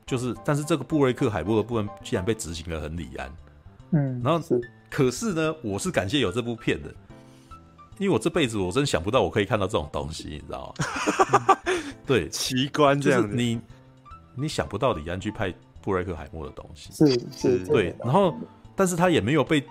[0.05, 3.31] 就是但是这个布瑞克海默的部分竟然被执行得很李安，
[3.91, 4.61] 嗯，然后是
[4.91, 6.93] 可是呢，我是感谢有这部片的，
[7.97, 10.73] 因为我这辈子我真想不到我可以看到这种东西，你知道
[11.31, 11.57] 吗？
[12.05, 13.59] 对，奇观这样你
[14.35, 18.35] 你想不到李安去拍布瑞克海默的东西，是是，对，然后
[18.75, 19.63] 但是他也没有被。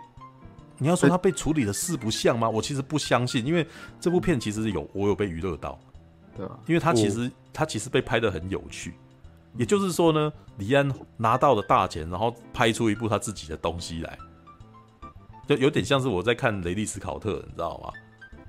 [0.77, 2.51] 你要说他被处理的四不像吗？
[2.51, 3.65] 我其实不相信，因为
[4.01, 5.79] 这部片其实有我有被娱乐到，
[6.37, 6.59] 对吧？
[6.67, 8.93] 因为他其实他其实被拍的很有趣，
[9.57, 14.19] 也就是说呢，李安拿到了大钱，然后拍出一部他自己的东西来，
[15.47, 17.93] 就有点像是我在看雷利斯考特，你知道吗？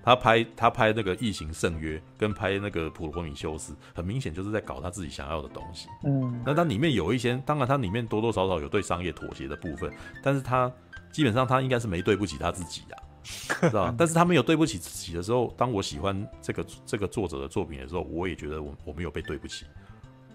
[0.06, 5.90] 他拍他拍那个《异形圣约》跟拍那个《普罗米修斯》，很明显就是在搞他自己想要的东西。
[6.06, 9.92] 嗯，那它里面有一些，当然它里面多多少少有对商业妥协的部分，
[10.24, 10.72] 但是他。
[11.12, 19.66] 基本上他应该是没对不起他自己啊， 知道但是他没有对不起自己的时候，当我喜欢这个这个作者的作品的时候，我也觉得我我没有被对不起，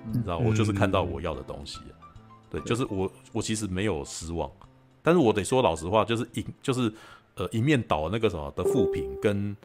[0.06, 1.80] 你知道，我就是看到我要的东西，
[2.48, 4.50] 对，就是我我其实没有失望，
[5.02, 6.90] 但是我得说老实话，就是一就是
[7.40, 9.56] 呃一面倒那个什么的负评跟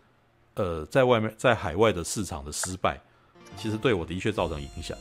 [0.55, 2.99] 呃在外面在海外的市场的失败，
[3.55, 4.97] 其实对我的确造成影响，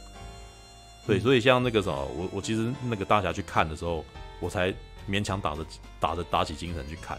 [1.06, 4.04] 对，所以像那个什么，我我其实那个大侠去看的时候，
[4.40, 4.74] 我才。
[5.06, 5.66] 勉强打着
[6.00, 7.18] 打着打起精神去看，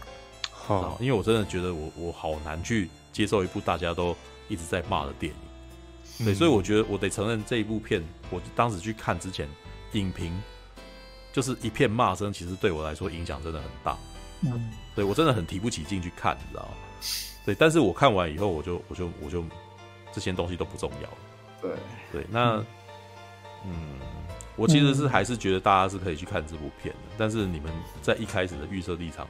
[0.50, 4.12] 好，因为我真的觉得我我好难去接受一部大家都
[4.48, 5.32] 一直在骂的电
[6.18, 9.48] 影，对，所以我觉得我得承认这一部片，我当时去看之前，
[9.92, 10.36] 影评
[11.32, 13.96] 就是一片骂声，其实对我来说影响真的很大，
[14.42, 16.74] 嗯，对我真的很提不起劲去看，你知道吗？
[17.44, 19.44] 对，但是我看完以后，我就我就我就
[20.12, 21.16] 这些东西都不重要了，
[21.60, 21.70] 对
[22.12, 22.64] 对，那
[23.64, 23.98] 嗯。
[24.58, 29.28] 我其实是还是觉得大家是可以去看这部片的，但是你们在一开始的预设立场，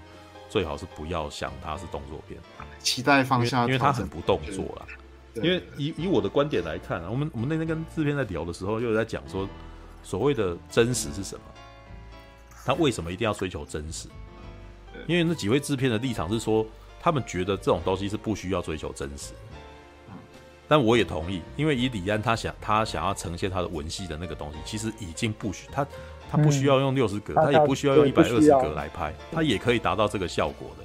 [0.49, 2.41] 最好是不要想它是动作片，
[2.79, 4.87] 期待放下，因为它很不动作啦。
[5.35, 9.49] 因为以以我的观点来看，我们我们那天跟制片在聊的时候，又在讲说，
[10.05, 11.41] 所谓的真实是什么？
[12.65, 14.09] 他为什么一定要追求真实？
[15.07, 16.67] 因为那几位制片的立场是说，
[17.01, 19.33] 他们觉得这种东西是不需要追求真实。
[20.69, 25.87] 但我也同意，因为以李安他想他想要呈现他的文戏的那个东西，其实已经不需他
[26.29, 30.85] 他不需要用六十格，他也不需要用一百二十格来拍，他也可以达到这个效果的。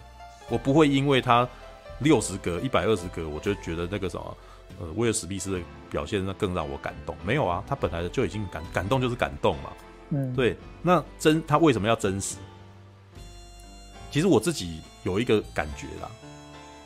[0.50, 1.50] 我不会因为他
[1.98, 4.38] 六十格、一百二十格，我就觉得那个什么
[4.80, 5.60] 呃威尔史密斯的
[5.90, 7.16] 表现那更让我感动。
[7.26, 9.72] 没有啊，他本来就已经感感动就是感动嘛。
[10.12, 10.56] 嗯，对。
[10.84, 12.36] 那真他为什么要真实？
[14.12, 16.12] 其实我自己有一个感觉啦，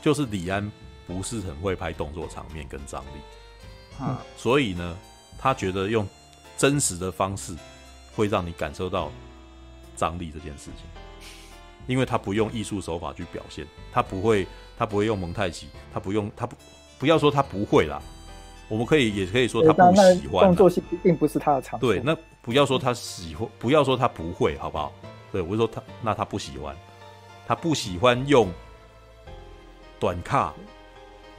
[0.00, 0.70] 就是李安。
[1.08, 3.20] 不是很会拍动作场面跟张力，
[4.00, 4.98] 嗯，所以呢，
[5.38, 6.04] 他觉得用
[6.58, 7.54] 真实的方式
[8.16, 9.12] 会让你感受到
[9.94, 10.84] 张力这件事情，
[11.86, 16.56] 因为他不用艺术手法去表现，他不会，他不会用蒙太奇，他不用，他不
[16.98, 18.02] 不要说他不会啦，
[18.68, 24.92] 我们可以也可以说他不喜欢动作戏并不是他的长处，对，那不要说他喜欢，不要说他不会，好不好？
[25.30, 26.74] 对，我就说他，那他不喜欢，
[27.46, 28.52] 他不喜欢用
[30.00, 30.52] 短卡。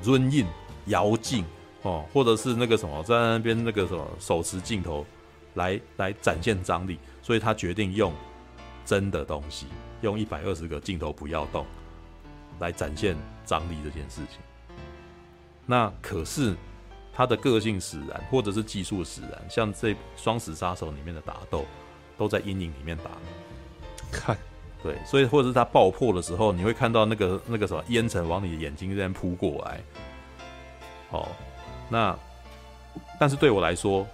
[0.03, 0.45] 润印、
[0.85, 1.43] 摇镜
[1.81, 5.03] 哦，或者是那个什么，在那边那个什么手持镜头
[5.55, 8.13] 来来展现张力，所以他决定用
[8.85, 9.65] 真的东西，
[10.01, 11.65] 用一百二十个镜头不要动
[12.59, 14.39] 来展现张力这件事情。
[15.65, 16.55] 那可是
[17.11, 21.65] 他的个性使然，或者是技术使然，像这《双十杀手》里面的打斗
[22.19, 23.09] 都在阴影里面打，
[24.11, 24.38] 看。
[24.83, 29.81] 对，所以或者是它爆破的时候，你会看到那个那个什么烟尘往你的眼睛这边扑过来。
[31.09, 31.27] 哦，
[31.89, 32.17] 那
[33.19, 34.05] 但是对我来说，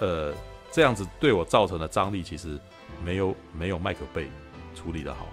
[0.00, 0.34] 呃，
[0.70, 2.58] 这样子对我造成的张力其实
[3.04, 4.28] 没有没有麦克贝
[4.74, 5.26] 处理的好。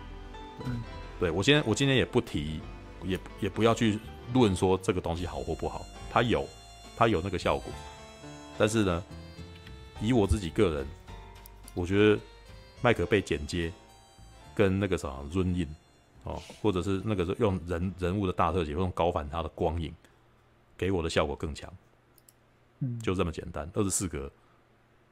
[0.65, 0.81] 嗯，
[1.19, 2.59] 对我今天我今天也不提，
[3.03, 3.97] 也也不要去
[4.33, 6.47] 论说这个东西好或不好，它有
[6.95, 7.71] 它有那个效果，
[8.57, 9.03] 但是呢，
[10.01, 10.87] 以我自己个人，
[11.73, 12.19] 我觉得
[12.81, 13.71] 麦克贝剪接。
[14.55, 15.65] 跟那个什么润印
[16.25, 19.93] 哦，或者是那个是用人人物的大特写，用高反差的光影，
[20.77, 21.71] 给我的效果更强。
[22.79, 23.71] 嗯，就这么简单。
[23.73, 24.29] 二十四格，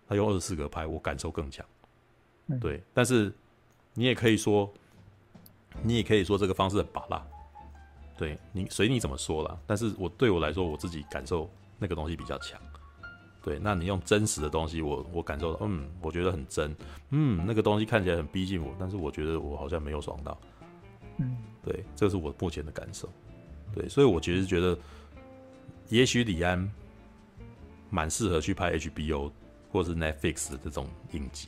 [0.06, 1.66] 他用二十四格拍，我感受更强。
[2.60, 3.34] 对，但是
[3.94, 4.70] 你也可以说，
[5.82, 7.26] 你也可以说这个方式很拔辣。
[8.18, 11.50] 对你随你怎么说啦，但是我对我来说，我自己感受
[11.80, 12.60] 那个东西比较强。
[13.48, 16.76] 对，那你用真实的东西我，我我感受到，嗯，我觉得很真，
[17.12, 20.38] 嗯，那个东西看起来很逼近我，但是我觉得我好像没有爽到，
[21.20, 23.10] 嗯，对，这是我目前的感受，
[23.74, 24.78] 对，所以我其实觉得，
[25.88, 26.70] 也许李安
[27.90, 29.32] 蛮适合去拍 HBO
[29.72, 31.48] 或是 Netflix 的这种影集，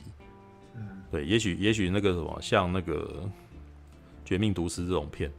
[0.76, 3.22] 嗯，对，也许也许那个什么，像那个
[4.24, 5.30] 《绝命毒师》这种片，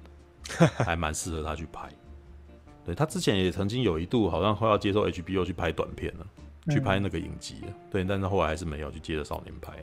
[0.85, 1.89] 还蛮适合他去拍，
[2.85, 6.27] 对，他之前也曾经有一度好像快要接受 HBO 去拍短片了，
[6.69, 9.73] 去拍那个影集了，对，但是后来还是没有去接着少年拍。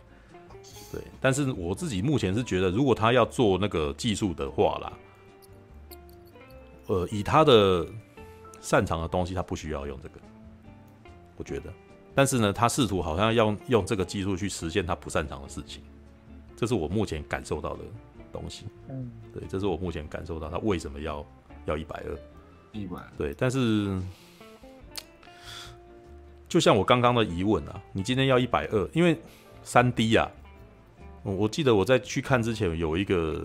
[0.92, 4.92] 对，但是我自己目前是觉得，如果他要做那个技术的话啦，
[6.86, 7.86] 呃，以他的
[8.60, 10.20] 擅长的东西，他不需要用这个，
[11.36, 11.72] 我觉得。
[12.14, 15.82] 但是呢，他试图好像要用这个技术去实现他不擅长的事情，
[16.56, 17.84] 这是我目前感受到的
[18.32, 18.64] 东西。
[18.88, 21.24] 嗯，对，这是我目前感受到他为什么要
[21.66, 22.18] 要一百二，
[22.72, 22.96] 一百。
[23.16, 24.00] 对，但是
[26.48, 29.16] 就像我刚刚的疑问啊，你今天要一百二，因为
[29.62, 30.30] 三 D 啊。
[31.24, 33.44] 我记得我在去看之前有一个，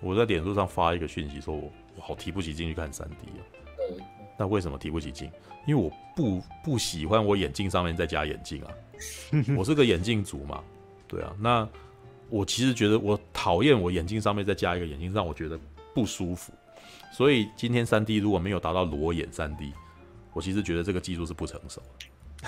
[0.00, 3.42] 我在脸书上发一个讯息，说我我好提不起劲去看三 D 啊。
[4.36, 5.30] 那为什么提不起劲？
[5.66, 8.70] 因为我不不喜欢我眼镜上面再加眼镜啊。
[9.56, 10.62] 我是个眼镜族嘛，
[11.08, 11.34] 对啊。
[11.38, 11.66] 那
[12.28, 15.58] 我其实觉得我讨厌我眼镜上面再加一个眼镜，让我觉得
[15.94, 16.52] 不舒服。
[17.10, 19.72] 所以今天三 D 如果没有达到裸眼三 D，
[20.34, 21.80] 我其实觉得这个技术是不成熟。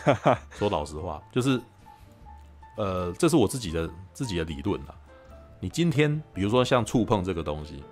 [0.53, 1.61] 说老实话，就是。
[2.79, 4.95] 呃，这是我自己的自己的理论啊。
[5.61, 7.83] 你今天比如说像触碰这个东西，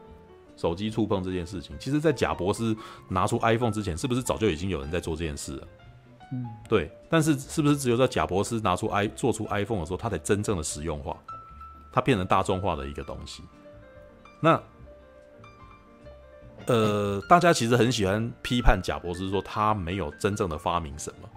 [0.59, 2.77] 手机触碰这件事情，其实，在贾博士
[3.09, 5.69] 拿出 iPhone 之前，是不是早就已经有人在做这件事了？
[6.33, 6.93] 嗯，对。
[7.09, 11.17] 但是，是不是只有在贾博士拿出 i 做出 iPhone 的时候，它才真正的实用化，
[11.91, 13.43] 它变成大众化的一个东西？
[14.39, 14.63] 那，
[16.67, 21.29] 呃，大家其实很喜欢批判贾博士，说他没有真正的发明什么。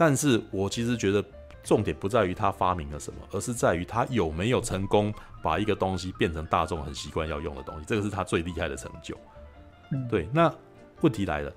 [0.00, 1.22] 但是我其实觉得。
[1.62, 5.12] 重点不在于他发明了什么，而是在于他有没有成功
[5.42, 9.14] 把一个东西变成大众很习惯要用的东西，这个是他最厉害的成就。
[10.08, 10.50] 对，那
[11.02, 11.52] 问题来了，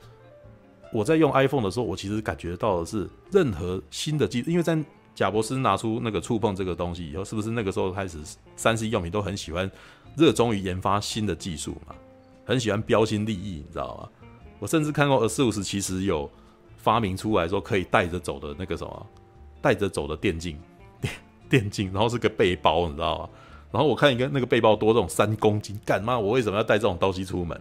[0.92, 4.78] 我在用 iPhone 的时候，我其实感觉到的是，任何新的技术，因为在
[5.16, 8.18] 贾博士拿出那个触碰这个东西以后，是不是那个时候开始，
[8.58, 9.72] 三 C 用品都很喜欢
[10.18, 11.96] 热衷于研发新的技术嘛，
[12.44, 14.28] 很喜欢标新立异，你知道吗？
[14.60, 16.30] 我甚至看过 ASUS 其实有
[16.84, 19.08] 发明出来说可以带着走的那个什么。
[19.62, 20.60] 带着走的电竞
[21.00, 21.14] 电
[21.50, 23.30] 电竞，然后是个背包，你知道吗？
[23.72, 26.20] 然后我看一个那个背包多这种三公斤，干嘛？
[26.20, 27.58] 我为什么要带这种东西出门？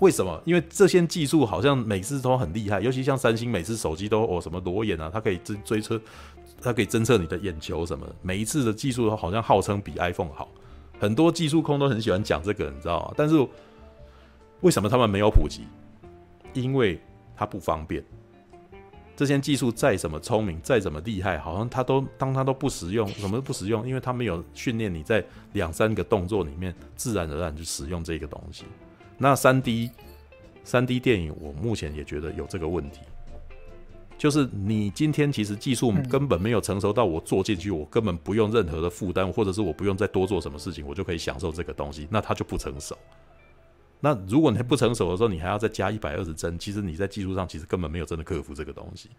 [0.00, 0.38] 为什么？
[0.44, 5.98] 因为这些技术好像每次都很厉害，尤其像三星，每次手机都哦什么裸眼啊，它可以追追测，
[6.60, 10.50] 它可以侦测你的眼球什么，每一次的技术都好像号称比 iPhone 好，
[11.00, 13.14] 很多技术控都很喜欢讲这个，你知道吗？
[13.16, 13.36] 但是
[14.60, 15.62] 为什么他们没有普及？
[16.52, 17.00] 因为
[17.34, 18.04] 它不方便。
[19.16, 25.24] 这些技术再怎么聪明，再怎么厉害，好像它都当它都不实用，什么都不实用，因为它没有训练你在
[25.54, 28.64] 两三个动作里面自然而然就使用这个东西。
[29.16, 29.90] 那三 D
[30.62, 33.00] 三 D 电影，我目前也觉得有这个问题，
[34.18, 42.94] 就是你今天其实技术根本没有成熟到我做进去，我根本不用任何的负担，或者是我不用再多做什么事情，我就可以享受这个东西，那它就不成熟。
[44.00, 49.10] 那如果你还不成熟的时候，你还要再加一百二十帧，其实你在技术上其实根本没有真的克服这个东西。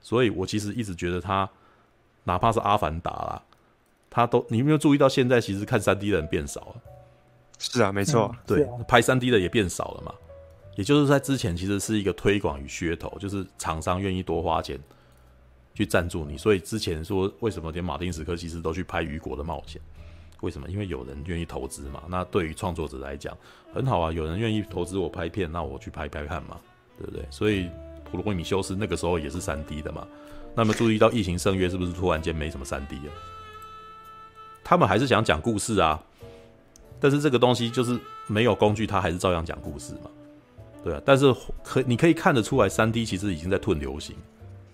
[0.00, 1.48] 所以我其实一直觉得他，
[2.24, 3.42] 哪怕是阿凡达啦，
[4.10, 6.74] 他都你有没有注意到现在其实看三 D 的人变少了？
[7.58, 10.14] 是啊，没错，嗯、对，拍三 D 的也变少了嘛。
[10.76, 14.78] 也就是在之前其实是一个推广与噱头，就是厂商愿意多花钱
[15.72, 19.80] 去赞助你，所以之前说为什么连马丁史科西斯都去拍雨果的冒险？
[20.44, 20.68] 为什么？
[20.68, 22.02] 因为有人愿意投资嘛。
[22.06, 23.34] 那对于创作者来讲，
[23.72, 24.12] 很好啊。
[24.12, 26.60] 有人愿意投资我拍片，那我去拍拍看嘛，
[26.98, 27.26] 对不对？
[27.30, 27.70] 所以
[28.04, 30.06] 普罗米修斯那个时候也是三 D 的嘛。
[30.54, 33.12] 那么注意到《异形圣约》是不是突然间没什么三 D 了？
[34.62, 36.00] 他们还是想讲故事啊。
[37.00, 40.10] 但是这个东西就是没有工具，他还是照样讲故事嘛。
[40.84, 41.02] 对啊。
[41.04, 41.34] 但是
[41.64, 44.14] 可你可以看得出来，三 D 其实已经在退流行。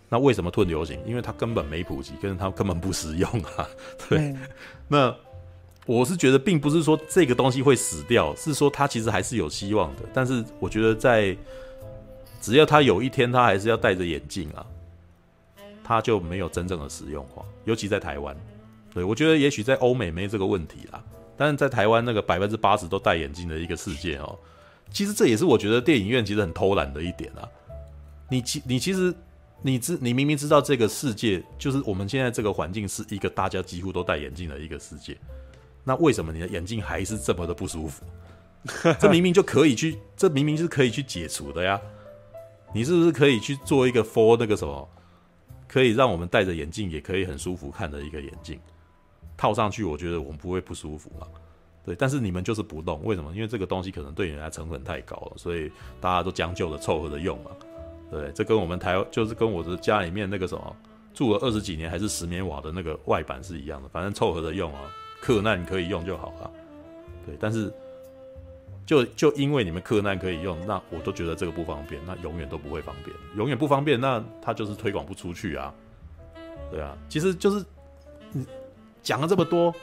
[0.09, 1.01] 那为什么退流行？
[1.07, 3.67] 因为它根本没普及，跟它根本不实用啊。
[4.09, 4.41] 对，嗯、
[4.89, 5.17] 那。
[5.87, 10.03] 我是觉得，并不是说这个东西会死掉，是说它其实还是有希望的。
[10.13, 11.37] 但是我觉得，在
[12.41, 14.65] 只要他有一天他还是要戴着眼镜啊，
[15.83, 17.45] 他就没有真正的实用化。
[17.65, 18.37] 尤其在台湾，
[18.95, 21.03] 对，我觉得也许在欧美没这个问题啦，
[21.37, 24.39] 但是在台湾那个百分之八十都戴眼镜的一个世界哦，
[24.91, 27.49] 其实这也是我觉得电影院其实很偷懒的一点啊。
[28.29, 29.13] 你其你其实
[29.61, 35.17] 你知你明明知道这个世界就是我们现在这个环境是一个大家几乎都戴眼镜的一个世界。
[35.85, 38.05] 那为什么你的眼镜还是这么的不舒服？
[39.01, 41.81] 这明明就可以去，这明明是可以去解除的呀！
[42.75, 44.89] 你是不是可以去做一个 for 那个什么，
[45.67, 48.61] 可以让我们戴着眼镜也可以很舒服看的一个眼镜
[49.37, 49.83] 套上去？
[49.83, 51.27] 我觉得我们不会不舒服嘛。
[51.83, 53.33] 对，但是你们就是不动，为什么？
[53.35, 57.51] 因为这个东西可能对你来成本太高了，所以大家都将就的凑合着用嘛。
[58.11, 60.77] 对，这跟我们台就是跟我的家里面那个什么
[61.15, 64.81] 住了二十几年还是石棉瓦的那个外板是一样的，反正凑合着用啊。
[65.21, 66.51] 克难可以用就好了，
[67.27, 67.73] 对，但是
[68.87, 75.73] 就就因为你们克难可以用，那我都觉得这个不方便，那永远都不会方便，永远不方便，那它就是推广不出去啊。
[76.71, 77.65] 对啊，其实就是
[78.33, 78.47] 你
[79.03, 79.75] 讲了这么多。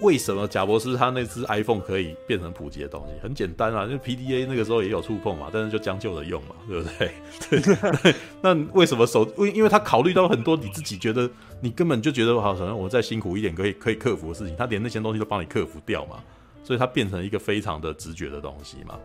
[0.00, 3.18] 为什么贾博士他那只 iPhone 可以变成普及的东西？
[3.22, 7.12] 很简单啊，因为 PDA 那个时候也有触碰嘛，但是就将就着用嘛，对不对？
[8.02, 8.14] 对。
[8.42, 9.26] 那为什么手？
[9.38, 11.30] 因因为他考虑到很多你自己觉得
[11.60, 16.22] 你根本就觉得好，可能我再辛苦一点可以可以克服的事情，他连那些东西都帮你克服掉嘛，
[16.62, 18.98] 所以它变成一个非常的直觉的东西嘛。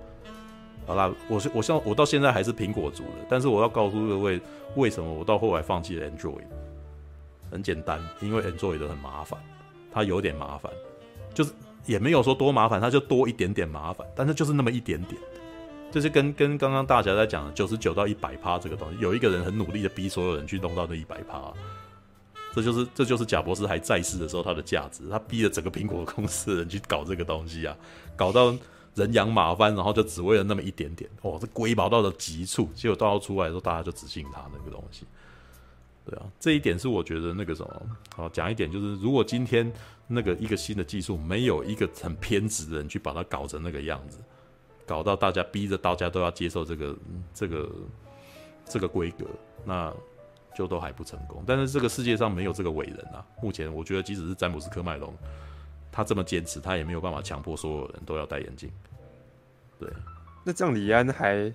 [0.85, 4.39] 好啦，我是我像我到现在还是苹果族的，但是我要告诉各位，
[4.75, 6.43] 为什么我到后来放弃了 Android？
[7.51, 9.39] 很简单，因为 Android 很麻烦。
[9.93, 10.71] 它有点麻烦，
[11.33, 11.51] 就是
[11.85, 15.21] 也没有说多麻烦，它就多一点点麻烦，但是就是那么一点点，
[15.91, 21.53] 就是跟跟刚刚大侠在讲的九十九到一百趴这个东西，有一个人很努力的逼所有人去弄到那一百趴，
[22.53, 27.75] 这就是这就是贾博士还在世的时候他的价值，他逼着整个苹果公司的人去搞这个东西啊，
[28.15, 28.53] 搞到
[28.95, 35.05] 人仰马翻，然后就只为了那么一点点，哦，这龟毛到了极处，结果到出来的时候大家就只信他那个东西。
[36.03, 37.81] 对啊，这一点是我觉得那个什么，
[38.15, 39.71] 好讲一点就是，如果今天
[40.07, 44.17] 那个一个新的技术没有一个很偏执的人去把它搞成那个样子，
[44.85, 46.97] 搞到大家逼着大家都要接受这个
[47.33, 47.69] 这个
[48.65, 49.25] 这个规格，
[49.63, 49.93] 那
[50.61, 51.43] 就都还不成功。
[51.47, 55.13] 但是这个世界上没有这个伟人啊，目前我觉得即使是詹姆斯科麦隆，
[55.91, 58.69] 他这么坚持，他也没有办法强迫所有人都要戴眼镜。
[59.79, 59.89] 对，
[60.43, 61.51] 那这样李安还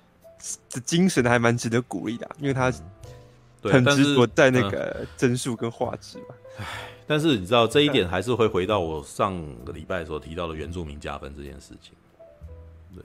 [0.71, 2.69] 的精神还蛮值得鼓励的啊，因为他。
[2.71, 2.83] 嗯
[3.63, 6.35] 很执着在那个帧数跟画质嘛。
[6.59, 6.65] 唉，
[7.05, 9.35] 但是你知道这一点还是会回到我上
[9.65, 11.93] 个礼拜所提到的原住民加分这件事情。
[12.95, 13.03] 对，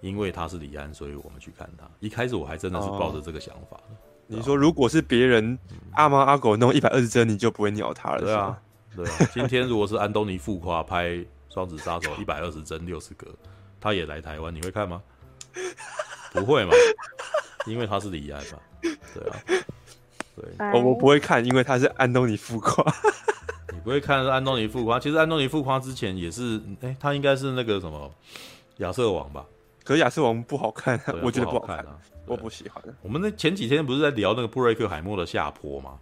[0.00, 1.86] 因为他是李安，所以我们去看他。
[1.98, 3.96] 一开始我还真的是抱着这个想法的。
[4.32, 5.58] 你说如果是别人
[5.94, 8.20] 阿猫阿狗弄一百二十帧，你就不会鸟他了？
[8.20, 8.58] 对啊，
[8.94, 9.12] 对啊。
[9.34, 11.08] 今天如果是安东尼富夸拍
[11.52, 13.26] 《双子杀手》一百二十帧六十格，
[13.80, 15.02] 他也来台湾，你会看吗？
[16.32, 16.70] 不会嘛，
[17.66, 18.58] 因为他是李安嘛。
[18.80, 19.36] 对啊，
[20.36, 22.84] 对，我我不会看，因为他是安东尼富夸。
[23.74, 25.00] 你不会看安东尼富夸？
[25.00, 28.08] 其实安东尼富夸之前也是，哎、欸，他应该是那个什么
[28.76, 29.44] 亚瑟王吧？
[29.82, 31.98] 可是亚瑟王不好看，啊，我觉得不好看啊，
[32.30, 32.82] 我不喜欢。
[33.02, 35.98] 我们那前几天不是在聊那个布瑞克海默的下坡吗？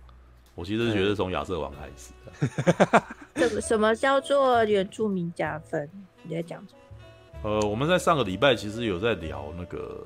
[0.55, 3.03] 我其实是觉得从亚瑟王开始的。
[3.49, 5.89] 什么什么叫做原住民加分？
[6.23, 7.51] 你在讲什么？
[7.51, 10.05] 呃，我们在上个礼拜其实有在聊那个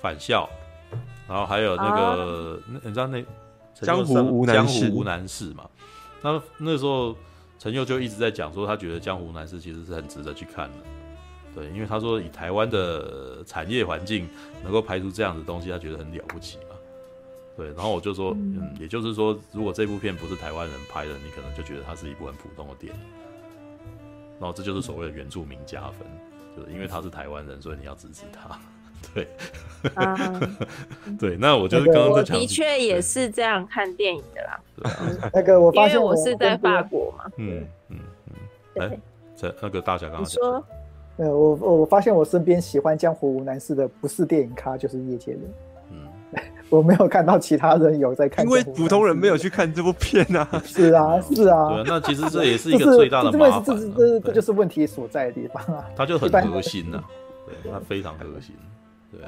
[0.00, 0.48] 返校。
[1.26, 3.24] 然后还有那个，你知道那
[3.74, 5.70] 江湖无难事江湖无难事嘛？
[6.20, 7.16] 那那时候
[7.56, 10.78] 陈佑就一直在讲说，他觉得江湖无难事其实是很值得去看的。
[11.54, 14.28] 对，因为他说以台湾的产业环境
[14.62, 16.76] 能够拍出这样的东西，他觉得很了不起嘛。
[17.56, 23.00] 对，然后我就说，嗯，嗯，也就是说，如果这部片不是台湾人拍的，你可能就觉得它是一部很普通的电影。
[24.38, 26.06] 然后这就是所谓的原住民加分，
[26.56, 28.58] 就是因为他是台湾人，所以你要支持他。
[29.12, 29.28] 对，
[29.94, 30.40] 啊，
[31.20, 34.60] 对，那我就是刚刚在讲，的确也是这样看电影的啦。
[34.76, 37.98] 对啊，那个我发现我是在法国嘛，嗯嗯
[38.76, 39.00] 嗯，哎，
[39.36, 40.64] 这那个大侠刚刚说，
[41.20, 45.40] 呃，我我发现我身边喜欢江湖无难事的不是电影咖就是业界人，
[45.92, 46.08] 嗯，
[46.70, 57.04] 我没有看到其他人有在看，因为普通人没有去看这部片啊， 是啊是啊，对，那其实这也是 一个最大的麻烦，这这这就是问题所在的地方啊，他就很核心呐，
[57.62, 58.54] 对，它非常核心。
[59.12, 59.20] 对，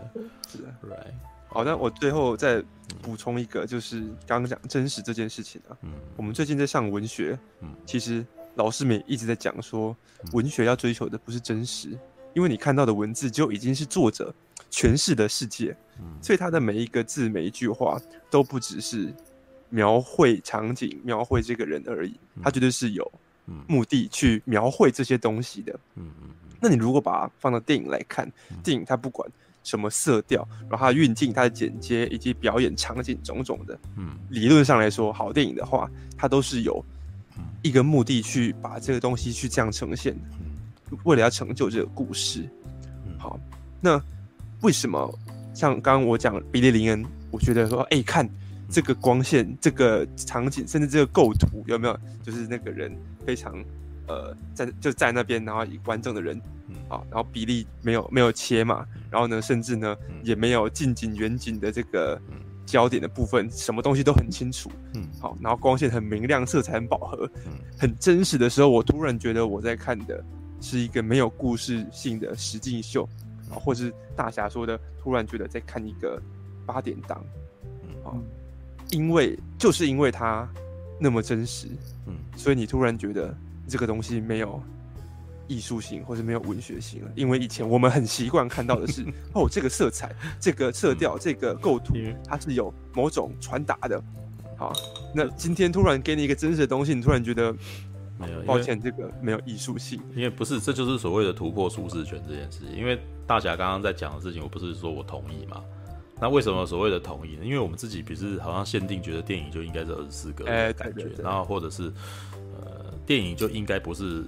[0.49, 1.13] 是啊，right。
[1.49, 2.63] 好，那我最后再
[3.03, 5.77] 补充一个，就是刚刚讲真实这件事情啊。
[5.83, 8.25] 嗯，我们最近在上文学，嗯，其实
[8.55, 9.97] 老师们一直在讲说，
[10.33, 11.99] 文学要追求的不是真实，
[12.35, 14.35] 因为你看到的文字就已经是作者
[14.71, 18.01] 诠释的世界，嗯，所以他的每一个字、每一句话
[18.31, 19.13] 都不只是
[19.69, 23.11] 描绘场景、描绘这个人而已，他绝对是有
[23.67, 25.73] 目的去描绘这些东西的。
[25.97, 26.29] 嗯嗯，
[26.61, 28.31] 那你如果把它放到电影来看，
[28.63, 29.31] 电影它不管。
[29.65, 35.89] 什么色调，然后它的运镜、它的剪接以及表演场景种种的，嗯，理论上来说，好电影的话，
[36.19, 36.85] 它都是有
[37.63, 42.49] 一个目的去把这个东西去这样呈现，嗯，为了要成就这个故事。
[43.19, 43.39] 好，
[43.81, 44.01] 那
[44.63, 45.19] 为什么
[45.55, 48.29] 像刚刚我讲比利林恩，我觉得说，哎，欸，看
[48.69, 53.55] 这个光线、这个场景，甚至这个构图有没有，就是那个人非常。
[54.09, 56.39] 呃，在就在那边，然后以观众的人，
[56.89, 62.21] 好，然后比例没有没有切嘛，然后呢，甚至呢也没有近景、远景的这个
[62.65, 70.25] 焦点的部分，什么东西都很清楚，嗯，好，然后光线很明亮，色彩很饱和，嗯，很真实的时候，我突然觉得我在看的
[70.61, 73.09] 是一个没有故事性的实境秀，
[73.51, 76.21] 啊，或是大侠说的，突然觉得在看一个
[76.65, 77.25] 八点档，
[77.83, 78.13] 嗯，啊，
[78.91, 80.49] 因为就是因为它
[81.01, 81.67] 那么真实，
[82.07, 83.35] 嗯，所以你突然觉得。
[83.69, 84.61] 这个东西没有
[85.53, 89.05] 艺术性或是没有文学性了，因为以前我们很习惯看到的是，
[89.35, 90.11] 哦，这个色彩、
[90.41, 91.95] 这个色调、这个构图，
[92.27, 94.03] 它是有某种传达的。
[94.57, 94.73] 好，
[95.15, 97.53] 那今天突然给你一个真实的东西，你突然觉得
[98.19, 100.01] 没有，抱歉，这个没有艺术性。
[100.15, 102.75] 因为不是，这就是所谓的突破舒适圈这件事情。
[102.75, 105.63] 因为大侠刚刚在讲的事情，我不是说我同意嘛？
[106.21, 107.45] 那为什么所谓的同意呢？
[107.45, 111.93] 因为我们自己不是好像限定觉得电影就应该是二十四格的感觉，然后或者是
[112.55, 114.23] 呃，电影就应该不是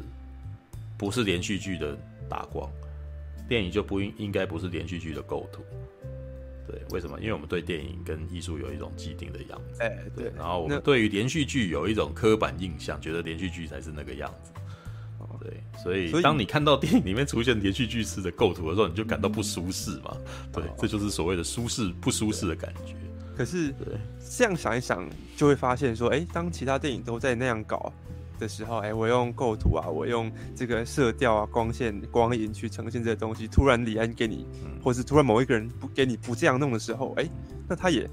[0.96, 1.96] 不是连续剧的
[2.28, 2.70] 打光，
[3.48, 5.62] 电影就不应应该不是连续剧的构图。
[6.66, 7.20] 对，为什么？
[7.20, 10.32] 因为我们对电影跟艺术有一种既定的样子，哎，对。
[10.36, 14.52] 然后我们对于连续剧有一种刻板印象，觉得连续剧才是那个样子。
[15.40, 20.16] 对，所以当你看到电影里面出现连续剧式的构图的时候，你就感到不舒适嘛？
[20.50, 22.94] 对，这就是所谓的舒适不舒适的感觉。
[23.36, 23.98] 可是，对，
[24.30, 25.06] 这样想一想，
[25.36, 27.92] 就会发现说，哎，当其他电影都在那样搞
[28.38, 34.46] 的时候，哎，我用构图啊，我用这个色调啊、光线、光影去呈现这些东西，突然李安给你，
[34.82, 37.28] 或是突然某一个人不给你不这样弄的时候，哎，
[37.68, 38.08] 那他也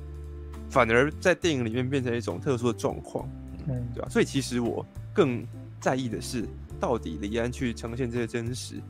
[0.70, 3.28] 反而在电影里面变成一种特殊的状况，
[3.68, 4.10] 嗯，对吧？
[4.10, 5.46] 所以其实我更
[5.80, 6.46] 在意的是。
[6.80, 8.82] 到底李安去呈现这些真实，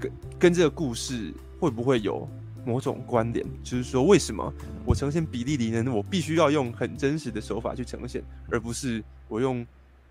[0.00, 2.26] 跟跟这个故事会不会有
[2.64, 3.44] 某种关联？
[3.62, 4.50] 就是说，为什么
[4.86, 9.62] 我呈现比利林恩，我必须要用很真实的手法去呈现，而不是我用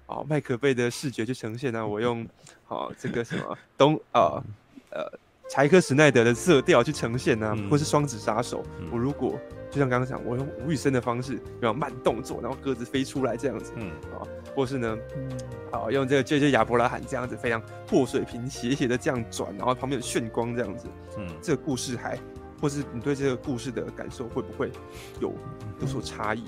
[0.10, 1.86] 啊麦克贝的视觉去呈现呢、啊？
[1.86, 2.28] 我用
[2.68, 4.42] 哦这个什么东啊
[4.90, 5.08] 呃
[5.50, 7.58] 柴克史奈德的色调去呈现呢、啊？
[7.70, 8.64] 或是双子杀手？
[8.92, 9.40] 我如果
[9.72, 14.26] 就像刚刚讲，我用吴宇森的方式，比方慢动作，然后鸽子飞出来这样子，嗯啊，
[14.56, 15.32] 或是呢，嗯，
[15.72, 20.88] 好用这个 JJ 亚伯拉罕这样子非常破水平斜斜的这样转，然后旁边有炫光这样子，
[21.18, 22.18] 嗯，这个故事还，
[22.60, 24.72] 或是你对这个故事的感受会不会
[25.20, 25.32] 有
[25.82, 26.44] 有所差异？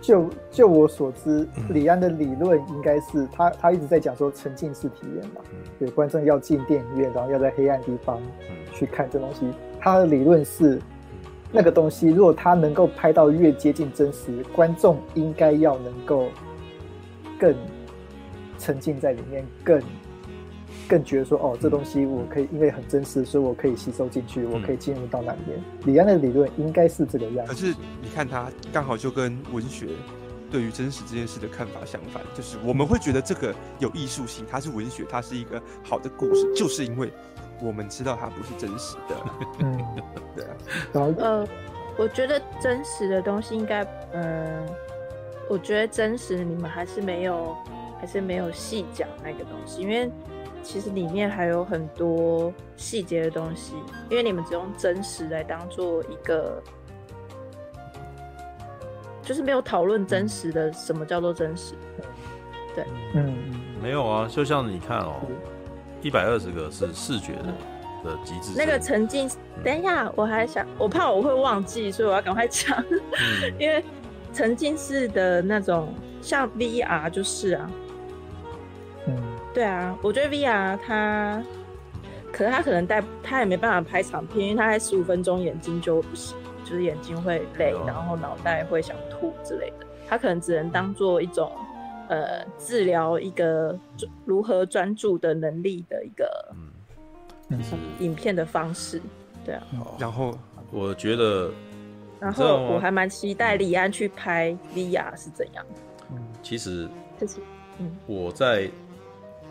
[0.00, 5.40] 就就我所知，李安的理论应该是他他一直在讲说沉浸式体验嘛，
[5.78, 8.20] 对，观众要进电影院，然后要在黑暗地方
[8.72, 9.46] 去看这东西，
[9.80, 10.80] 他的理论是。
[11.50, 16.26] 那个东西，如果他能够拍到越接近真实，观众应该要能够
[17.40, 17.54] 更
[18.58, 19.80] 沉浸在里面，更
[20.88, 25.62] 更觉得说，哦，这东西我可以，因为很真实，所以我可以吸收进去，我可以进入到那里面。
[25.84, 27.52] 李安的理论应该是这个样子。
[27.52, 29.88] 可是你看他刚好就跟文学
[30.50, 37.12] 对于真实这件事的看法相反，就是我们会觉得这个有艺术性，它是文学，它是一个好的故事，就是因为。
[37.60, 39.16] 我们知道它不是真实的，
[39.58, 39.84] 嗯，
[40.32, 41.48] 对啊，呃，
[41.98, 43.82] 我觉得真实的东西应该，
[44.12, 44.64] 嗯，
[45.50, 47.56] 我觉得真实的你们还是没有，
[48.00, 50.08] 还是没有细讲那个东西，因为
[50.68, 53.72] 其实里面还有很多细节的东西，
[54.10, 56.62] 因为你们只用真实来当做一个，
[59.22, 61.72] 就是没有讨论真实的什么叫做真实，
[62.74, 62.84] 对，
[63.14, 63.34] 嗯，
[63.82, 65.14] 没有啊，就像你看哦。
[66.02, 67.44] 一百二十个是视觉的
[68.04, 68.52] 的极致。
[68.54, 69.28] 那个沉浸，
[69.64, 72.78] 等一下，我还想，我怕我会忘记，所以我要赶快讲。
[72.90, 73.82] 嗯、 因为
[74.34, 77.70] 沉浸式的那种，像 VR 就是啊。
[79.48, 79.54] 嗯。
[79.54, 81.42] 对啊，我觉得 VR 它，
[82.32, 89.86] 可能它可能带，它也没办法拍长片，因为它在十五分钟眼睛就不行，就是眼睛会累，然后脑袋会想吐之类的。
[90.08, 91.50] 它可能只能当做一种。
[92.10, 93.78] 呃，治疗一个
[94.24, 96.54] 如何专注的能力的一个，
[97.50, 97.60] 嗯，
[97.98, 98.98] 影片的方式，
[99.44, 99.62] 对啊。
[99.98, 100.34] 然后
[100.70, 101.50] 我觉得，
[102.18, 105.62] 然后我还蛮期待李安去拍 VR 是怎样。
[106.10, 106.88] 嗯，其实，
[107.78, 108.70] 嗯，我在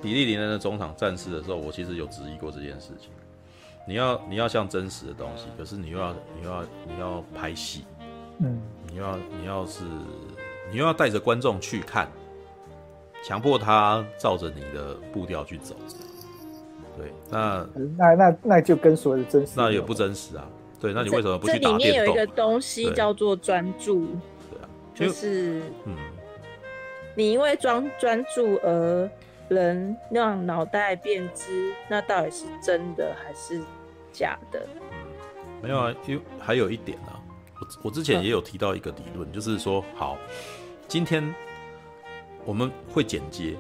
[0.02, 3.10] 比利林恩的中场战事的时候，我其实有质疑过这件事情。
[3.88, 7.86] 你要你要像真实的东西，可是你又要你又要你要拍戏，
[8.40, 8.60] 嗯，
[8.92, 9.84] 你要你要是
[10.72, 12.10] 你又要带着观众去看。
[13.24, 15.76] 强迫他照着你的步调去走，
[16.96, 17.68] 对，那
[17.98, 20.48] 那那那就跟所谓的真实，那也不真实啊。
[20.80, 21.80] 对，那你为什么不去打电动？
[21.80, 24.06] 这里面有一个东西叫做专注，
[24.52, 25.96] 对啊，就是嗯，
[27.16, 29.10] 你因为专专注而
[29.50, 33.62] 能让脑袋变知，那到底是真的还是
[34.12, 34.68] 假的？
[34.92, 37.20] 嗯，没有啊，因为还有一点啊，
[37.60, 40.18] 我我之前也有提到一个理论，就是说，好，
[40.88, 41.34] 今天。
[42.46, 43.58] 我们会剪接，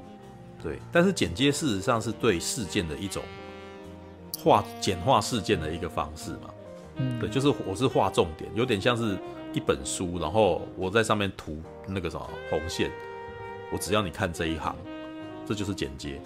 [0.63, 3.21] 对，但是剪接事实上是对事件的一种
[4.41, 6.49] 化简化事件的一个方式嘛，
[6.95, 9.17] 嗯，对，就是我是画重点，有点像是
[9.51, 12.89] 一本书，然后我在上面涂那个什么红线，
[13.73, 14.73] 我只要你看这一行，
[15.47, 16.19] 这就是剪接，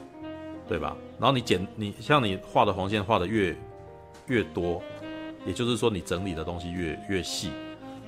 [0.68, 0.98] 对吧？
[1.20, 3.56] 然后你剪你像你画的红线画的越
[4.26, 4.82] 越多，
[5.46, 7.52] 也就是说你整理的东西越越细，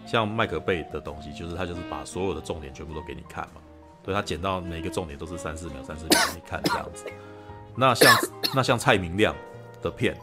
[0.08, 3.62] 像麦克贝的东西，就是他就是把所有的重点全部都给你看嘛。
[4.02, 7.06] 对，他剪到每个重点都是三四秒、三四秒给，你看这样子。
[7.76, 8.16] 那像
[8.56, 9.36] 那像蔡明亮
[9.82, 10.18] 的片，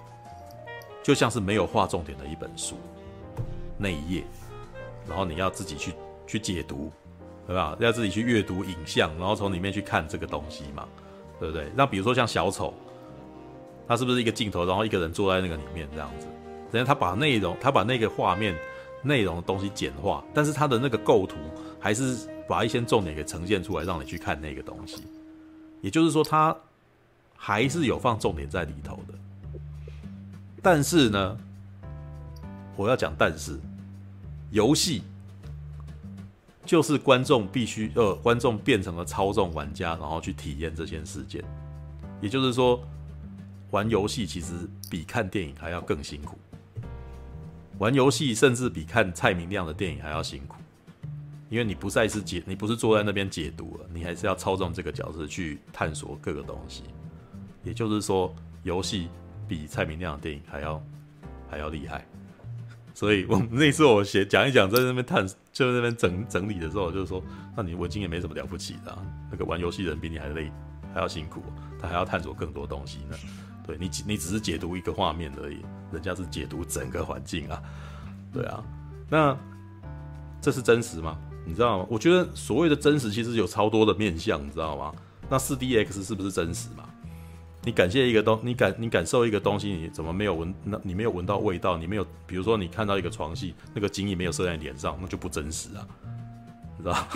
[1.03, 2.77] 就像是没有画重点的一本书，
[3.79, 4.25] 那一页，
[5.09, 5.95] 然后你要自己去
[6.27, 6.93] 去解读，
[7.51, 7.77] 对吧？
[7.81, 10.87] 要自己去阅读影像，然后从里面去看这个东西嘛，
[11.41, 11.69] 对不对？
[11.75, 12.73] 那比如说像小丑，
[13.89, 16.29] 他是不是一个镜头，然后一个人坐在那个里面这样子？
[16.71, 18.55] 人家他把内容，他把那个画面
[19.03, 21.35] 内容的东西简化，但是他的那个构图
[21.81, 25.03] 还是把一些重点给呈现出来，让你去看那个东西。
[25.81, 26.57] 也就是说，他
[27.35, 29.15] 还是有放重点在里头的。
[30.63, 31.37] 但是呢，
[32.77, 33.59] 我要讲，但是
[34.53, 35.03] 游戏
[36.71, 41.43] 就是观众必须呃，观众变成了操纵玩家，然后去体验这件事件。
[42.21, 42.81] 也就是说，
[43.73, 44.55] 玩游戏其实
[44.89, 46.39] 比看电影还要更辛苦。
[47.79, 50.59] 玩游戏甚至比看蔡明亮的电影还要辛苦，
[51.49, 56.85] 因为你不再是解，你不是坐在那边解读了，你还是要操纵这个角色去探索各个东西。
[57.65, 58.33] 也就是说，
[58.63, 59.09] 游戏
[59.49, 60.81] 比蔡明亮的电影还要
[61.51, 62.07] 还要厉害。
[63.01, 67.25] 所以我们那次我写讲一讲，在那边探，就在那边整整理的时候，就是说，
[67.57, 68.99] 那你文青也没什么了不起的啊，
[69.31, 70.53] 那个玩游戏的人比你还累，
[70.93, 71.43] 还要辛苦，
[71.81, 73.17] 他还要探索更多东西呢。
[73.67, 77.63] 对你，你只是解读一个画面而已，人家是解读整个环境啊，
[78.35, 78.63] 对啊，
[79.09, 79.35] 那
[80.43, 81.17] 这是真实吗？
[81.47, 81.87] 你知道吗？
[81.89, 84.93] 我觉得所谓的真实，其实有超多的面向，你知道吗？
[85.27, 86.85] 那四 DX 是不是真实嘛？
[87.65, 90.55] 你感谢一个东，你感你感受一个东西，你怎么没有闻？
[90.65, 95.87] 那你没有闻到味道，你没有，比如说你看到一个床戏，那个精液没有射在你脸上，那就不真实啊。
[96.79, 97.07] 你知道？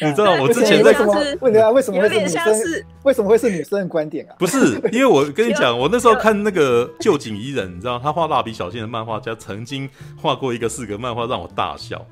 [0.02, 1.70] 你知道我之前在什么问的啊？
[1.70, 2.84] 为什么会是女生？
[3.04, 4.34] 为什么会是女生的观点啊？
[4.40, 9.88] 不是，因为我跟你讲，我那时候看那个旧井伊人，你知道他画蜡笔小新的漫画家曾经
[10.20, 12.04] 画过一个四格漫画让我大笑，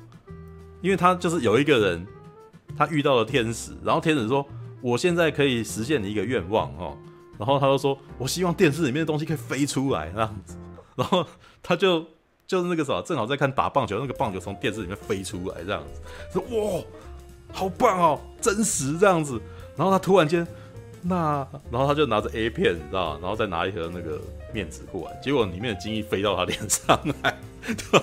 [0.81, 2.07] 因为他就是有一个人，
[2.77, 4.47] 他遇到了天使，然后天使说
[4.81, 6.97] ：“我现在可以实现你一个愿望哦。”
[7.37, 10.55] 然后他就说：“我希望电视里面的东西可以飞出来那样子。”
[10.95, 11.25] 然后
[11.63, 12.05] 他就。
[12.47, 16.01] 就是那个什么，正好在看打棒球，那个棒球从电视里面飞出来，这样子，
[16.33, 16.83] 说哇，
[17.53, 19.41] 好棒哦，真实这样子。
[19.77, 20.45] 然后他突然间，
[21.01, 24.19] 那然后他就拿着 A 片，你知道，然后再拿一盒那个
[24.53, 27.39] 面纸过来，结果里面的精液飞到他脸上来。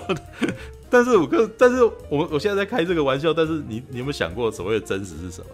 [0.89, 5.47] 但是我跟，但是我我现在在开这个玩笑，但是你你有没有想过，所谓的真实是什么？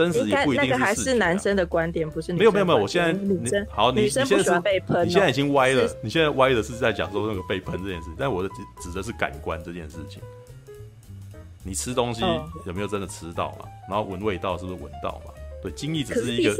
[0.00, 2.38] 真实也不一定是、啊、那个还是男生的观点，不是女生。
[2.38, 5.86] 没有没有没有，我现在女生好，你女生不喜欢被喷、喔，你现在已经歪了。
[6.02, 10.22] 你现在歪的是在讲说那个被喷这件事，但我的指指的是感官这件事情。
[11.62, 12.22] 你吃东西
[12.64, 13.66] 有没有真的吃到嘛？
[13.90, 15.34] 然后闻味道是不是闻到嘛？
[15.62, 16.56] 对，精益只是一个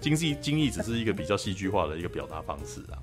[0.00, 2.96] 精细精益只是一个比较戏剧化的一个表达方式啊。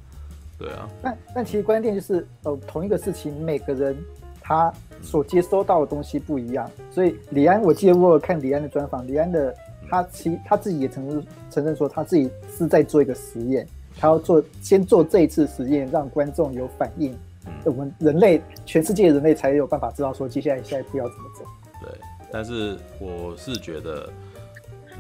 [0.57, 0.89] 对啊。
[1.03, 3.95] 但但其实关键就是呃，同一个事情，每个人
[4.41, 6.67] 他所接收到的东西不一样。
[6.89, 9.55] 所以李安，我记得我有看李安的专访，李安的。
[9.89, 13.67] 他其他自己也承认承认说，他自己是在做一个实验，
[13.97, 17.15] 他要做先做这一次实验，让观众有反应，
[17.63, 21.45] 我们人类全世界人类才有办法知道说接下来下一步要怎么走。
[21.81, 21.99] 对，
[22.31, 24.09] 但是我是觉得，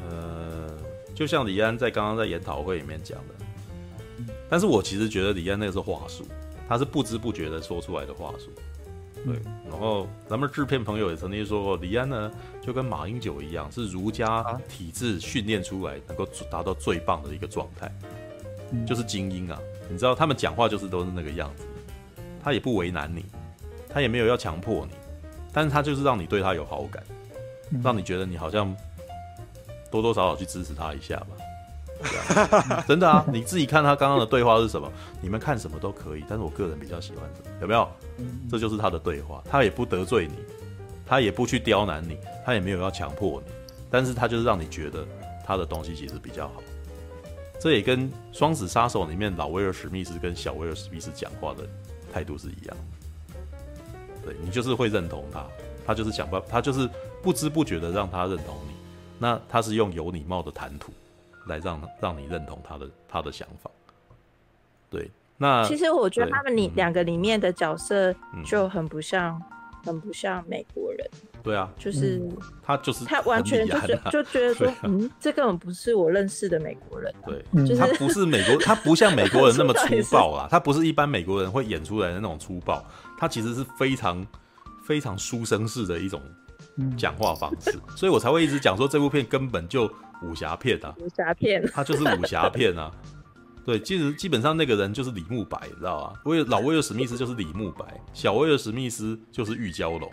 [0.09, 0.69] 呃，
[1.13, 6.23] 就像李安在刚刚在研讨会里面讲的，但是我其实觉得李安那个是话术，
[6.67, 8.49] 他是不知不觉的说出来的话术。
[9.25, 9.35] 对，
[9.67, 12.31] 然后咱们制片朋友也曾经说过，李安呢
[12.61, 17.91] 就跟马英九一样，是儒家体制训练出来，能够达到最棒的一个状态，
[18.85, 19.59] 就是精英啊。
[19.89, 21.65] 你知道他们讲话就是都是那个样子，
[22.43, 23.25] 他也不为难你，
[23.89, 24.93] 他也没有要强迫你，
[25.51, 27.03] 但是他就是让你对他有好感，
[27.83, 28.75] 让你觉得你好像
[29.89, 31.27] 多多少少去支持他一下吧。
[32.01, 33.25] 嗯、 真的啊！
[33.31, 34.91] 你自己看他刚刚的对话是什么？
[35.21, 37.57] 你们看什么都可以，但是我个人比较喜欢什么？
[37.61, 37.89] 有没有？
[38.49, 40.35] 这就是他的对话，他也不得罪你，
[41.05, 43.51] 他也不去刁难你，他也没有要强迫你，
[43.89, 45.05] 但是他就是让你觉得
[45.45, 46.61] 他的东西其实比较好。
[47.59, 51.63] 这也跟《双子杀手》里面老威尔史密斯跟小威尔史密斯讲话的
[52.13, 53.37] 态度是一样的。
[54.25, 55.45] 对，你就是会认同他，
[55.87, 56.87] 他就是想办法，他就是
[57.23, 58.75] 不知不觉的让他认同你。
[59.17, 60.91] 那他是用有礼貌的谈吐。
[61.47, 63.69] 来让让你认同他的他的想法，
[64.89, 68.13] 对，那其实我觉得他们里两个里面的角色
[68.45, 69.43] 就很不像，嗯、
[69.85, 71.07] 很不像美国人。
[71.43, 77.13] 对啊，就是、嗯、他就是他完全就觉就觉得说，啊、嗯，这根本不是我认识的美国人。
[77.23, 82.83] 对，就是他不是美国， 他不像美国人那么粗暴啊， 他不是一般美国人会演出来的那种粗暴，
[83.19, 84.25] 他其实是非常
[84.83, 86.19] 非常书生式的一种
[86.97, 89.87] 讲话方式，所以我才会一直讲说这部片根本就。
[90.21, 92.91] 武侠片啊，武侠片，他就是武侠片啊。
[93.65, 96.21] 对，其实基本上那个人就是李慕白，你知道吧？
[96.25, 97.83] 威老威尔史密斯就是李慕白，
[98.13, 100.07] 小威尔史密斯就是玉娇龙。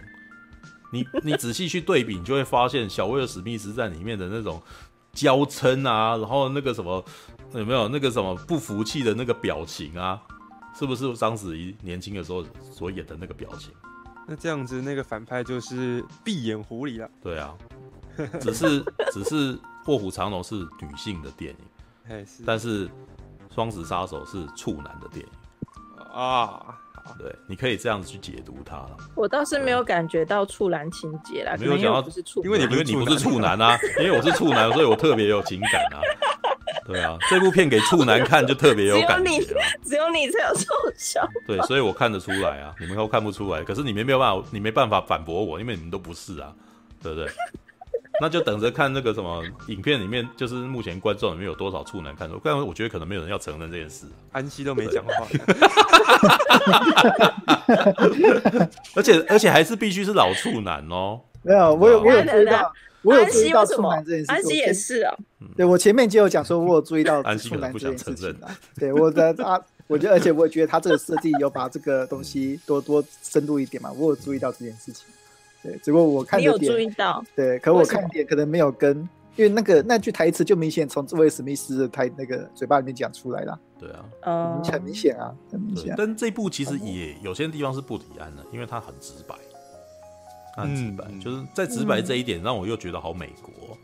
[0.90, 4.62] 你你仔细去对比，你就会发现小威尔史密斯在里面的那种
[5.12, 7.04] 娇嗔啊，然后那个什么
[7.52, 10.20] 有没有那个什么不服气的那个表情啊？
[10.78, 13.70] 是不是章子怡年轻的时候所演的那个表情？
[14.26, 17.10] 那这样子，那个反派就是闭眼狐狸了。
[17.22, 17.54] 对啊，
[18.40, 19.54] 只是只是
[19.86, 21.54] 《卧虎藏龙》是女性的电
[22.08, 22.86] 影，是但是
[23.54, 26.78] 《双子杀手》是处男的电影啊。
[27.18, 28.86] 对，你可以这样子去解读它。
[29.16, 32.08] 我倒是没有感觉到处男情节啦，没有讲到，
[32.44, 36.00] 因为你因为你不是处男啊，因为我是处男，所以我特别有情感啊。
[36.86, 39.30] 对啊，这部片给处男看就特别有感觉。
[39.30, 39.44] 只有你，
[39.84, 41.32] 只有你才有这种想法。
[41.44, 43.64] 对，所以我看得出来啊，你们都看不出来。
[43.64, 46.54] 可是你们没有办法，你没办法反驳我，因为你们都不是啊，
[47.02, 47.28] 对不对？
[48.22, 54.06] 那就等着看那个什么影片里面，就是目前观众里面有多少处男看不然我觉得可能没有人要承认这件事。
[54.30, 55.26] 安息都没讲话。
[58.94, 61.18] 而且而且还是必须是老处男哦。
[61.42, 62.72] 没有，我有我有注意到，
[63.02, 64.26] 我有注意到处男这件事。
[64.28, 65.12] 安息也是啊。
[65.56, 68.32] 对，我前面就有讲说，我有注意到处男这件事情。
[68.78, 75.06] 对，我的他，我觉得，而且我也觉得他这个设计有把这个东西多多深度一点嘛，我有注意到这件事情。
[75.62, 78.96] 对，只不过我看你有注意到，对，可我看点可能没有跟，
[79.36, 83.58] 因为那个那句台词就明显从这位史密斯的台那个嘴巴里面讲出来了。
[83.78, 85.94] 对啊，嗯，很明显啊，很明显。
[85.96, 89.34] 但这部其实也有些地方是不李安的，因为他很直白，
[90.56, 93.78] 很直白，就是在直白这一点让我又觉得好美国。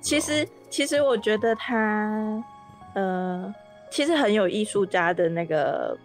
[0.00, 2.42] 其实，其实我觉得他，
[2.94, 3.54] 呃，
[3.90, 5.98] 其实很有艺术家的那个，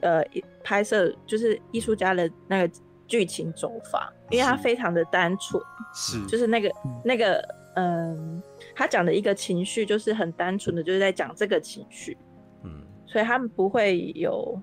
[0.00, 0.24] 呃，
[0.64, 2.74] 拍摄就是艺术家的那个。
[3.06, 5.62] 剧情走法，因为他非常的单纯，
[5.94, 6.24] 是。
[6.26, 6.70] 就是那个
[7.04, 7.42] 那个
[7.76, 8.42] 嗯，
[8.74, 12.16] 他讲的一个情绪就是很单纯的，就是在讲这个情绪，
[12.62, 14.60] 嗯，所以他们不会有，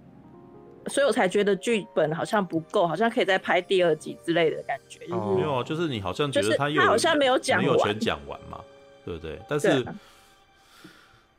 [0.88, 8.60] 所以我才觉得剧本好像不够，好像可以再拍第二集之类的感觉，就是没有，就是你好像觉得他他好像没有讲完，没有全讲完嘛，
[9.04, 9.40] 对不对？
[9.48, 9.86] 但是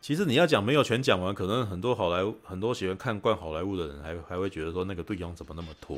[0.00, 5.96] 其实你要讲没有全讲完，可能很多好莱坞很多喜欢看惯好莱坞的人还还会觉得说那个对方怎么那么拖。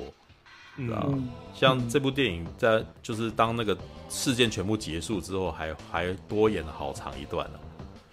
[0.92, 3.76] 啊，嗯、像这部电影在就是当那个
[4.08, 7.58] 事件全部结束之后还，还还多演了好长一段呢。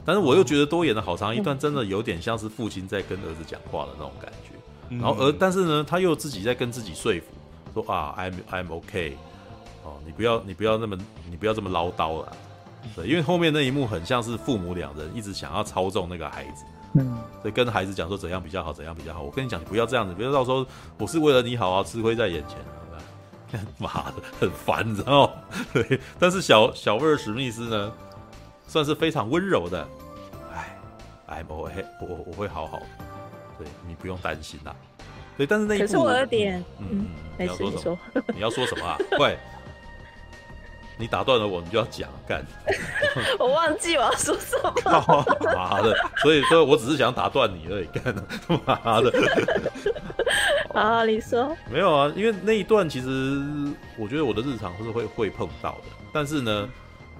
[0.05, 4.97] 但是我又觉得多演了好长一段，真的有点像是父亲在跟儿子讲话的那种感觉。
[4.97, 9.17] 然后而但是呢，他又自己在跟自己说服，说啊，I'm I'm OK，
[9.83, 10.97] 哦，你不要你不要那么
[11.29, 12.35] 你不要这么唠叨了。
[12.95, 16.65] 对，因为后面那一幕很像是父母两人一直想要操纵那个孩子。
[16.93, 19.21] 嗯，所以跟孩子讲说怎样比较好，怎样比较好。
[19.21, 20.65] 我跟你讲，你不要这样子，不要到时候
[20.97, 22.57] 我是为了你好啊，吃亏在眼前
[22.91, 25.33] 啊，妈的，很烦，你知道吗？
[25.73, 27.91] 对，但是小小威尔史密斯呢，
[28.67, 29.87] 算是非常温柔的。
[30.53, 30.77] 哎，
[31.27, 32.85] 哎，我会，我我会好好的，
[33.59, 34.75] 对你不用担心啦。
[35.37, 37.07] 对，但是那一可是我有点，嗯，嗯，
[37.39, 37.97] 你要说什么？
[38.35, 38.97] 你要说什么啊？
[39.17, 39.37] 快！
[41.01, 42.45] 你打断了我，你就要讲干。
[43.39, 45.25] 我忘记我要说什么。
[45.55, 45.95] 妈的！
[46.17, 48.15] 所以说，我只是想打断你而已，干。
[48.63, 49.11] 妈的！
[50.79, 51.57] 啊，你说。
[51.71, 53.41] 没有啊，因为那一段其实
[53.97, 56.69] 我觉得我的日常是会会碰到的，但是呢，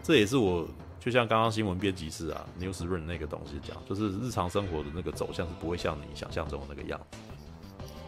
[0.03, 0.67] 这也是我
[0.99, 7.17] 就像刚刚新闻编辑室啊，Newsroom 那个东西讲，就是日常生活的那个走向是不会像你想象中的那个样子。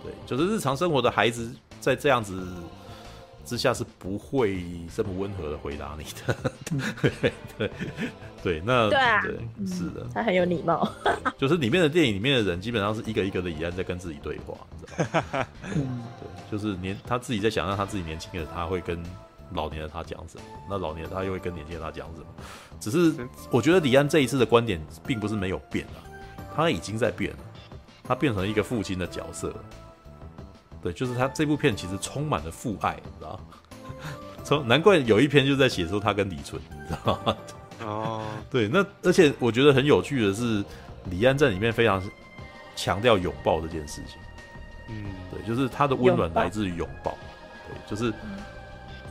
[0.04, 2.48] 对，就是日常生活的孩子在这样子。
[3.46, 4.64] 之下是不会
[4.96, 6.36] 这么温和的回答你的，
[7.12, 7.72] 对对
[8.42, 10.90] 对，那对啊，对，是的，他很有礼貌。
[11.38, 15.48] 就是里面的电影里面的人，基本上是一个一个的李安在跟自己对话，你知道吗？
[15.74, 19.02] 对，就是年他自己在想让他自己年轻的他会跟
[19.54, 22.28] 老年的他讲什么，那老年的他又会跟年轻的他讲什么。
[22.80, 23.14] 只是
[23.52, 26.00] 我觉得李安这一次的观点并不是没有变啊，
[26.56, 27.38] 他已经在变了，
[28.04, 29.54] 他变成一个父亲的角色。
[30.84, 33.40] 对，就是他这部片其实充满了父爱，你知道？
[34.44, 37.38] 从难怪有一篇就在写说他跟李纯，你知道吗？
[37.86, 40.62] 哦， 对，那而且我觉得很有趣的是，
[41.06, 42.04] 李安在里面非常
[42.76, 44.18] 强调拥抱这件事情。
[44.90, 47.18] 嗯，对，就是他的温暖来自于拥抱。
[47.70, 48.14] 对，就是，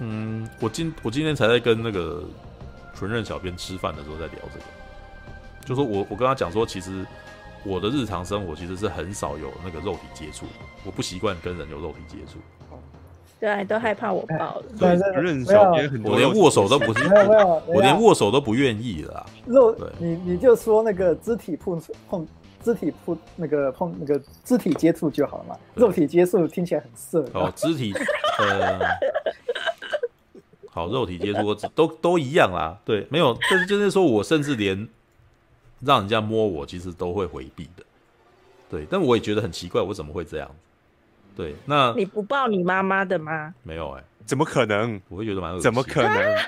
[0.00, 2.22] 嗯，我今我今天才在跟那个
[2.94, 4.64] 纯任小编吃饭的时候在聊这个，
[5.64, 7.06] 就说我我跟他讲说，其实。
[7.64, 10.46] 我的日常生活其实是很少有那个肉体接触，
[10.84, 12.38] 我不习惯跟人有肉体接触。
[13.38, 14.64] 对啊，都害怕我抱了。
[14.78, 14.90] 对，
[16.04, 17.04] 我连握手都不是，
[17.66, 19.26] 我连握手都不愿意了。
[19.46, 22.26] 肉，你你就说那个肢体碰碰，
[22.62, 25.56] 肢体碰那个碰那个肢体接触就好了嘛。
[25.74, 27.28] 肉体接触听起来很色。
[27.32, 27.92] 哦，肢体
[28.38, 28.78] 呃，
[30.70, 32.78] 好，肉体接触都都一样啦。
[32.84, 34.88] 对，没有，但是就是说我甚至连。
[35.84, 37.84] 让人家摸我，其实都会回避的，
[38.70, 38.86] 对。
[38.88, 40.50] 但我也觉得很奇怪，我怎么会这样？
[41.34, 43.54] 对，那你不抱你妈妈的吗？
[43.62, 45.00] 没有哎、欸，怎么可能？
[45.08, 45.62] 我会觉得蛮恶心。
[45.62, 46.38] 怎么可能？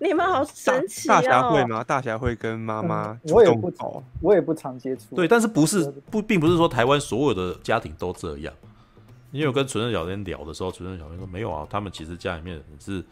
[0.00, 1.14] 你们好神奇哦！
[1.14, 1.84] 大侠会吗？
[1.84, 3.72] 大侠会跟妈妈、嗯，我也不，
[4.20, 5.14] 我也不常接触。
[5.14, 8.52] 对，但是不是不，并不是说台湾所有的家庭都这样。
[9.30, 13.02] 因为我跟纯正小天聊的时候，纯正小天说没有啊，他们其实家里面是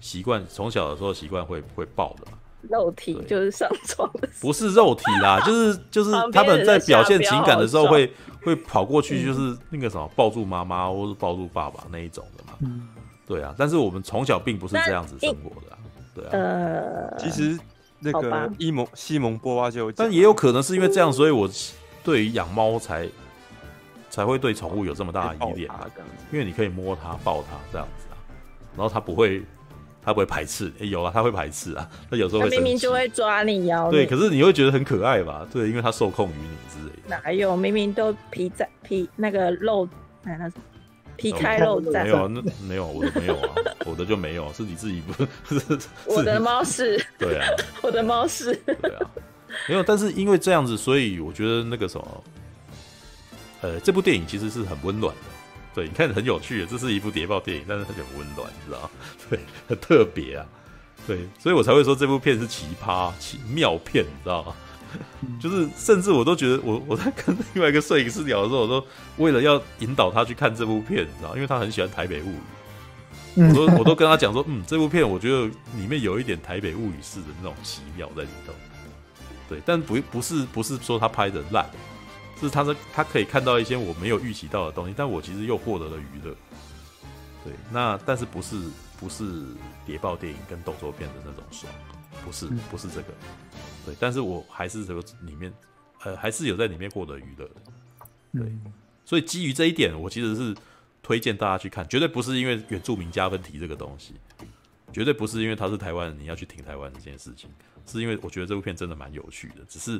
[0.00, 2.38] 习惯从小的时候习惯会会抱的嘛。
[2.62, 8.12] 肉体就是上床的，不是肉体啦， 就是就是他们在表现情感的时候会
[8.42, 12.54] 会跑过去，就是那个什么抱住妈妈或者抱住爸爸那一种的嘛。
[12.60, 12.88] 嗯，
[13.26, 15.78] 对啊，但是我们从小并不是这样子生活的，啊，
[16.14, 16.30] 对啊。
[16.32, 17.56] 呃，其实
[18.00, 21.48] 那个伊蒙西蒙波娃就，但也有可能是因为这样，所以我
[22.02, 23.08] 对于养猫才
[24.10, 25.86] 才会对宠物有这么大的依恋啊，
[26.32, 28.18] 因为你可以摸它、抱它这样子啊，
[28.76, 29.44] 然后它不会。
[30.08, 31.86] 他不会排斥，欸、有啊，他会排斥啊。
[32.10, 35.46] 他有时候会明明就会抓你咬你，对，可是你会觉得很可爱吧？
[35.52, 37.22] 对，因为他受控于你之类的。
[37.22, 37.54] 哪有？
[37.54, 39.86] 明明都皮在皮那个肉，
[40.24, 40.50] 哎，那
[41.16, 42.04] 皮开肉绽。
[42.04, 43.50] 没有，那没有，我的没有啊，
[43.84, 45.12] 我的就没有，是你自己不？
[45.54, 46.98] 是我的猫是。
[47.18, 47.46] 对啊，
[47.82, 48.54] 我的猫是。
[48.64, 49.10] 对啊，
[49.68, 52.24] 没有，但是因为这样子，所以我觉得那个什么，
[53.60, 55.37] 呃，这部电影其实是很温暖的。
[55.74, 58.90] 对，你看很有趣，这是一部谍报电影，但是它很温暖，你知道吗？
[59.30, 59.38] 对，
[59.68, 60.46] 很特别啊。
[61.06, 64.54] 对，所以我才会说这部片是奇葩、奇妙片，你知道吗？
[65.38, 68.84] 就是甚至我都觉得我，我我在跟另外一个摄影师聊的时候，我都
[69.18, 72.30] 为了要引导他去看这部片，你知道，因为他很喜欢《台北物
[73.36, 75.46] 语》，我都我都跟他讲说，嗯，这部片我觉得
[75.76, 78.52] 里面有一点《台北物语》式的那种奇妙在里头。
[79.48, 81.64] 对，但不不是不是说他拍的烂。
[82.46, 86.34] 是他的，他可以看到一些我没有预期到的东西，但我其实又获得了娱乐。
[87.44, 88.56] 对，那但是不是
[88.98, 89.44] 不是
[89.86, 91.72] 谍报电影跟动作片的那种爽，
[92.24, 93.08] 不是不是这个。
[93.86, 95.52] 对，但是我还是这个里面，
[96.02, 97.54] 呃，还是有在里面获得娱乐的。
[98.34, 98.52] 对，
[99.04, 100.54] 所以基于这一点，我其实是
[101.02, 104.14] 推荐大家去看，绝对不是因为原住民加分题这个东西，
[104.92, 107.48] 绝对不是因为他是台湾人，你要去挺台湾这件事情，
[107.86, 109.98] 是因为我觉得这部片真的蛮有趣的，只是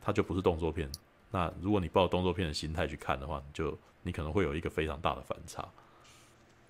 [0.00, 0.88] 它就不是动作片。
[1.34, 5.66] 那如果你抱动作片的心态去看的话，你就你可能会有一个非常大的反差。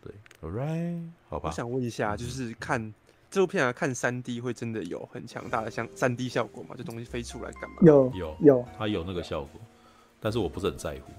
[0.00, 0.10] 对
[0.40, 1.50] ，All right，好吧。
[1.50, 2.94] 我想问一下，就是看
[3.30, 6.74] 这部片啊，看三 D 会真的有很强大的像三 D 效果吗？
[6.78, 7.76] 这东西飞出来干嘛？
[7.82, 9.60] 有有有，它有那个效果，
[10.18, 11.12] 但是我不是很在乎。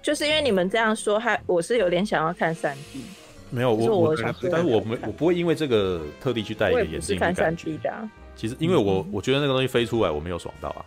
[0.00, 3.02] 就是因为你们这样说，还我是有点想要看三 D。
[3.50, 8.08] 没有，我我想，但是我没我不会因为这个特地去戴一个眼镜看三 D 的。
[8.36, 10.86] 其实因为我我觉得那个东西飞出来，我没有爽到啊。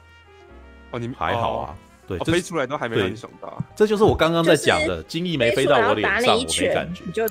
[0.91, 1.77] 哦，你还好啊。
[2.07, 7.27] 对，飞出来都还没让你爽到，这就是我刚刚在讲的，精翼没飞到我脸上，我没感觉，就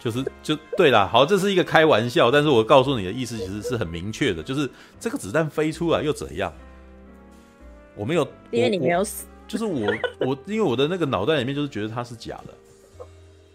[0.00, 1.06] 就是就对啦。
[1.06, 4.68] 好，这是一个开玩笑，但是我告诉你的意思其实是很明确的，就是
[4.98, 6.52] 这个子弹飞出来又怎样？
[7.94, 13.04] 我没有，因为你没有死，就是我我因为我的那个脑袋里面就是觉得它是假的。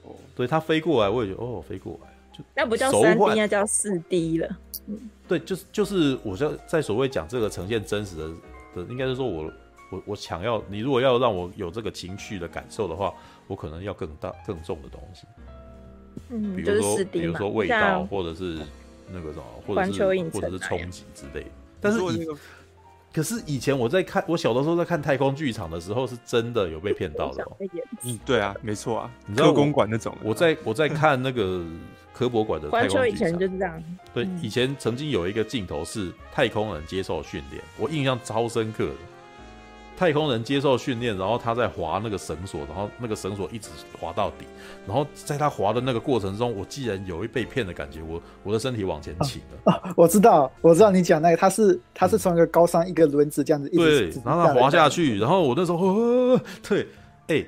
[0.03, 4.47] 哦，对，它飞过来，我也觉得哦，飞过来就那不叫三 D，那叫四 D 了。
[4.87, 8.27] 嗯，对，就是就是我在在所谓讲这个呈现真实的
[8.75, 9.51] 的，应该是说我。
[9.95, 13.13] 我我想要你，如果要让我有这个情绪的感受的话，
[13.47, 15.25] 我可能要更大更重的东西，
[16.29, 18.59] 嗯，比如说、就是、比如说味道，或者是
[19.11, 21.49] 那个什么，或者是或者是冲击之类的。
[21.79, 22.27] 但是以，
[23.13, 27.57] 可是以前我在看，我小的时候在看太空剧场的时候，是真的有被骗到的、喔。
[28.03, 30.15] 嗯，对啊，没错啊，你知道科工馆那种。
[30.23, 31.63] 我在我在看那个
[32.13, 33.83] 科博馆的太空剧场，以前就是这样。
[34.13, 38.95] 对，嗯、以前曾经有一个镜头是太空人接受训练，我印象超深刻的。
[39.97, 43.69] 太空人接受训练，然后他在滑那个绳索，然后那个绳索一直
[43.99, 44.45] 滑到底，
[44.85, 49.71] 然后在他滑的那个过程中，我既然有一被骗的感觉，我我的身体往前倾了。
[49.71, 56.81] 啊，我知道，我知道你讲那个，他是他是从一个高山一个轮子这样子一直，对，然后他滑下去，然后我那时候，呵呵对，
[57.27, 57.47] 哎、欸，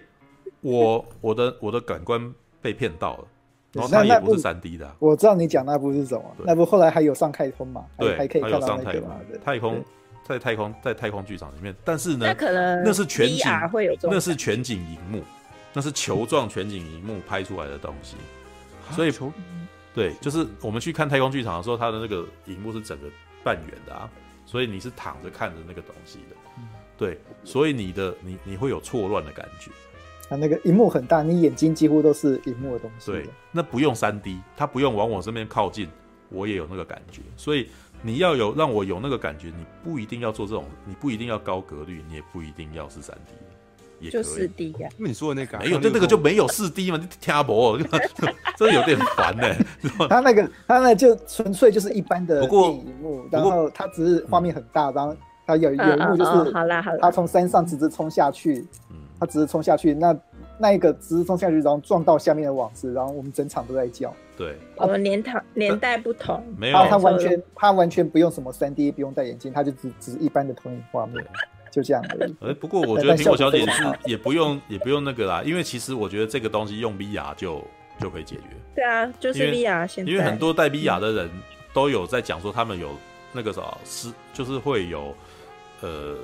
[0.61, 3.25] 我我的我的感官被骗到了，
[3.73, 9.03] 然后那也不是三 D 的、啊，我知道你讲那部是什么，那部后来还有上太空嘛，对，还可以看到那个
[9.43, 9.83] 太空。
[10.27, 15.23] 在太空，在太空剧场里面，但是呢，那可能那是全景，会那是全景荧幕，
[15.73, 18.17] 那是球状全景荧幕拍出来的东西，
[18.91, 19.13] 所以，
[19.93, 23.07] 对，就是我们去看太空剧场的时候，它的那个荧幕是整个
[23.41, 24.09] 半圆的啊，
[24.45, 26.35] 所以你是躺着看着那个东西的，
[26.97, 29.71] 对，所以你的你你会有错乱的感觉，
[30.29, 35.87] 它那个荧幕很大，你眼睛几乎都是荧幕的东西，对，那不用三 D，它不用往我身边靠近，
[36.27, 37.69] 我也有那个感觉，所以。
[38.01, 43.33] 你要有让我有那个感觉，你不一定要做这种，你不一定要高格率，你也不一定要是三 D，
[43.99, 44.23] 也可以。
[44.23, 44.95] 就四 D 呀、啊。
[44.97, 47.77] 因为你说的那个、啊、没有，对那个就没有四 D 嘛，你听不？
[48.57, 49.65] 真的有点烦呢、欸。
[50.07, 55.15] 他那个他那就纯粹就是一般的电影幕，然后他只是画面很大，然后
[55.45, 58.65] 他有有一幕就是，好啦好啦，他从山上直直冲下去，
[59.19, 60.15] 他直直冲下去，那
[60.59, 64.13] 那一个直冲下去，然后撞到下面的网子，然后我们整场都在叫。
[64.35, 71.23] 对，我们年代年代不同， 没有他他完全他完全不用什么三 D，不用戴眼镜，他就只只一般的投影画面，
[71.71, 72.35] 就这样而已。
[72.41, 77.63] 哎，不过我觉得苹果小姐是也不用也不用那个啦，因为其实我觉得这个东西用 VR 就
[77.99, 78.43] 就可以解决。
[78.75, 81.29] 对啊，就是 VR 现在，因为很多戴 VR 的人
[81.73, 82.89] 都有在讲说他们有
[83.31, 85.15] 那个啥是就是会有
[85.81, 86.15] 呃。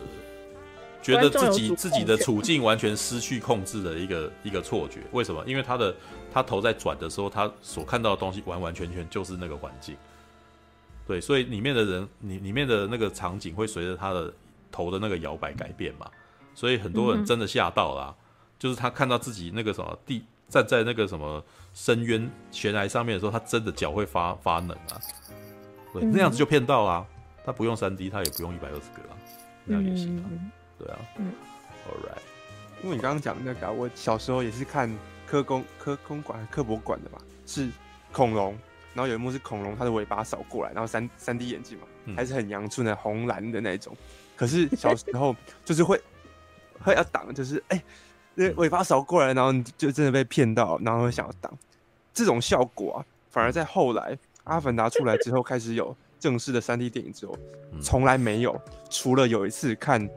[1.04, 5.44] 觉得自己自己的处境完全失去控制的一个一个错觉，为什么？
[5.46, 5.94] 因为他的
[6.32, 9.98] 他头在转的时候，他所看到的东西完完全全就是那个环境。
[11.06, 14.34] 对，所以里面的人，里里面的那个场景会随着他的
[14.72, 16.10] 头的那个摇摆改变嘛。
[16.56, 18.16] 所以很多人真的吓到了，
[18.58, 21.44] 就是他看到自己那个什么地站在那个什么
[21.74, 24.96] 深渊悬崖上面的时候，他真的脚会发发冷啊。
[25.92, 27.06] 对，那样子就骗到啊。
[27.46, 29.18] 他不用三 D，他也不用一百二十个啊，
[29.66, 30.24] 那样也行啊。
[30.84, 31.32] 对啊，嗯
[31.88, 34.94] ，All right，因为你刚刚讲那个、啊，我小时候也是看
[35.26, 37.70] 科工科工馆科博馆的嘛，是
[38.12, 38.58] 恐龙，
[38.94, 43.96] 然后有一幕是恐龙，它的尾巴扫过来，然后三三 D 眼镜嘛，嗯、还是很阳春的红蓝的那种。
[44.36, 45.34] 可是小时候
[45.64, 46.02] 就是会
[46.82, 47.82] 会要挡，就是哎，
[48.36, 51.58] 那、欸、尾巴扫过来，然后就真的被骗到，然后会想要挡。
[52.14, 57.38] 这种效果啊，反而在后来《阿凡达》出来之后，开始有正式的三 D 电影之后，
[57.82, 60.10] 从来没有，除了有一次看。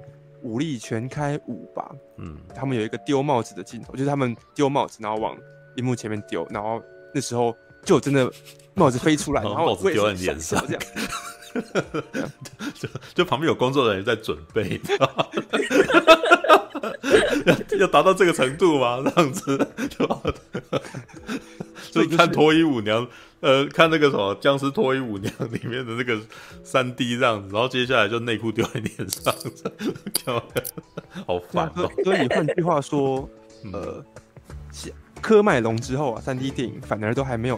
[0.47, 5.36] 武力全开五吧，嗯，他们有一个丢帽子的镜头，就是他们丢帽子，然后往
[5.77, 6.81] 荧幕前面丢，然后
[7.12, 7.52] 那时候
[7.85, 8.31] 就真的
[8.74, 10.82] 帽子飞出来， 然后帽子丢在脸上，这样，
[12.78, 14.81] 就就旁边有工作人员在准备，
[17.47, 19.02] 要 要达到这个程度吗？
[19.05, 19.68] 这样子，
[21.81, 23.06] 所以看脱衣舞娘。
[23.47, 26.20] 呃，看那个什么《僵尸脱衣舞娘》里面的那个
[26.64, 29.32] 三 D 这样子，然后接下来就内裤丢在脸上，
[31.24, 31.89] 好烦哦。
[32.02, 33.31] 所以换句话说，
[33.73, 34.05] 呃，
[35.23, 37.56] 科麦隆之后啊，三 D 电影反而都还没有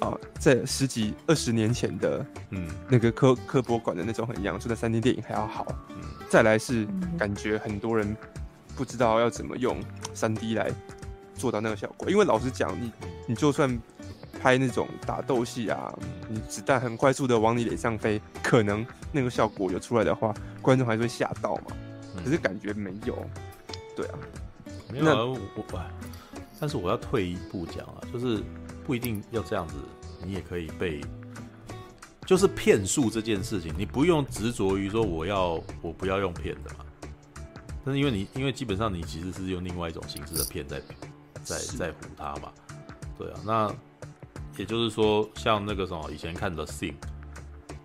[0.00, 5.66] 啊、呃，在十几二十年前的嗯那个科科博馆的那种很阳春的三 D 电影还要好。
[5.96, 5.96] 嗯，
[6.28, 6.86] 再来是
[7.18, 8.14] 感觉很多人
[8.76, 9.80] 不知道要怎么用
[10.12, 10.70] 三 D 来
[11.34, 12.92] 做到那个效果，因为老实讲，你
[13.26, 13.80] 你就算。
[14.42, 15.96] 拍那种打斗戏啊，
[16.28, 21.76] 你子弹很快速的往你脸上飞，可能那个效果有出来的话，观众还是会吓到嘛。
[22.24, 23.16] 可是感觉没有，
[23.94, 24.18] 对啊，
[24.90, 25.80] 没有啊，我
[26.58, 28.42] 但是我要退一步讲啊，就是
[28.84, 29.76] 不一定要这样子，
[30.24, 31.00] 你也可以被，
[32.26, 36.84] 就是骗术这件事情，你不用执着于说我要我不要用骗的嘛。
[37.84, 40.80] 但是因为你因为基本上你其实是用另外一种形式的骗在
[41.44, 42.52] 在在唬他嘛，
[43.16, 43.74] 对啊，那。
[44.56, 46.92] 也就是说，像那个什么，以前看的《Thing》，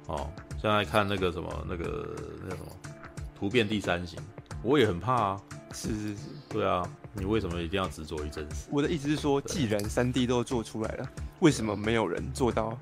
[0.08, 0.30] 哦，
[0.62, 2.72] 现在看那个什么，那个那个什么，
[3.38, 4.20] 突变第三型，
[4.64, 5.42] 我也很怕啊。
[5.74, 6.82] 是是是，对啊，
[7.14, 8.68] 你为什么一定要执着于真实？
[8.72, 12.78] 我的意思是说，既然三 D 都做出来了，为什么没有人做到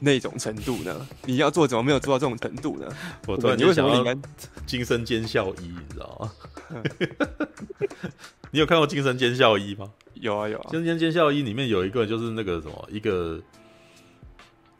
[0.00, 1.06] 那种程度呢？
[1.26, 2.88] 你要做，怎么没有做到这种程度呢？
[3.28, 4.02] 我突然就想到
[4.66, 6.32] 《惊声尖笑一》，你知道吗？
[8.50, 9.90] 你有看过《精神尖笑一》吗？
[10.14, 13.40] 有啊有啊，《精神尖笑一》里面有一个就是那个什么，一个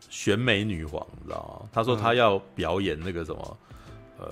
[0.09, 1.69] 选美女皇，你知道吗？
[1.73, 3.59] 她说她要表演那个什么，
[4.19, 4.29] 呃，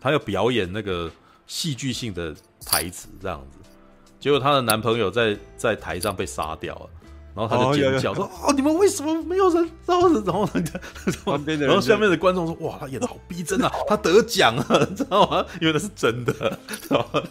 [0.00, 1.10] 她要表演那个
[1.46, 2.34] 戏剧性的
[2.64, 3.58] 台词这样子，
[4.18, 6.90] 结果她的男朋友在在台上被杀掉了，
[7.36, 10.46] 然后她就尖叫说：“哦，你们为什么没有人？”然后然后
[11.24, 15.44] 旁边的，然后下面的观众说：“哇，他演的好逼真啊，他得奖了，知道吗？
[15.60, 16.32] 因为那是真的，
[16.80, 17.22] 知道吗？”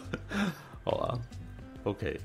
[0.83, 1.19] 好啊
[1.83, 2.19] ，OK。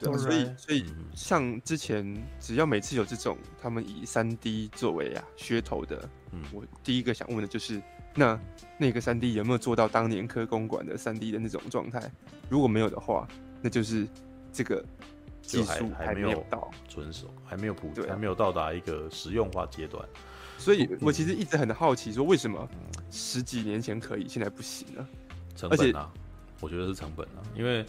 [0.00, 7.82] 对，所以所以像之前只要每次有这种他们以三 D 作为啊噱头的，嗯，我第一个想问的就是，
[8.14, 8.38] 那
[8.78, 12.08] 那个三 D 有没有做到当年科公馆的三 D 的那种状态？
[12.48, 13.26] 如果没有的话，
[13.60, 14.06] 那就是
[14.52, 14.84] 这个
[15.42, 20.08] 技术还没有到纯熟，还没有普及，还没有到达一个实用化阶段。
[20.58, 22.68] 所以我其实一直很好奇，说为什么
[23.10, 25.08] 十几年前可以，现在不行呢？
[25.56, 26.12] 成本啊，
[26.60, 27.84] 我觉得是成本啊，因为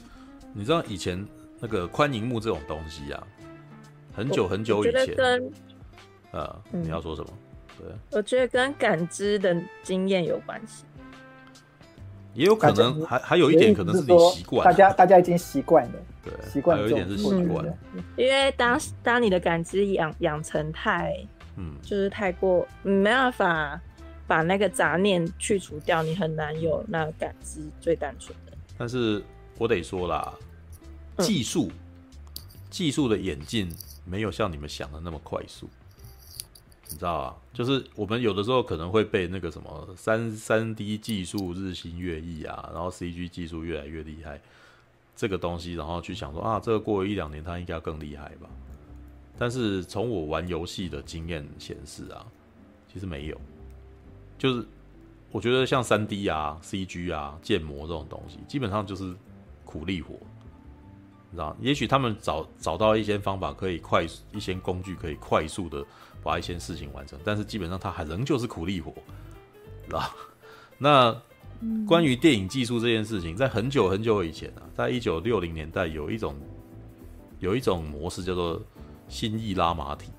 [0.54, 1.26] 你知道以前。
[1.62, 3.22] 那个宽银幕这种东西啊，
[4.14, 5.52] 很久很久以前，跟
[6.32, 7.30] 呃，你要说什么？
[7.78, 10.86] 对，我觉得跟感知的经验有关系，
[12.34, 17.66] 也有可能还还有一点可能是你习惯，大家大家已经习惯了，对，习惯还有一点是习惯，
[18.16, 21.14] 因为当当你的感知养养成太，
[21.58, 23.82] 嗯，就是太过，没办法
[24.26, 28.49] 把那个杂念去除掉，你很难有那个感知最单纯的。
[28.80, 29.24] 但是
[29.60, 30.34] 我得说啦。
[31.18, 31.70] 技术，
[32.70, 33.70] 技术的演进
[34.06, 35.68] 没有像你们想的那么快速，
[36.90, 37.36] 你知道啊？
[37.52, 44.40] 就是我们有的时候可能会被那个什么三三 D 技术日新月异啊，然后 CG 技术越来越厉害，
[45.14, 48.50] 这个东西，然后去想说啊，这个过了一两年，它应该要更厉害吧？
[49.38, 52.26] 但是从我玩游戏的经验显示啊，
[52.94, 53.42] 其实没有，
[54.38, 54.66] 就是
[55.32, 59.16] 我觉得像三 D 啊、CG 啊、建模这种东西，基本上就是
[59.64, 60.14] 苦力活，
[61.30, 61.56] 你知道？
[61.60, 65.86] 也许他们找找到一些方法，可以快速一些工具，可以快速的
[66.24, 68.94] 把一些事情完成，但是基本上它还仍旧是苦力活，
[69.86, 70.10] 知道？
[70.78, 71.16] 那。
[71.86, 76.34] 关于电影技术这件事情，在很久很久以前啊，在一九六零年代，有一种
[77.40, 78.62] 有一种模式叫做
[79.10, 80.10] 新意拉马体，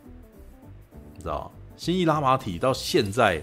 [1.15, 1.51] 你知道？
[1.79, 3.43] 新意拉马体到现在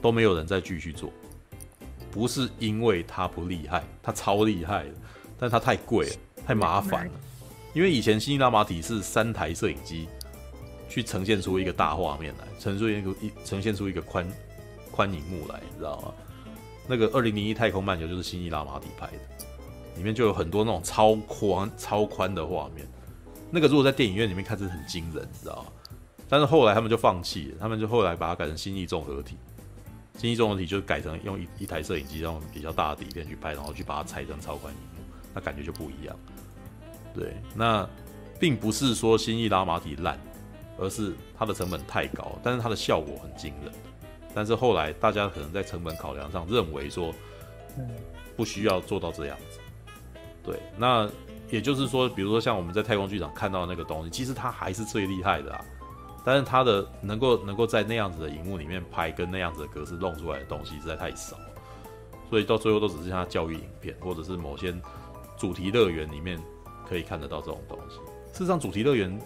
[0.00, 1.12] 都没有人再继续做，
[2.10, 4.90] 不是因为它不厉害，它超厉害的，
[5.38, 6.16] 但它太贵了，
[6.46, 7.12] 太麻烦了。
[7.74, 10.08] 因为以前新意拉马体是三台摄影机
[10.88, 14.26] 去呈现出一个大画面来，呈现一个一呈现出一个宽
[14.90, 16.12] 宽荧幕来，你知道吗？
[16.86, 19.18] 那个二零零一太空漫游就是新意拉马蒂拍的，
[19.96, 22.88] 里面就有很多那种超宽超宽的画面。
[23.50, 25.72] 那个如果在电影院里面看，是很惊人，你知道吗？
[26.28, 29.36] 但是后来他们就放弃了，他们就后来把它改成新意综合体。
[30.18, 36.16] 新意综合体就是改成用一一台摄影机，用比较大的底片去拍，然后去把它裁成超宽荧幕，那感觉就不一样。
[37.14, 37.88] 对，那
[38.38, 40.18] 并不是说新意拉马蒂烂，
[40.76, 43.72] 而是它的成本太高，但是它的效果很惊人。
[44.34, 47.14] 但是后来大家可能在成本考量上认为说，
[48.36, 49.60] 不需要做到这样子。
[50.42, 51.08] 对，那
[51.48, 55.64] 也就是说，比如说像我们在太空剧场看到的那个东西，其实它还是最厉害的啊。
[56.28, 61.38] 但是它的能够能够在那样子的荧幕里面拍，跟那样子的格式弄出来的东西实在太少，
[62.28, 64.74] 所以到最后都只剩下教育影片，或者是某些
[65.38, 66.38] 主题乐园里面
[66.86, 67.96] 可以看得到这种东西。
[68.34, 69.18] 事实上，主题乐园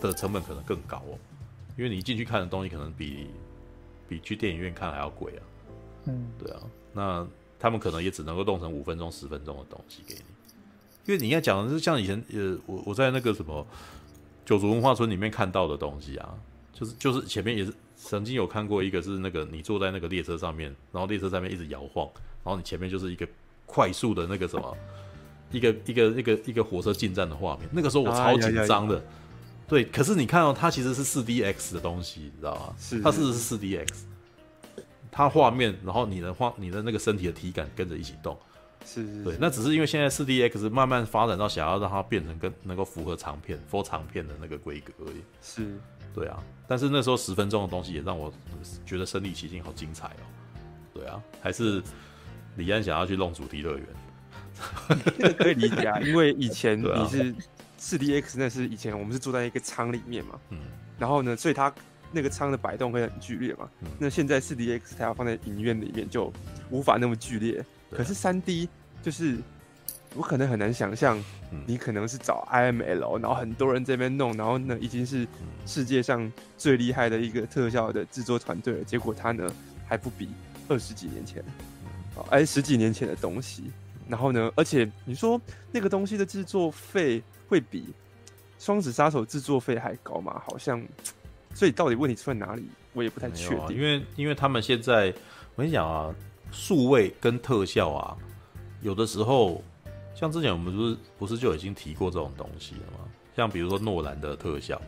[0.00, 1.14] 的成本可能更高哦，
[1.78, 3.28] 因为你进去看的东西可能比。
[4.08, 5.42] 比去电影院看还要贵啊！
[6.06, 6.58] 嗯，对啊，
[6.92, 7.24] 那
[7.60, 10.20] 他们可能也只能够弄成五分钟、十分钟的东西给你，
[11.06, 13.64] 因为你要讲的是像以前呃，我我在那个什么
[14.50, 16.34] 九族文化村里面看到的东西啊，
[16.72, 22.04] 就是就是前面也是曾经有看过一个是那个你坐在那个列车上面，然后列车上面一直摇晃，
[22.42, 23.24] 然后你前面就是一个
[23.64, 24.76] 快速的那个什么
[25.52, 29.00] 一个一个一个一个火车进站的画面，那个时候我超紧张的。
[29.68, 32.74] 对，可是你看到、哦、它其实是四 D X 的东西，你知道吗？
[32.76, 34.04] 是，它事实是四 D X，
[35.12, 38.36] 它画面，然后你的画，你的那个身体的体感跟着一起动，
[38.84, 45.22] 是，是，对，那只是因为现在四 D X 慢慢发展到想要让它变成更能够符合长片、for 长片的那个规格而已。
[45.42, 45.78] 是，
[46.14, 48.32] 对啊，但是那时候十分钟的东西也让我
[48.84, 50.24] 觉得身临其境，好精彩哦。
[50.94, 51.82] 对啊，还是
[52.56, 53.86] 李安想要去弄主题乐园，
[55.38, 57.34] 可以理解啊，因为以前 你是。
[57.82, 60.58] 四 D X 那是以前我们是住在一个舱里面嘛，嗯，
[60.98, 61.72] 然后呢，所以它
[62.12, 66.30] 那个舱的摆动会很剧烈嘛，嗯，那现在四 D X 它要放在影院里面就
[66.68, 68.68] 无法那么剧烈，可是三 D
[69.02, 69.36] 就是
[70.14, 71.22] 我可能很难想象，
[71.66, 75.26] 你可能是找 IML，然后很多人这边弄，然后呢已经是
[75.66, 79.52] 世界上最厉害的一个特效的制作团队了，结果它呢
[79.86, 80.28] 还不比
[80.68, 81.44] 二十几年前，
[82.30, 83.70] 哎十几年前的东西，
[84.08, 85.40] 然后呢，而且你说
[85.72, 87.22] 那个东西的制作费。
[87.50, 87.80] 会比
[88.64, 90.40] 《双子杀手》制作费还高吗？
[90.46, 90.80] 好像，
[91.52, 92.62] 所以到底问题出在哪里？
[92.92, 93.58] 我也不太确定。
[93.58, 95.12] 啊、因为，因为他们现在，
[95.56, 96.14] 我跟你讲啊，
[96.50, 98.16] 数位跟特效啊，
[98.82, 99.62] 有的时候，
[100.14, 103.08] 像之前我们不是不是就已经提过这种东西了吗？
[103.36, 104.80] 像比如说诺兰的特效，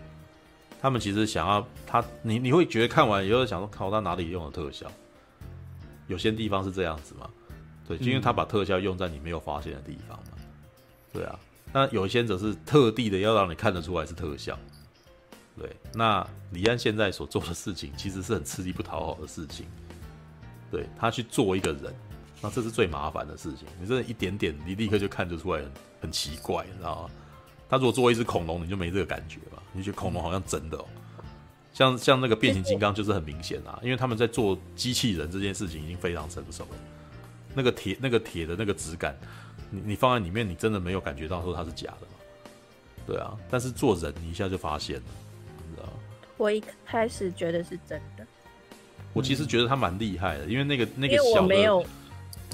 [0.80, 4.90] 他们其实想要他，你你会觉得看完以后想说，靠，他哪里用的特效？
[6.08, 7.30] 有些地方是这样子嘛？
[7.86, 10.38] 对，就因为他把特效用在你没有发现的地方嘛。
[11.12, 11.38] 对啊。
[11.72, 14.58] 那有些则是特地的要让你看得出来是特效，
[15.56, 15.74] 对。
[15.94, 19.64] 那李安现在所做的事情其实是很吃力不讨好的事情，
[20.72, 21.94] 对，他去做一个人，
[22.40, 23.68] 那这是最麻烦的事情。
[23.78, 27.10] 你真的一点点，你立刻就看得出来很很奇怪，你知道吗？
[27.68, 29.62] 他如果做一只恐龙，你就没这个感觉吧？
[29.72, 30.84] 你觉得恐龙好像真的哦？
[31.74, 36.76] 像像那个变形金刚就是很明显啊，因为他们在做机器人这件事情已经非常成熟了，
[37.54, 39.14] 那个铁那个铁的那个质感。
[39.70, 42.12] 你你放在里面，你真的没有感觉到说它是假的吗？
[43.06, 45.06] 对啊，但是做人你一下就发现了，
[45.68, 45.92] 你知道吗？
[46.36, 48.26] 我一开始觉得是真的。
[49.12, 51.84] 我其实觉得他蛮厉害的，因为那个那个小的，我没有，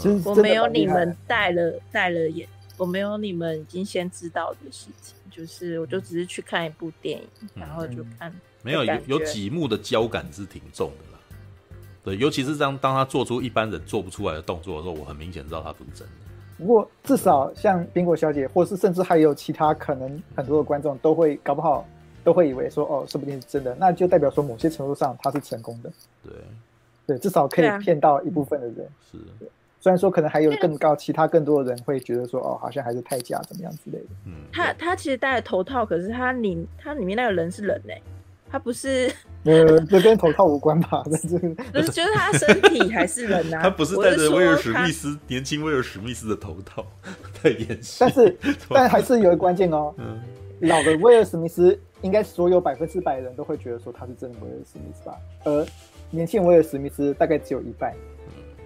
[0.05, 8.33] 嗯、我没有你们带了带了眼，我没有你们已经先知道的事情，就是我就只是去看一部电影，嗯、然后就看，
[8.63, 11.19] 没有有有几幕的交感是挺重的啦。
[12.05, 16.15] 对，尤其是当当他做出一般人做不出来的动作的时候，我很明显知道他不是真的。
[16.57, 21.87] 不过至少像宾果小姐，或是甚至还有其他可能很多的观众都会搞不好
[22.25, 25.91] 都会以为说哦，说不定是真的，那就代表说某些程度上他是成功的。
[26.23, 26.33] 对，
[27.07, 28.77] 对，至少可以骗到一部分的人。
[29.11, 29.19] 是，
[29.81, 34.07] 虽然说可能还有更高，其他更多的人会觉得说，哦，好像还是太假怎么样之类的。
[34.27, 37.95] 嗯，他他其实戴了头套，可是他里他里面那个人是人呢，
[38.51, 39.11] 他不是。
[39.45, 41.03] 呃，这跟头套无关吧？
[41.09, 41.29] 这是
[41.73, 43.63] 就是觉得他身体还是人啊。
[43.63, 46.85] 他不是戴着威尔史密斯年轻威尔史密斯的头套
[47.41, 48.37] 在演戏，但是
[48.69, 49.95] 但还是有一个关键哦。
[49.97, 50.21] 嗯，
[50.63, 55.17] 老的威尔史密斯应该所有百分之百的人都会觉得说他是真的威尔史密斯吧？
[55.45, 55.67] 而
[56.11, 57.95] 年轻威尔史密斯大概只有一半。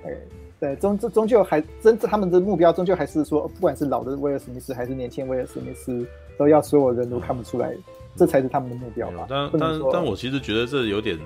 [0.04, 0.12] 嗯，
[0.60, 6.06] 对，终终终究还真他们的目标终究还是说，不管是老的威尔史密斯还是年轻威尔史密斯，
[6.38, 7.74] 都要所有人都看不出来。
[8.14, 9.26] 这才是他们的目标吧？
[9.26, 11.18] 但但但我其实觉得这有点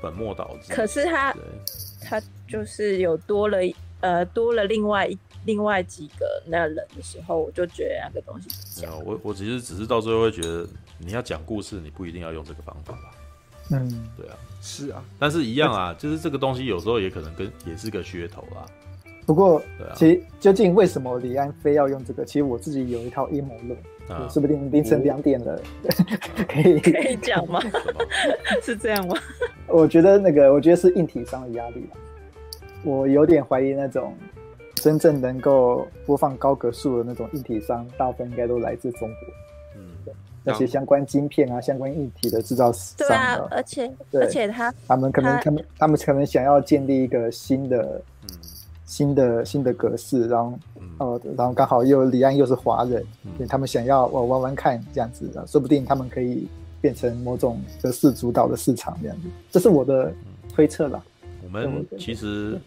[0.00, 0.72] 本末倒置。
[0.72, 1.34] 可是他
[2.00, 3.58] 他就是有多了
[3.98, 5.10] 呃多了另外
[5.44, 8.80] 另外几个那人的时候，我就觉得那个东西。
[8.80, 10.64] 没有，我我其实只是到最后会觉得，
[11.00, 13.10] 你要讲故事，你不一定要用这个方法吧？
[13.72, 18.66] 嗯，对啊，是啊，但是一样啊，就是这个东西有时候也可能跟也是个噱头啦。
[19.26, 22.24] 不过，对啊，其实究竟为什么李安非要用这个？
[22.24, 23.76] 其实我自己有一套阴谋论。
[24.28, 25.62] 说不定凌晨两点了，
[26.48, 27.60] 可以可以讲吗？
[28.60, 29.16] 是这样吗？
[29.68, 31.96] 我觉得那个，我觉得是硬体商的压力吧。
[32.82, 34.12] 我有点怀疑那种
[34.74, 39.18] 真正能够播放高格数的那种硬体商，大部分应该都来自中国。
[40.44, 42.94] 嗯，那些相关晶片啊、相关硬体的制造商。
[42.98, 48.02] 对啊，而且而且他他们可能他们他们可能想要建立一个新的。
[48.90, 50.58] 新的新的格式，然后，
[50.98, 56.48] 呃，然后刚好又李安又是华人，嗯、所以他们想要我玩玩看这样子的，说不定他们可以
[56.80, 60.12] 变成某种格式主导的市场这样子，这是我的
[60.52, 61.00] 推测啦。
[61.44, 62.58] 我们其实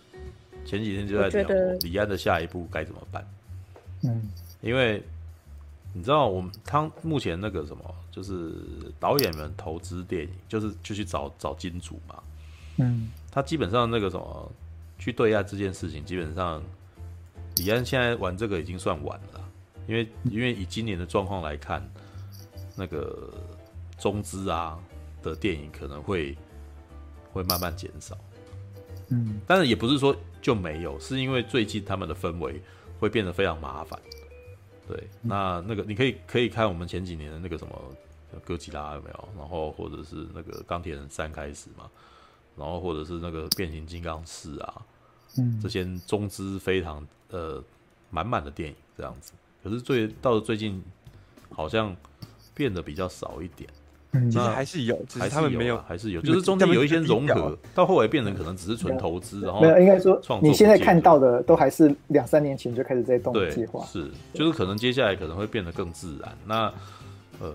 [0.63, 1.49] 前几天就在聊
[1.81, 3.27] 李安的下一步该怎么办。
[4.03, 4.21] 嗯，
[4.61, 5.03] 因为
[5.94, 8.53] 你知道，我们他目前那个什么，就是
[8.99, 12.22] 导演们投资电影，就是就去找找金主嘛。
[12.78, 14.52] 嗯，他基本上那个什么。
[14.99, 16.64] 去对岸这件事情，基本上
[17.57, 19.49] 李安现在玩这个已经算晚了，
[19.86, 21.86] 因为因为以今年的状况来看，
[22.74, 23.30] 那个
[23.99, 24.80] 中资啊
[25.22, 26.38] 的电影可能会
[27.34, 28.18] 会慢慢减少，
[29.10, 32.61] 嗯，但是也不是说就没有，是因为最近他们的氛围
[32.98, 33.99] 会变得非常麻烦，
[34.88, 37.73] 对，那那个你可以可以看我们前几年的那个什么
[38.43, 41.89] 哥吉拉有没有，然后或者是那个钢铁人三开始嘛，
[42.57, 44.81] 然后或者是那个变形金刚四啊。
[45.38, 47.64] 嗯，这些中资非常呃
[48.10, 49.34] 满满的电影这样子，
[49.64, 50.84] 可是最到了最近
[51.49, 51.95] 好像
[52.53, 53.68] 变得比较少一点。
[54.14, 66.38] 嗯，其实还是有，只是他们没有，还是有，就是中间有一些融合，到后来变成可能只是纯投资，然后没有，应该说你现在看到的都还是两三年前就开始在动计划，是，就是可能接下来可能会变得更自然。
[66.45, 66.73] 那
[67.40, 67.52] 呃。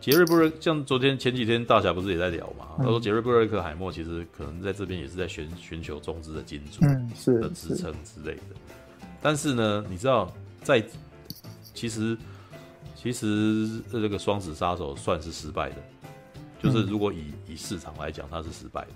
[0.00, 2.66] 杰瑞布瑞像昨天前几天大侠不是也在聊嘛？
[2.78, 8.56] 他说杰瑞布瑞克海默其实可能在这边也是在寻寻求中资的金主嗯，是的支撑之类的。
[9.20, 10.32] 但是呢，你知道
[10.62, 10.82] 在
[11.74, 12.16] 其实
[13.00, 15.76] 其实这个双子杀手算是失败的，
[16.60, 18.88] 就是如果以以市场来讲，它是失败的。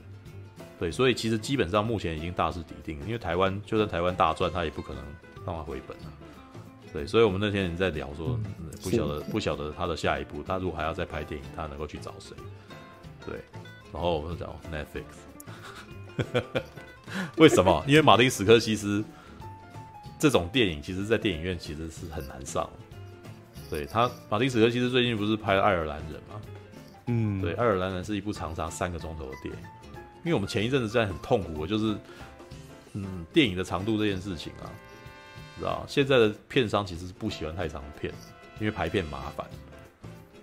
[0.81, 5.05] 对，所以其实基本上目前已经大势底定，因为台湾就算台湾大赚，他也不可能
[5.47, 6.11] 让他回本啊。
[6.93, 8.37] 对，所以我们那天人在聊说，
[8.83, 12.35] 不晓得不晓得他的下一步，他如果还要再拍电影，他能够去找谁？
[13.25, 13.37] 对，
[13.93, 15.05] 然后我们就讲 Netflix，
[17.39, 17.85] 为什么？
[17.87, 19.05] 因为马丁·史科西斯
[20.19, 22.69] 这种电影，其实，在电影院其实是很难上。
[23.73, 26.41] 对他，马丁·史科西斯最近不是拍了《爱尔兰人》吗？
[27.07, 29.61] 嗯，对，《爱尔兰人》是一部长达三个钟头的电影。
[30.25, 31.97] 因为我们前一阵子在很痛苦，就是
[32.93, 34.69] 嗯，电影的长度这件事情啊。
[35.57, 38.13] 知道现在的片商其实是不喜欢太长的片，
[38.61, 39.47] 因为排片麻烦。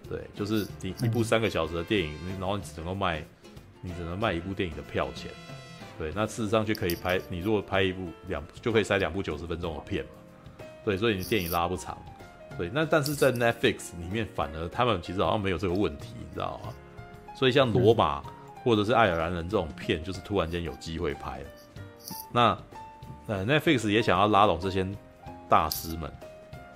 [0.10, 3.24] 对，就是你一部三个小时的电影，然后你只能够卖，
[3.80, 5.30] 你只能卖一部电影的票钱。
[6.00, 10.66] 对，那事实上就可以拍，你如果拍一部两，就可以塞两部九十分钟的片嘛。
[10.84, 11.96] 对，所以你电影拉不长。
[12.60, 16.74] 对，那但是在 Netflix 里面，反而他们其实好像没有这个问题，你知道吗？
[17.34, 18.22] 所以像罗马
[18.66, 21.46] 或者是爱尔兰人这种片，就是突然间有机会拍了。
[22.34, 22.58] 那
[23.28, 24.86] 呃，Netflix 也想要拉拢这些
[25.48, 26.12] 大师们，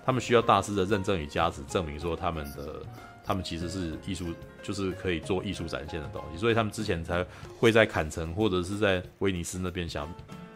[0.06, 2.82] 他们需要大师的认证与加持，证明说他们的
[3.22, 7.26] 他们其实是艺术，就是可以做艺术展现的东西，所以他们之前才
[7.60, 10.08] 会在坎城或者是在威尼斯那边想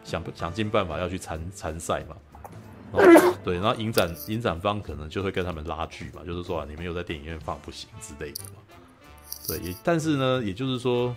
[0.04, 2.16] 想想尽办法要去参参赛嘛。
[2.92, 8.60] 然后对，然后影展影展方可能就会跟他们拉锯嘛，就是说啊，你没有在电影院放不行之类的嘛。
[9.46, 11.14] 对，也但是呢，也就是说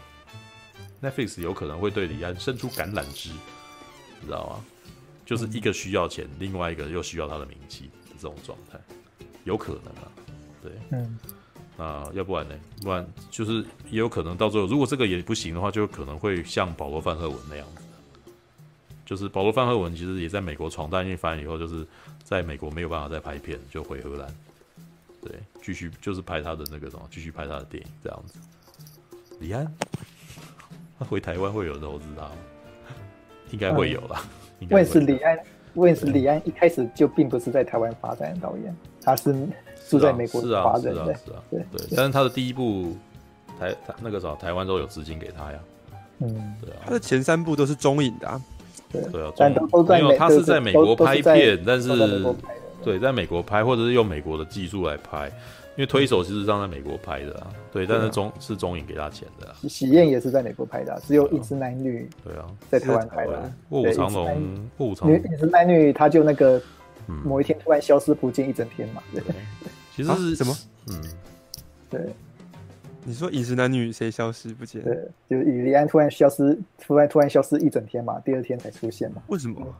[1.01, 3.29] ，Netflix 有可能会对李安伸出橄榄枝。
[4.19, 4.65] 你知道吗？
[5.25, 8.77] 就是一个需要钱，嗯、另外一个又需要他的名气的这种状态，
[9.45, 10.11] 有可能啊。
[10.61, 11.17] 对，嗯，
[11.77, 12.55] 啊，要不然呢？
[12.81, 17.80] 不然就是也有可能到最后，如果这个也不行的话，就可能会像保罗·范赫文那样子，
[19.11, 21.85] 就是保罗·范赫文其实也在美国闯荡一番以后，就是
[22.23, 24.25] 在美国没有办法再拍片，就回荷兰，
[25.21, 28.39] 对，继续就是拍他的那个什么，继续拍他的电影这样子。
[29.41, 29.69] 李安，
[30.97, 32.31] 他回台湾会有人投资他吗？
[33.49, 34.23] 应该会有啦。
[34.69, 35.37] 我也是李安，
[35.73, 38.73] 我也是李安，一开始就并不是在台湾发展的导演，
[39.03, 39.35] 他是
[39.89, 41.87] 住在美国发展的，是啊，是啊，对对。
[41.97, 42.95] 但是他的第一部
[43.59, 45.59] 台那个时候台湾都有资金给他呀。
[46.19, 46.83] 嗯，对啊。
[46.85, 48.41] 他的前三部都是中影的啊。
[48.91, 49.31] 对啊，
[49.87, 51.89] 没有，他是在美国拍片，但是
[52.83, 55.27] 对，在美国拍，或者是用美国的技术来拍，
[55.75, 57.47] 因为推手其实是在美国拍的啊。
[57.71, 59.69] 对，但是中是中影给他钱的。
[59.69, 62.09] 喜宴也是在美国拍的，只有一只男女。
[62.23, 63.51] 对啊，在台湾拍的。
[63.69, 66.61] 卧虎藏龙，卧虎藏龙，一只男女，他就那个
[67.05, 69.01] 某一天突然消失不见一整天嘛。
[69.13, 69.21] 对，
[69.95, 70.57] 其实是什么？
[70.89, 71.01] 嗯，
[71.89, 72.01] 对。
[73.03, 74.81] 你说饮食男女谁消失不见？
[74.83, 74.95] 对，
[75.29, 79.21] 就是李安突然消失，突然突然消失一整天嘛，第二天才出现嘛。
[79.27, 79.75] 为什么？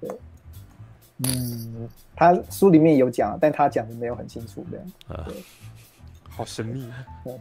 [0.00, 0.10] 对，
[1.24, 4.86] 嗯，他书里面有讲，但他讲的没有很清楚，这样。
[5.08, 5.26] 啊，
[6.28, 6.88] 好神秘，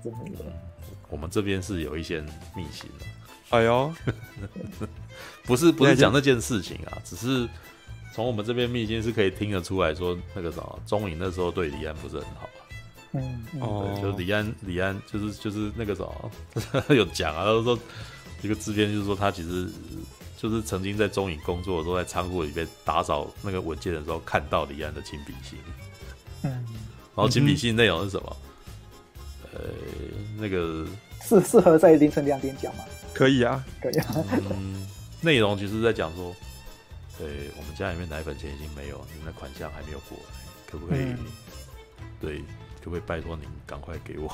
[0.04, 0.20] 真的。
[1.10, 2.22] 我们这边是有一些
[2.56, 3.06] 秘辛的。
[3.50, 3.92] 哎呦，
[5.46, 7.48] 不是不是讲那件事情啊，只是
[8.14, 12.48] 从我们这边秘辛是可以听得出来说，那个什么，中影那时候对李安不是很好。
[13.14, 16.32] 嗯，哦，就是李安，李安就是就是那个什么，
[16.96, 17.78] 有讲啊，他说
[18.42, 19.70] 一个制片就是说他其实
[20.36, 25.60] 就是曾经在中影工作的时候，在仓库里面打扫那个文件的时候，看到李安的亲笔信。
[26.42, 26.52] 嗯，
[27.16, 28.38] 然后亲笔信内容是什么？
[29.54, 29.60] 呃，
[30.38, 30.86] 那个
[31.22, 32.84] 适适合在凌晨两点讲吗？
[33.14, 34.16] 可以啊，可以啊。
[34.50, 34.88] 嗯，
[35.22, 36.36] 内容其实在讲说，
[37.20, 37.26] 呃
[37.56, 40.34] 我们家里面奶粉钱已经没有，你们的款项还没有过来，
[40.66, 41.16] 可不可以？
[42.20, 42.44] 对。
[42.84, 44.30] 就会拜托您赶快给我，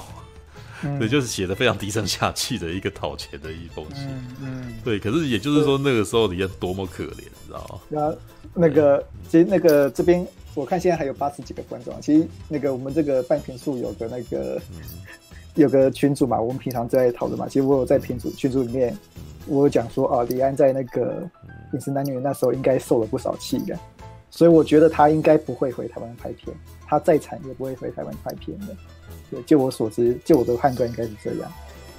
[0.84, 4.08] 嗯、对，就是写的非常低声下气的一个讨钱的一封信，
[4.42, 4.98] 嗯，嗯对。
[4.98, 7.80] 可是也就是说，那个时候李安多么可怜，你知道吗？
[7.90, 8.16] 那
[8.56, 14.82] 那个其实那个这边我看现在还有八十几个观众，其实那个我们这个半瓶数有个那个、嗯、
[15.54, 17.48] 有个群主嘛，我们平常在讨论嘛。
[17.48, 18.98] 其实我有在群主群主里面，
[19.46, 21.30] 我有讲说啊，李安在那个
[21.74, 23.78] 饮食男女那时候应该受了不少气的，
[24.32, 26.56] 所以我觉得他应该不会回台湾拍片。
[26.90, 28.76] 他再惨也不会回台湾拍片的，
[29.30, 31.52] 对，就我所知，就我的判断应该是这样，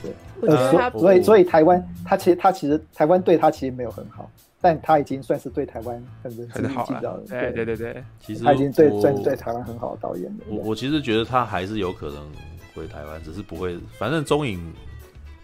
[0.02, 0.12] 对。
[0.48, 4.28] 呃，所以所以台湾他其实他其实台湾对他其实没有很好，
[4.60, 7.22] 但他已经算是对台湾很很好了。
[7.28, 10.44] 对对对对，其实他已经对算是对台湾很好的导演了。
[10.48, 12.28] 我我其实觉得他还是有可能
[12.74, 14.72] 回台湾，只是不会，反正中影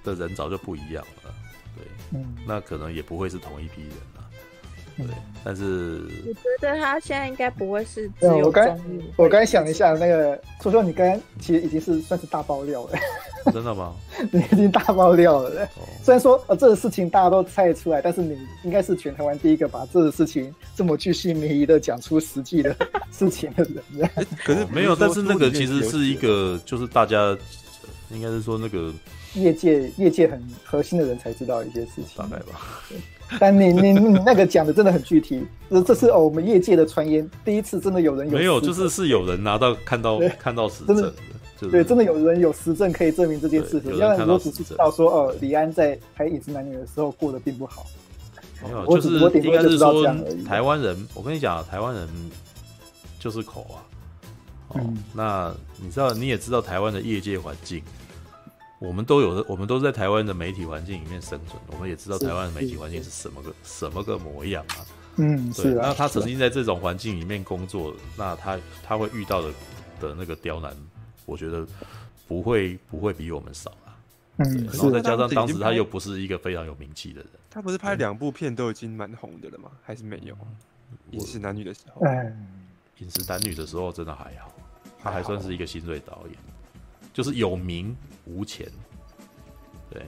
[0.02, 1.30] 的人早就不一样了，
[1.76, 3.92] 对，嗯，那可能也不会是同一批人。
[4.96, 5.06] 对，
[5.44, 8.38] 但是我觉得他现在应该不会是只有。
[8.38, 8.80] 我刚
[9.16, 12.98] 我刚想了一下，那个说说你刚刚其实已经是算是大爆料了。
[13.52, 13.94] 真的吗？
[14.32, 15.64] 你已经大爆料了。
[15.76, 22.74] 哦、虽然说呃这个事情大家都猜得出来，但是你应该是全台湾第一个把这个事情这么巨细靡遗的讲出实际的
[23.12, 24.10] 事情的人。
[24.44, 27.36] 可是没有，但是那个其实是一个，就是大家
[28.10, 28.92] 应该是说那个
[29.34, 32.82] 业界业界很核心的人才知道一些事情，大概吧。
[33.40, 38.60] 但你你你那个讲的真的很具体，这这是我们业界的传言，第一次真的有人有没有？
[38.60, 41.12] 就是是有人拿到看到 看到实证的，
[41.70, 43.96] 对，真的有人有实证可以证明这件事情。
[43.98, 47.86] 要不然我只是知道说，哦，李安在拍《影子男女》的时候过得并不好。
[48.62, 50.04] 没有，就是应该是说
[50.46, 52.08] 台湾人，我跟你讲，台湾人
[53.18, 53.82] 就是口啊。
[54.68, 54.80] 哦，
[55.14, 57.82] 那你知道，你也知道台湾的业界环境。
[58.78, 64.84] 我们都有的，我们都在台湾的媒体环境里面生存，我们也知道台湾的媒体环境是什么个什么个模样啊。
[65.16, 65.72] 嗯，对。
[65.72, 69.50] 那他曾经在这种环境里面工作，那他他会遇到的
[70.00, 70.76] 的那个刁难，
[71.24, 71.66] 我觉得
[72.28, 73.96] 不会不会比我们少啊。
[74.36, 79.70] 嗯，然后再加上当时他又不是一个非常有名气的人，他不是拍两部片都已经蛮红的了吗？
[79.82, 80.36] 还是没有？
[81.12, 82.02] 饮食男女的时候，
[82.98, 84.52] 饮食男女的时候真的还好，
[85.02, 86.36] 他还算是一个新锐导演。
[87.16, 88.66] 就是有名无钱，
[89.88, 90.02] 对，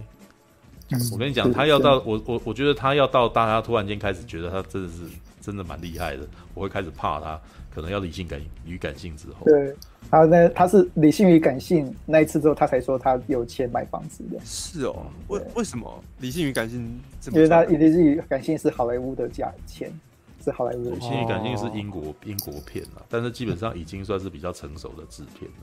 [1.10, 5.04] 我跟你讲，他要到我我我觉得他要到大家突然间开始觉得他真的是
[5.40, 7.40] 真的蛮厉害的，我会开始怕他，
[7.74, 9.74] 可能要理性感与感性之后，对，
[10.10, 17.00] 他那他是理性与感性那一次之后，他才说他有钱买房子的，是哦，为为什么理性与感性？
[17.32, 19.90] 因为他理性与感性是好莱坞的价钱，
[20.44, 25.56] 是好莱坞的，理性与感性是英国英国片了，但是基本上已经算是比较成熟的制片了。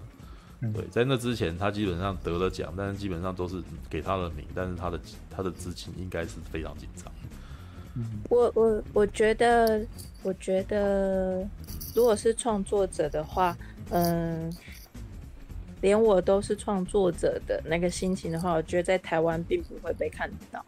[0.73, 4.99] 对，在那之前，他基本上得了奖，但是基本上都是给他的名，但是他的
[5.29, 7.11] 他的资金应该是非常紧张。
[8.29, 9.85] 我我我觉得，
[10.23, 11.47] 我觉得，
[11.93, 13.55] 如果是创作者的话，
[13.91, 14.51] 嗯，
[15.81, 20.65] 连我都是创作者的那个心情的话，我觉得在台湾并不会被看到。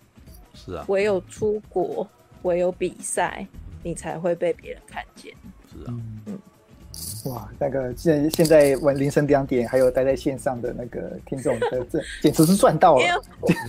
[0.54, 2.08] 是啊，唯有出国
[2.44, 3.48] 唯有比赛，
[3.84, 5.34] 你才会被别人看见。
[5.72, 5.94] 是啊，
[6.28, 6.40] 嗯。
[7.26, 11.60] 哇，那个现在现在玩凌晨两点还有待在线上的那个听众，
[11.90, 13.02] 这简直是赚到了。
[13.02, 13.22] 因为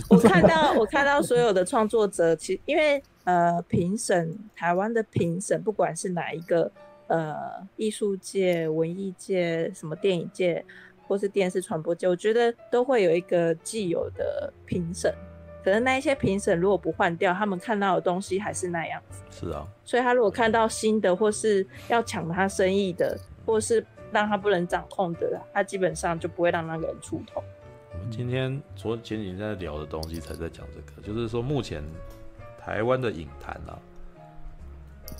[0.09, 6.71] 我，看到我看到所有的创作者，其因为呃评审台湾的评审，不管是哪一个
[7.07, 7.35] 呃
[7.75, 10.63] 艺术界、文艺界、什么电影界，
[11.05, 15.13] 或是电视传播界，我觉得都会有一个既有的评审。
[15.63, 19.21] 可能那一些评审如果不换掉，他们看到的东西还是那样子。
[19.29, 27.43] 是啊，所以他如果看到新的，或是要抢他生意的，或是让他不能掌控的，他基本上就不会让那个人出头。
[27.91, 31.83] 我们今天昨前几天在聊的东西，才在讲这个，就是说目前
[32.59, 33.77] 台湾的影坛啊，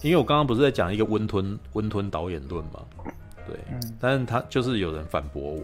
[0.02, 2.86] 因为我刚刚不是在讲一个温吞温吞导演论嘛，
[3.46, 5.64] 对，嗯、但是他就是有人反驳我，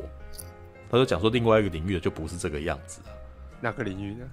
[0.90, 3.14] 他就讲说另外一个领域的就不是这个样子啊，
[3.62, 4.26] 哪个领域呢？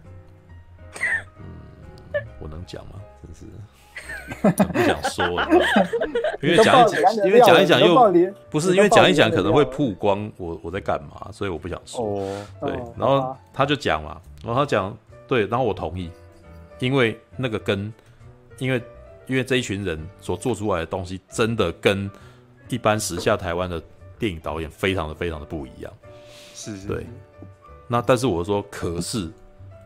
[2.14, 2.92] 嗯，我能讲吗？
[3.22, 3.46] 真是
[4.72, 5.48] 不想说了，
[6.40, 7.94] 因为讲一讲，因为讲一讲又
[8.50, 12.02] 不是，因为讲一讲可能会曝光我我在干嘛，所以我不想说。
[12.02, 14.96] 哦、对，然后他就讲嘛，然后他讲
[15.28, 16.10] 对，然后我同意，
[16.80, 17.92] 因为那个跟
[18.58, 18.82] 因为
[19.26, 22.10] 因为这一群人所做出来的东西，真的跟
[22.68, 23.80] 一般时下台湾的
[24.18, 25.92] 电影导演非常的非常的不一样。
[26.54, 27.06] 是，是，对。
[27.86, 29.30] 那但是我说，可是。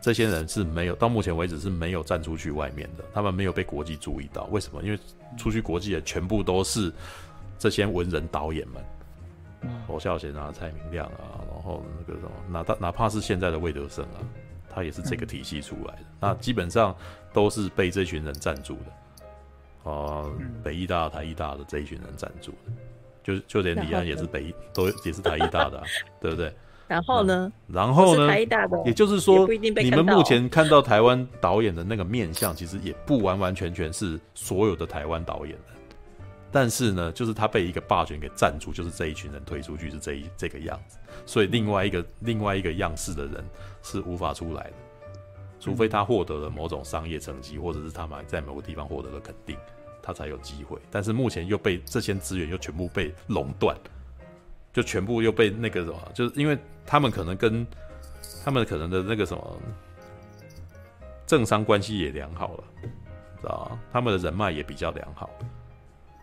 [0.07, 4.45] 这些人是没有到目前为止是没有站出去外面的，他们没有被国际注意到。
[4.45, 4.81] 为什么？
[4.81, 4.97] 因为
[5.35, 6.89] 出去国际的全部都是
[7.59, 8.81] 这些文人导演们，
[9.85, 14.23] 侯孝贤啊、蔡明亮啊，然后那个什么，哪怕哪怕是现在的魏德圣啊，
[14.69, 16.05] 他也是这个体系出来的。
[16.21, 16.95] 那基本上
[17.33, 20.23] 都是被这群人赞助的，啊，
[20.63, 22.71] 北艺大、台艺大的这一群人赞助的，
[23.25, 25.83] 就就连李安也是北都也是台艺大的啊，
[26.21, 26.55] 对不对？
[26.87, 27.51] 然后呢？
[27.67, 28.33] 然后呢？
[28.85, 35.73] 也就是说，你们目前看到台湾导演的那个面相，其实也不完完全全是所有的台湾导演的。
[36.49, 40.97] 但是呢，就是他被一个霸权给占住，就是这一群人推出去是这一这个样子。
[41.25, 43.43] 所以另外一个另外一个样式的人
[43.83, 44.73] 是无法出来的，
[45.59, 49.57] 除非他获得了某种商业成绩，或者是他们在某个地方获得了肯定，
[50.01, 50.79] 他才有机会。
[50.89, 53.75] 但是目前又被这些资源又全部被垄断。
[54.77, 56.55] 就全部又被那个什么，就是因为
[56.85, 57.65] 他们可能跟
[58.45, 59.57] 他们可能的那个什么
[61.25, 62.63] 政商关系也良好了，
[63.41, 63.79] 知道吗？
[63.91, 65.31] 他们的人脉也比较良好，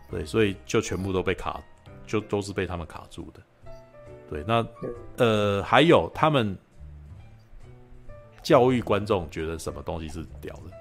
[0.09, 1.61] 对，所以就全部都被卡，
[2.07, 3.41] 就都是被他们卡住的。
[4.29, 4.65] 对，那
[5.17, 6.57] 呃还有他们
[8.41, 10.71] 教育观众觉得什么东西是屌的，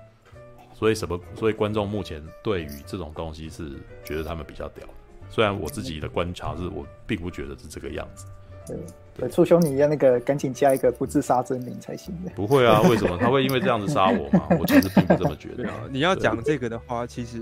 [0.75, 3.73] 所以什么，所以观众目前对于这种东西是
[4.05, 4.94] 觉得他们比较屌的。
[5.35, 8.25] 虽然我自己的观察是我并不觉得是这个样子，
[8.69, 8.77] 对，
[9.17, 12.31] 对，促兄你要那个赶紧加一个不自杀真名才行的。
[12.37, 14.47] 不会啊，为什么他会因为这样子杀我吗？
[14.61, 15.69] 我其实并不这么觉得。
[15.69, 17.39] 啊、你要讲这个的话，其实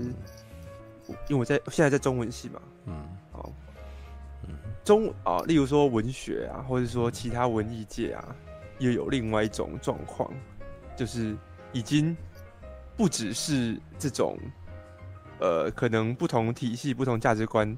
[1.27, 2.95] 因为我在现在在中文系嘛，嗯，
[3.31, 3.51] 好，
[4.47, 8.35] 嗯，中啊，例如说文学啊，或者说其他文艺界啊，
[8.79, 10.27] 又有另外一种状况，
[10.95, 11.37] 就是
[11.71, 12.17] 已经
[12.97, 14.35] 不只是这种。
[15.43, 17.77] 呃，可能不同体系、不同价值观，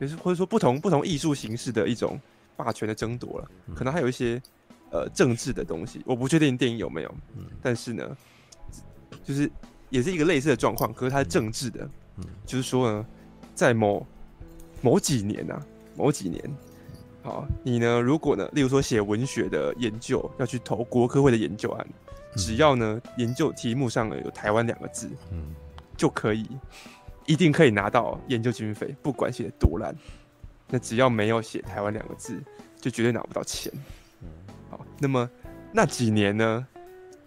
[0.00, 2.18] 就是或者说不同不同艺术形式的一种
[2.56, 3.50] 霸权的争夺了。
[3.74, 4.40] 可能还有一些
[4.90, 7.14] 呃政治的东西，我不确定电影有没有。
[7.60, 8.16] 但是呢，
[9.22, 9.50] 就是
[9.90, 11.86] 也是一个类似的状况，可是它是政治的。
[12.46, 13.06] 就是说呢，
[13.54, 14.06] 在某
[14.80, 15.60] 某几年啊，
[15.96, 16.42] 某几年，
[17.22, 21.86] 好，你呢，如果呢，例如说写文学的研究要去投国科会的研究案，
[22.36, 25.54] 只要呢研究题目上呢有台湾两个字，嗯，
[25.96, 26.48] 就可以。
[27.26, 29.96] 一定可以拿到研究经费，不管写的多烂，
[30.68, 32.38] 那只要没有写台湾两个字，
[32.78, 33.72] 就绝对拿不到钱。
[34.68, 35.26] 好，那么
[35.72, 36.66] 那几年呢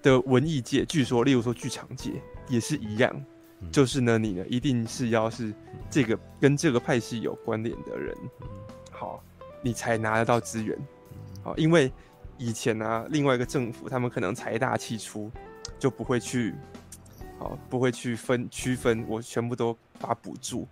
[0.03, 2.11] 的文艺界，据说，例如说剧场界
[2.47, 3.25] 也是一样，
[3.71, 5.51] 就是呢，你呢一定是要是
[5.89, 8.15] 这个跟这个派系有关联的人，
[8.91, 9.23] 好，
[9.63, 10.77] 你才拿得到资源。
[11.41, 11.91] 好，因为
[12.37, 15.31] 以前呢、啊，另外一个政府他们可能财大气粗，
[15.79, 16.53] 就不会去。
[17.39, 20.67] 好，不会去分区分，我全部都发补助。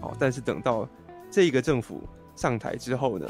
[0.00, 0.88] 好，但是等到
[1.30, 2.02] 这个政府
[2.36, 3.26] 上台之后呢，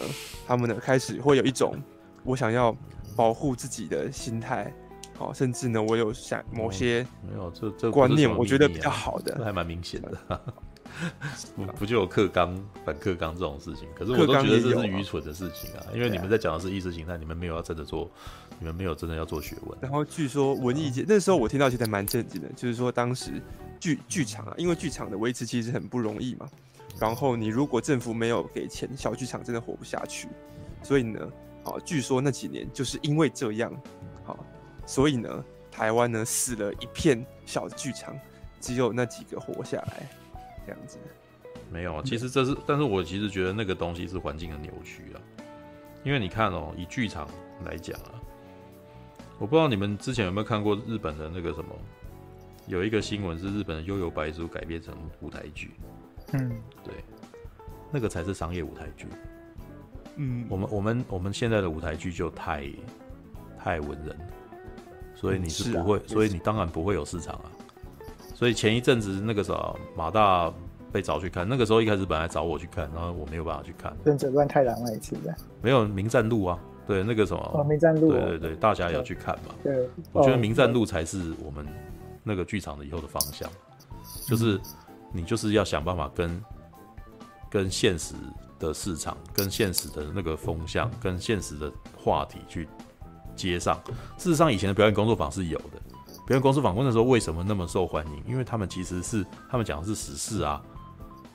[0.46, 1.76] 他们呢开始会有一种
[2.24, 2.76] 我想要
[3.14, 4.72] 保护自己的心态。
[5.14, 10.40] 好，甚至呢，我有想某些没有这这观念，我觉得比较好的，这还蛮明显的。
[11.56, 12.54] 不不就有克刚
[12.84, 13.88] 反克刚这种事情？
[13.94, 15.86] 可是我都觉得这是愚蠢的事情啊！
[15.94, 18.10] 因为你们在讲的是意识形态，你们没有要真的做，
[18.58, 19.78] 你们没有真的要做学问。
[19.80, 23.42] 然后据说文艺界那时候我听到其实蛮震惊的，就是说当时
[23.80, 26.48] 剧剧场啊，因为剧场的维持其实很不容易嘛。
[27.00, 30.28] 然后你如果政府没有给钱，小剧场真的活不下去。
[30.82, 31.20] 所以呢，
[31.64, 33.72] 啊，据说那几年就是因为这样，
[34.24, 34.38] 好，
[34.86, 38.14] 所以呢，台湾呢死了一片小剧场。
[38.60, 40.08] 只有那几个活下来，
[40.66, 40.98] 这样子。
[41.70, 45.16] 没有啊，其实这是，但是我其实觉得那个东西是环境的扭曲啊，
[46.04, 47.26] 因为你看哦，以剧场
[47.64, 48.20] 来讲啊，
[49.38, 51.68] 我不知道你们之前有没有看过日本的那个什么，
[52.66, 55.70] 有一个新闻是日本的《悠游白书》改编成舞台剧，
[56.32, 56.52] 嗯，
[56.84, 56.94] 对，
[57.90, 59.06] 那个才是商业舞台剧，
[60.16, 62.66] 嗯，我们我们我们现在的舞台剧就太
[63.58, 64.16] 太文人，
[65.14, 67.50] 所以你是不会，所以你当然不会有市场啊，
[68.42, 69.54] 所以前一阵子那个啥
[69.96, 70.52] 马大。
[70.90, 73.96] 被找去看，那个时候一开始本来找我去看，然后我没有办法去看。
[74.04, 79.54] 忍者乱太郎那一次的，没有名战路啊，对那个什么哦，名战路，对对对，大家也要去看嘛。
[79.62, 81.66] 对，我觉得名战路才是我们
[82.22, 83.48] 那个剧场的以后的方向，
[84.26, 84.60] 就是
[85.14, 86.44] 你就是要想办法跟
[87.48, 88.14] 跟现实
[88.58, 92.68] 的市场、跟现实的那个风向、跟现实的话题去
[93.34, 93.80] 接上。
[94.18, 95.80] 事实上，以前的表演工作坊是有的，
[96.32, 98.22] 表演工作坊那时候为什么那么受欢迎？
[98.26, 100.62] 因为他们其实是他们讲的是时事啊。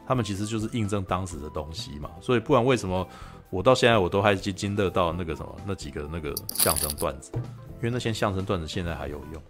[0.08, 3.08] 他们其实就是印证当时的东西嘛，所以不管为什么
[3.52, 9.44] 我到现在我都还津津乐道那个什么那几个那个相声段子，因为那些相声段子现在还有用，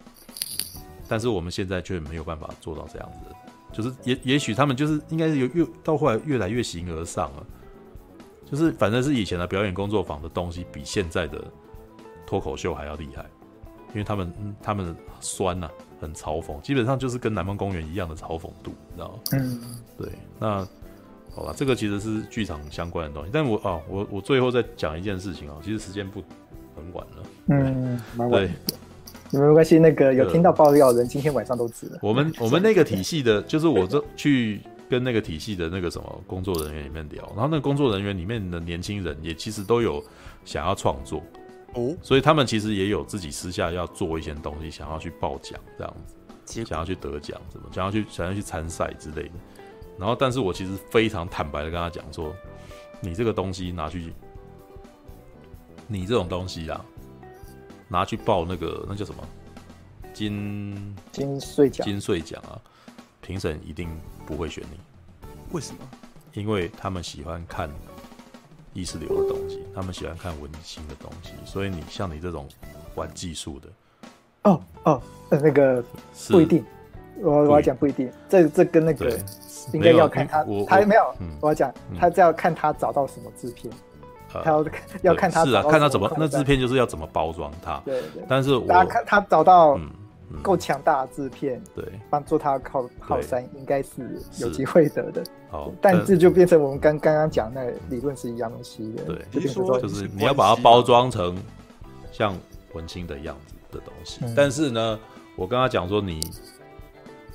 [1.07, 3.35] 但是我们现在却没有办法做到这样子，
[3.71, 7.45] 就是也也许他们就是应该是有越到后来越来越形而上了，
[8.43, 11.41] 就是反正是以前的表演工作坊的东西比现在的
[12.25, 13.23] 脱口秀还要厉害，
[13.89, 15.71] 因为他们他们酸呐、啊。
[15.99, 19.19] 很嘲讽，基本上就是跟南方公园一样的嘲讽度，你知道吗？
[19.31, 19.59] 嗯，
[19.97, 20.07] 对。
[20.37, 20.57] 那
[21.33, 23.31] 好吧，这个其实是剧场相关的东西。
[23.33, 26.21] 但我啊，我我最后再讲一件事情啊，其实时间不
[26.75, 27.23] 很晚了。
[27.47, 28.47] 嗯，蛮晚。
[29.31, 31.97] 没关系，那个有听到爆料的人，今天晚上都值了。
[32.03, 40.03] 我们我们那个体系的，就是我这去跟那个体系的那个什么工作人员里面聊，然后那个工作人员里面的年轻人也其实都有
[40.45, 41.23] 想要创作。
[41.77, 45.95] 哦，所以他们其实也有自己私下要做一些东西，想要去报奖这样
[46.43, 49.31] 子，想要去得奖什么，想要去想要去参赛之类的。
[49.97, 52.35] 然后，但是我其实非常坦白的跟他讲说，
[52.99, 54.11] 你这个东西拿去，
[55.87, 56.83] 你这种东西啊，
[57.87, 59.23] 拿去报那个那叫什么
[60.13, 62.59] 金金穗奖金穗奖啊，
[63.21, 63.89] 评审一定
[64.25, 64.79] 不会选你。
[65.51, 65.79] 为什么？
[66.33, 67.69] 因为他们喜欢看。
[68.77, 72.47] 意识流的东西，他们喜欢看文青的东西，所以你像你这种
[72.93, 73.67] 玩技术的，
[74.43, 75.83] 哦哦，那个
[76.29, 76.63] 不一定，
[77.19, 79.19] 我我要讲不一定，这这跟那个
[79.73, 83.73] 应该要看他，他没有，我要讲他这要看他找到什么制片，
[84.29, 84.65] 他要
[85.01, 89.79] 要看他是啊，看他怎么那制片就是要怎么包装他，对对，但是我看他找到。
[90.43, 95.23] 够强大的制片，对，帮做他靠靠山，应该是有机会得的。
[95.49, 99.03] 好，但这就变成我们刚刚刚讲那理论是一样东西的。
[99.05, 101.37] 对，就是说，就是你要把它包装成
[102.11, 102.37] 像
[102.73, 104.19] 文青的样子的东西。
[104.35, 104.99] 但是呢，
[105.37, 106.19] 我跟他讲说，你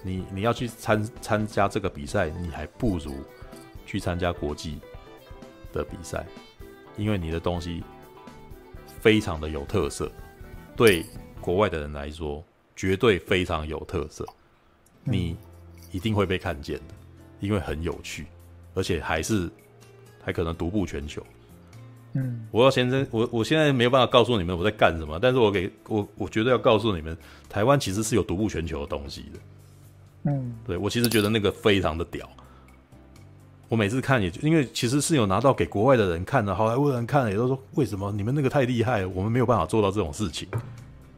[0.03, 3.13] 你你要去参参加这个比赛，你还不如
[3.87, 4.79] 去参加国际
[5.73, 6.27] 的比赛，
[6.99, 7.83] 因为你的东西
[9.01, 10.13] 非常的有特色，
[10.77, 11.07] 对
[11.41, 12.45] 国外的人来说。
[12.75, 14.27] 绝对非常有特色，
[15.05, 15.37] 你
[15.91, 16.95] 一定会被看见的，
[17.41, 18.27] 因为很有趣，
[18.75, 19.51] 而且还是
[20.25, 21.25] 还可能独步全球。
[22.15, 27.17] 嗯，我要先生，我我现在没有办法告诉你们我在干什么，但是我给我我绝对要告诉你们，
[27.49, 29.39] 台湾其实是有独步全球的东西的。
[30.25, 32.29] 嗯，对，我其实觉得那个非常的屌。
[33.69, 40.47] 我每次看也因为其实是有拿到给国外的人看的，好莱坞人看了也都说，为什么你们那个太厉害了，我们没有办法做到这种事情。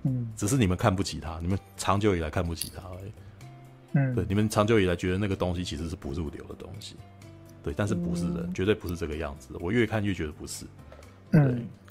[0.04, 3.12] 嗯，只是你们看不起他，你们长久以来看不起他而已。
[3.92, 6.96] 嗯，对，你们长久以来觉得那个东西其实是不入流的东西，
[7.62, 9.54] 对，但是不是的，绝对不是这个样子。
[9.60, 10.64] 我越看越觉得不是。
[11.30, 11.40] 对，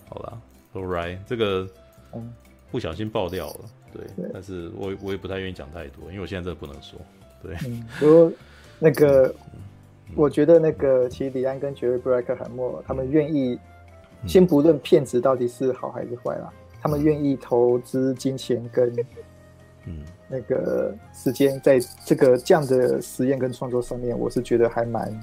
[0.10, 0.42] 好啦
[0.74, 1.68] ，All right，这个
[2.72, 3.60] 不小心爆掉了，
[3.94, 7.00] 对，但是我我也不太愿意讲太多，因为我现在真的不能说。
[7.42, 7.56] 对，
[8.00, 8.32] 不过
[8.80, 9.34] 那个，
[10.16, 13.58] 我觉得那个其实李安跟杰瑞布莱克海默他们愿意，
[14.28, 16.54] 先不论骗子到底是好还是坏啦。
[16.84, 18.94] 他们愿意投资金钱跟，
[19.86, 25.22] 嗯，那个时间在这个这样的实验跟创作上面，我是觉得还蛮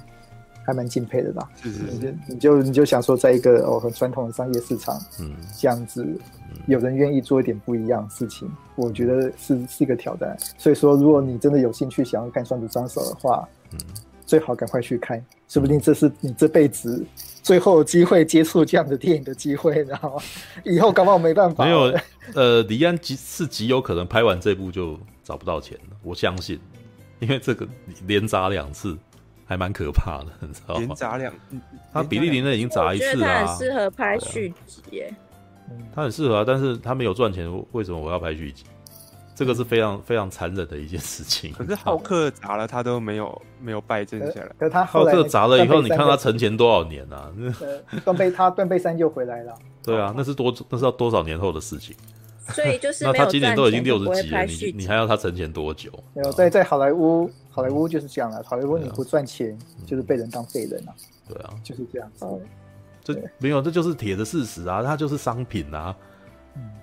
[0.65, 1.51] 还蛮敬佩的吧。
[1.57, 6.07] 是是是，你就你就想说，在一个哦很传统的商业市场，嗯，这样子
[6.67, 10.35] 有人愿意做一点不一样的事情，我觉得是是一个挑战。
[10.57, 13.79] 所以说，如果你真的有兴趣想要看《双子双手》的话，嗯，
[14.31, 17.05] 最好赶快去看，说不定这是你这辈子。
[17.42, 20.23] 最后有机会接触这样的电影的机会，然后
[20.62, 21.65] 以后搞不好没办法。
[21.65, 21.92] 没有，
[22.36, 26.60] 呃，李安极是极有可能拍完这部就找不到钱了，我相信，
[27.18, 27.67] 因为这个
[28.07, 28.97] 连砸两次，
[29.47, 30.81] 还蛮可怕的，你知道吗？
[30.86, 31.34] 连砸两，
[31.92, 35.12] 他比利林恩已经砸一次了，他很适合拍续集耶。
[35.92, 38.62] 他很适合啊，但是他没有赚钱，为什么我要拍续集？
[39.41, 41.51] 这个是非常非常残忍的一件事情。
[41.55, 44.51] 可是浩克砸了，他都没有没有败阵下来。
[44.59, 47.33] 可是他浩克砸了以后，你看他沉潜多少年啊？
[48.05, 49.55] 断背他断背山就回来了。
[49.83, 51.97] 对啊，那是多那是要多少年后的事情？
[52.49, 55.91] 所以就是那他今年都已经六十几了，你你还要他沉潜多久？
[56.12, 58.43] 没有在在好莱坞，好莱坞就是这样了。
[58.44, 60.93] 好莱坞你不赚钱，就是被人当废人啊。
[61.27, 62.27] 对啊，就是这样子。
[63.02, 65.97] 这没有，这就是铁的事实啊，它就是商品啊。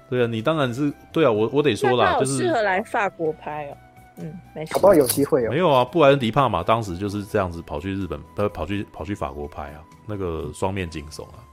[0.09, 3.77] 对啊，你当然是对啊，我我得说啦，就是适合来法国拍哦。
[4.19, 5.49] 嗯，没事，好不好有机会哦。
[5.49, 11.43] 没有啊，布莱恩迪帕玛当时就是这样子跑去日本，呃，跑去跑去法国拍啊，那个双面惊悚啊。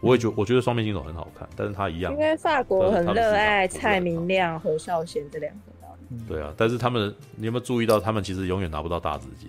[0.00, 6.20] 我也觉我觉得双面惊悚很好看，但是他一样，因为法国很热爱蔡明亮、何孝贤这两个导演。
[6.28, 9.48] 对啊，但是他们，你有没有注意到，他们其实永远拿不到大资金。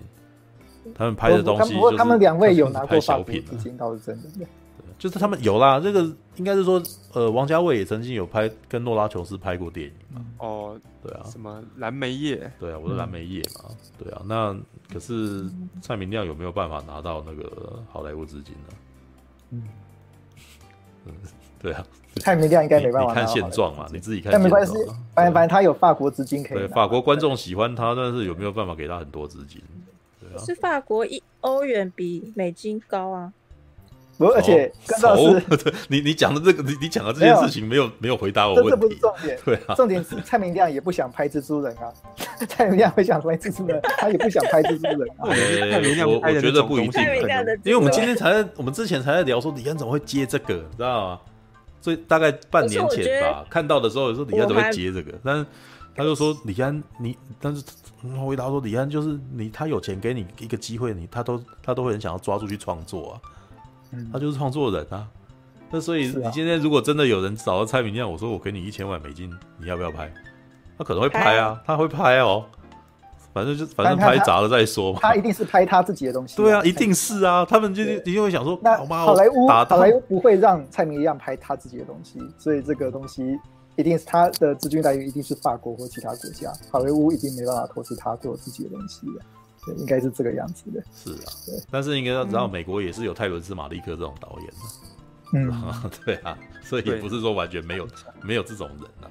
[0.94, 4.46] 他们拍的东西，不过他们两位有拿过法国资金，倒是真的。
[4.98, 10.24] 就是他们有啦，这个应该是说，呃，王家卫也曾经有拍跟诺拉琼斯拍过电影嘛。
[10.38, 12.50] 哦，对啊，什么蓝莓叶？
[12.58, 13.70] 对啊，我的蓝莓叶嘛。
[13.98, 14.56] 对啊，那
[14.92, 15.44] 可是
[15.82, 18.74] 蔡明亮有没有办法拿到那个好莱坞资金呢？
[19.50, 19.62] 嗯。
[21.60, 21.84] 对啊，
[22.20, 23.08] 蔡明亮应该没办法。
[23.08, 24.30] 你看现状嘛，你自己看。
[24.30, 24.74] 但没关系，
[25.12, 26.58] 反正反正他有法国资金可以。
[26.58, 29.60] 对，法国观众喜欢他，但是有没有办法给他很多资金？
[30.20, 33.32] 对啊，是法国一欧元比美金高啊。
[34.18, 35.46] 不，而且更重要是，
[35.88, 38.70] 你你讲的这个，你你讲的这件事情没有没有回答我问题。
[38.70, 41.86] 这不是重点， 对啊，重点是蔡明亮也不想拍蜘蛛人啊。
[42.48, 45.30] 蔡明亮会想拍蜘蛛人，他也不想拍蜘蛛人啊。
[45.72, 47.00] 蔡明亮，我我觉得不一定，
[47.62, 51.20] 因为我们今天才在，我们之前才在聊说李安怎么会接这个，你知道吗？
[51.80, 55.46] 所以大概半年前吧，看到的时候说李安怎么会接这个，但是
[55.94, 57.62] 他就说李安你，但是
[58.02, 63.37] 我回答说李安就是你，他有钱给你一个机会，你他都他都会很想要抓住去创作啊。
[64.12, 65.08] 他就是创作人啊，
[65.70, 70.12] 那所以你今天如果真的有人找到蔡明亮，我说我给你一千万美金，你要不要拍？
[70.76, 72.44] 他可能会拍啊，他会拍哦，
[73.34, 74.98] 反正就反正拍砸了再说嘛。
[75.02, 76.36] 他一定是拍他自己的东西。
[76.36, 83.38] 对啊，一定是啊，他们就一定会想说，那好莱坞好莱坞不会让蔡明亮拍他自己的东西，所以这个东西
[83.76, 89.22] 一定是他的资金来源一定是法国或其他国家，好莱坞一定没办法投资他做自己的东西的。
[89.76, 90.82] 应该是这个样子的。
[90.94, 91.62] 是啊，对。
[91.70, 94.54] 但是应该要知道，美国也是有泰伦斯·马利克这种导演的。
[95.34, 97.86] 嗯， 对啊，所以也不是说完全没有
[98.22, 99.10] 没有这种人啊。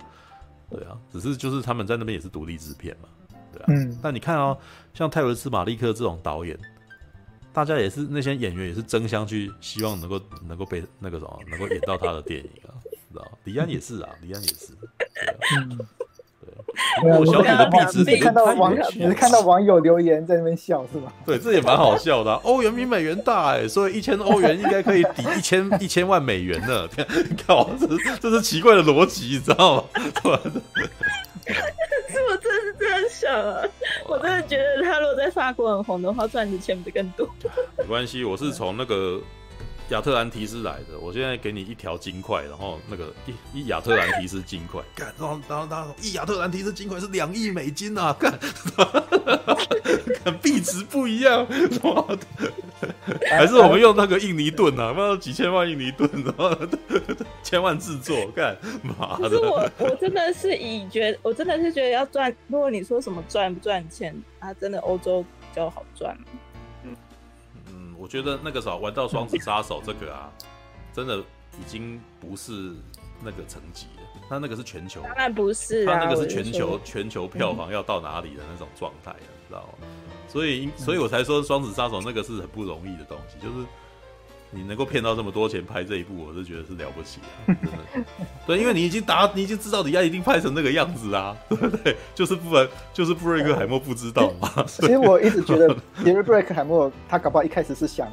[0.69, 3.09] 对啊，只是就是他们在那边也是独立制片嘛。
[3.53, 3.65] 对啊。
[3.67, 3.97] 嗯。
[4.01, 4.57] 但你看哦，
[4.93, 6.57] 像泰伦斯·马利克这种导演，
[7.53, 12.73] 大家也是那些演员也是争相去希望能够能够被那个什么能够演到他的电影啊，
[13.11, 13.37] 知道？
[13.43, 14.73] 李安也是啊，李安也是。
[14.97, 15.67] 对啊。
[15.69, 15.87] 嗯
[17.03, 21.11] 我小姐的壁纸，你看到网友，你是看到网友留言在那边笑是吧？
[21.25, 22.33] 对，这也蛮好笑的。
[22.43, 26.87] 欧元比美元大哎，所以一千欧元应该可以抵一千一千万美元呢。
[27.47, 29.83] 靠，这是这是奇怪的逻辑，你知道吗？
[31.47, 33.61] 是我真的是这样想啊，
[34.07, 37.27] 我真的觉得他如果在法国很红的话，赚的钱不更多？
[37.77, 39.19] 没关系，我是从那个。
[39.89, 48.37] 亚特兰提斯来的，我现在给你一条金块，然后那个一一亚特兰提斯金块， 干，然后然后他说一亚特兰提斯金块是两亿美金啊，干，
[50.41, 51.47] 币值不一样，
[53.29, 56.53] 还是我们用那个印尼盾啊， 不知道几千万印尼盾，然后
[57.41, 59.29] 千万制作，干，妈的！
[59.29, 66.17] 可是我我真的是以觉得，我真的是觉得要赚，如果你说什么赚不赚钱，啊，真的欧洲比较好赚。
[67.97, 70.31] 我觉得那个时候玩到双子杀手这个啊，
[70.93, 72.73] 真的已经不是
[73.23, 74.03] 那个层级了。
[74.29, 79.87] 他那个是全球，当然不是，他那个是全球全球票房要到哪里的那种状态，你知道吗？
[80.27, 83.65] 所以，所以我才说双子杀手那个是很不容易的东西，就是。
[84.49, 87.27] 你能够骗到这么多钱拍这一部，我是觉得是了不起啊！
[87.47, 87.55] 真
[88.03, 88.09] 的，
[88.45, 91.95] 对，因为你已经达，你已经知道李安一定拍成那个样子啊，对 不对？
[92.15, 94.49] 就是布然，就是布瑞克海默不知道嘛。
[94.67, 95.67] 其实我一直觉得
[96.03, 98.07] 杰瑞布瑞克海默他搞不好一开始是想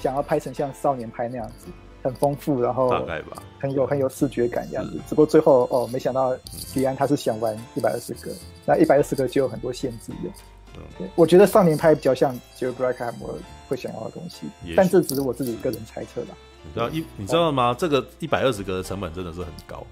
[0.00, 1.66] 想要拍成像少年派那样子，
[2.02, 5.00] 很丰富，然后大概吧，很有很有视觉感这样子。
[5.08, 6.36] 只不过最后哦，没想到
[6.74, 8.32] 李安他是想玩一百二十个，
[8.66, 10.30] 那一百二十个就有很多限制的。
[10.96, 13.36] 对，我觉得少年派比较像杰瑞布瑞克海默
[13.68, 16.34] 会想要的东西，但这只是我自己个人猜测吧。
[16.64, 17.74] 你知道一你知道吗？
[17.78, 19.86] 这个一百二十格的成本真的是很高，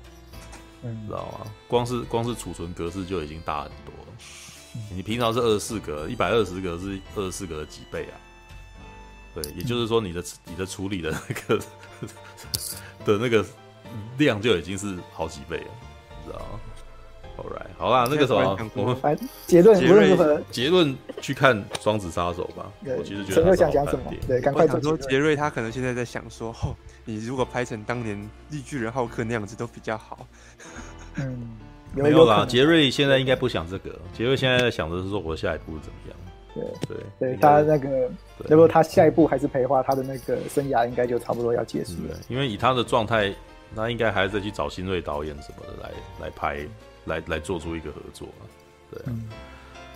[0.83, 1.47] 嗯，知道吗？
[1.69, 4.13] 光是光是储存格式就已经大很多了。
[4.93, 8.17] 你平常是二十四格，一百二十格是二十四格的几倍啊？
[9.35, 11.59] 对，也就是说你的你的处理的那个
[13.05, 13.45] 的那个
[14.19, 15.71] 量就已经是好几倍了，
[16.11, 16.61] 你知道吗
[17.37, 22.73] ？Alright，好啦，那个什么，我们结论无论如何，结论去看《双子杀手》吧。
[22.99, 24.13] 我其实觉得想讲什么？
[24.27, 24.97] 对，赶快说。
[24.97, 26.75] 杰瑞他可能现在在想说，哦，
[27.05, 28.19] 你如果拍成当年
[28.51, 30.27] 绿巨人浩克那样子都比较好。
[31.17, 31.57] 嗯，
[31.95, 36.17] 没有啦，杰瑞现在应该不想这个，杰瑞现在在想的是说我下一步怎么样。
[36.57, 38.11] 对对对，他那个，
[38.49, 42.17] 如果他下一步还是培花，他的那个生涯应该就差不多要结束了。
[42.29, 43.31] 因为以他的状态，
[43.75, 46.67] 他应该还是再去找新锐导演什么的来来拍，
[47.07, 48.29] 来来做出一个合作。
[48.91, 49.25] 对、啊嗯，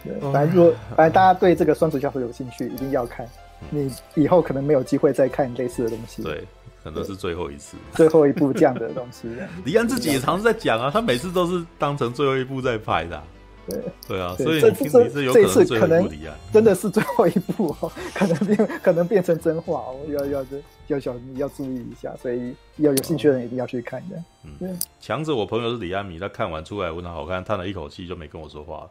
[0.05, 3.29] 对，反正如果反正大家对这个双主教授有兴趣，一定要看。
[3.69, 6.23] 你以后可能没有机会再看类似的东西。
[6.23, 6.47] 对，
[6.83, 9.29] 可能是最后一次，最后一部这样的东西。
[9.67, 13.23] 李安自己也常常在讲啊，他每次都是当成最后一部在拍的、啊。
[13.71, 16.09] 对对啊，所以这这这次可能
[16.53, 20.47] 真的是最后一步哦，可能变可能变成真话哦，要要
[20.89, 24.17] 要小心要注意一下，所以要有兴趣的人一定要去看一下。
[24.61, 28.89] 嗯，强者我朋友是李安迷，他看完出来问他好看，叹了一口气就没跟我说话。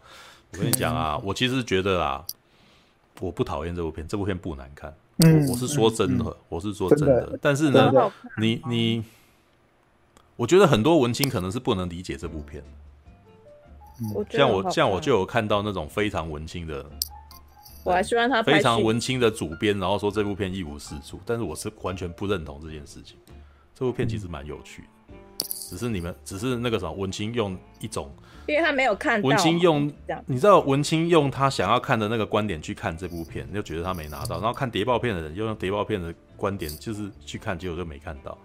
[0.51, 2.25] 我跟你讲啊，我其实觉得啊，
[3.19, 4.93] 我不讨厌这部片，这部片不难看。
[5.17, 7.37] 嗯，我是说真的，我是说真的。
[7.41, 7.91] 但是呢，
[8.39, 9.03] 你你，
[10.37, 12.63] 我觉得很多文青可能是不能理解这部片。
[12.63, 12.71] 像
[14.13, 14.25] 我
[14.69, 16.85] 像我就有看到那种非常文青的，
[17.83, 23.17] 我还希望他非常文青的主编，然后说这部片一无是处，但是我是完全不认同这件事情。
[23.73, 28.11] 这部片其实蛮有趣的，只是你们只是那个什么文青用一种，
[28.45, 29.91] 因为他没有看文青用，
[30.25, 38.37] 你知道文青用他想要看的那个观点去看这部片，就觉得他没拿到，然后看谍报片的人又用谍报片的观点就是去看，结果就没看到。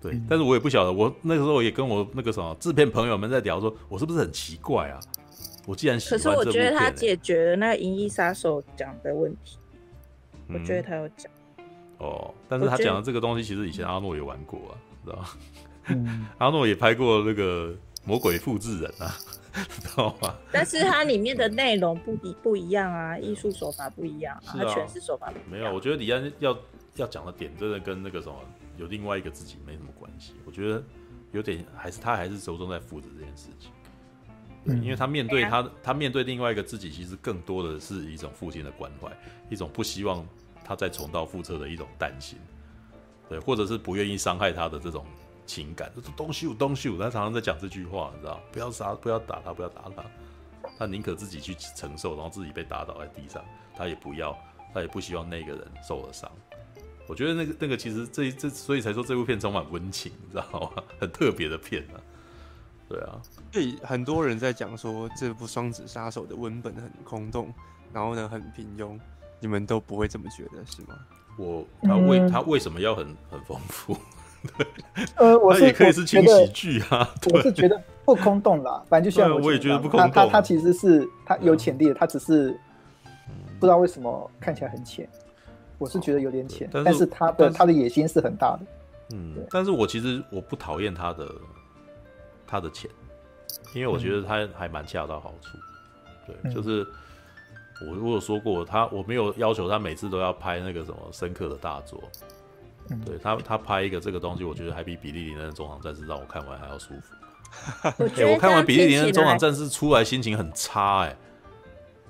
[0.00, 4.98] 对，但是我也不晓得，我那个时候也跟我那个什么制片朋友们在聊，说我是不是很奇怪啊？
[5.66, 9.58] 我既然喜欢可是我觉得他解决了那个《银翼杀手》讲的问题，
[10.48, 11.30] 嗯，我觉得他有讲。
[11.98, 14.72] 哦，但是他讲的这个东西，其实以前阿诺也玩过啊，
[15.04, 15.28] 知道吗？
[15.88, 17.68] 嗯， 阿诺也拍过那个
[18.04, 19.14] 《魔鬼复制人》啊，
[19.52, 20.34] 知道吗？
[20.50, 25.50] 但是它里面的内容不一不一样啊，艺术手法不一样啊，它诠释手法不一样。
[25.50, 26.56] 没有，我觉得李安要
[26.96, 28.34] 要讲的点，真的跟那个什么。
[28.80, 30.82] 有另外一个自己没什么关系，我觉得
[31.32, 33.70] 有点还是他还是着重在负责这件事情，
[34.64, 39.14] 对，因为他面对他他面对另外一个自己，其实更多的是一种父亲的关怀，
[39.50, 40.26] 一种不希望
[40.64, 42.38] 他再重蹈覆辙的一种担心，
[43.28, 45.04] 对，或者是不愿意伤害他的这种
[45.44, 45.92] 情感。
[45.94, 50.04] 就是 Don't shoot, don't shoot，他常常在讲这句话，你知道，不要杀，不要打他，不要打他，
[50.78, 53.44] 他宁可自己去承受，然后自己被打倒在地上，
[53.76, 54.34] 他也不要，
[54.72, 56.30] 他也不希望那个人受了伤。
[57.10, 60.82] 我觉得那个那个其实这这所以才说这部片充满温情，你知道吗？
[61.00, 61.98] 很特别的片啊。
[62.88, 63.18] 对啊，
[63.52, 67.52] 所以很多人在讲说这部《双子杀手》的文本很空洞，
[67.92, 68.96] 然后呢很平庸，
[69.40, 70.96] 你们都不会这么觉得是吗？
[71.36, 73.96] 我他为、嗯、他为什么要很很丰富？
[74.56, 74.66] 对，
[75.16, 77.12] 呃，我是也可以是轻喜剧啊。
[77.32, 80.10] 我是觉得不空洞啦，反正就像我，我也觉得不空洞。
[80.12, 82.50] 他他其实是他有潜力的，他只是
[83.58, 85.08] 不知道为什么看起来很浅。
[85.80, 88.60] 我是觉得有点浅，但是他的他的野心是很大的。
[89.14, 91.34] 嗯，但是我其实我不讨厌他的
[92.46, 92.88] 他的浅，
[93.74, 95.58] 因为我觉得他还蛮恰到好处。
[96.26, 96.86] 对，就是
[97.88, 102.00] 我我有说过，他我没有要求他每次都要拍那个什么深刻的大作。
[103.06, 107.14] 对他他拍一个这个东西，我觉得还比比利林恩的中场战士让我看完还要舒服。
[108.30, 111.16] 我看完比利林恩的中场战士出来心情很差，哎。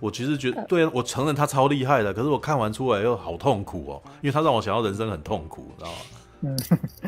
[0.00, 5.98] 我其实觉得，对啊，我承认他超厉害的，可是我看完出来又好痛苦哦，因为他让我想到人生很痛苦，知道吗？
[6.42, 6.58] 嗯，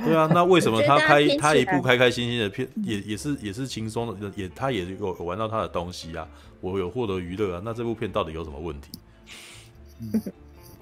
[0.05, 6.29] 对啊，那为什么他拍他，一部开开心心的片，也也是也是轻松的，也他也有玩到他的东西啊，
[6.61, 8.91] 我有获得娱乐啊，那这部片到底有什么问题？
[10.01, 10.23] 嗯，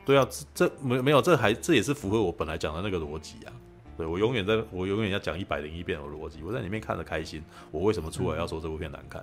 [0.05, 3.53] 对啊，这没没有，这还这也是符合我本来讲的那个逻辑啊。
[3.97, 9.23] 对，我永远在我永远要讲一百零一遍的逻辑，我在里面看着开心，我为什么出来要说这部片难看？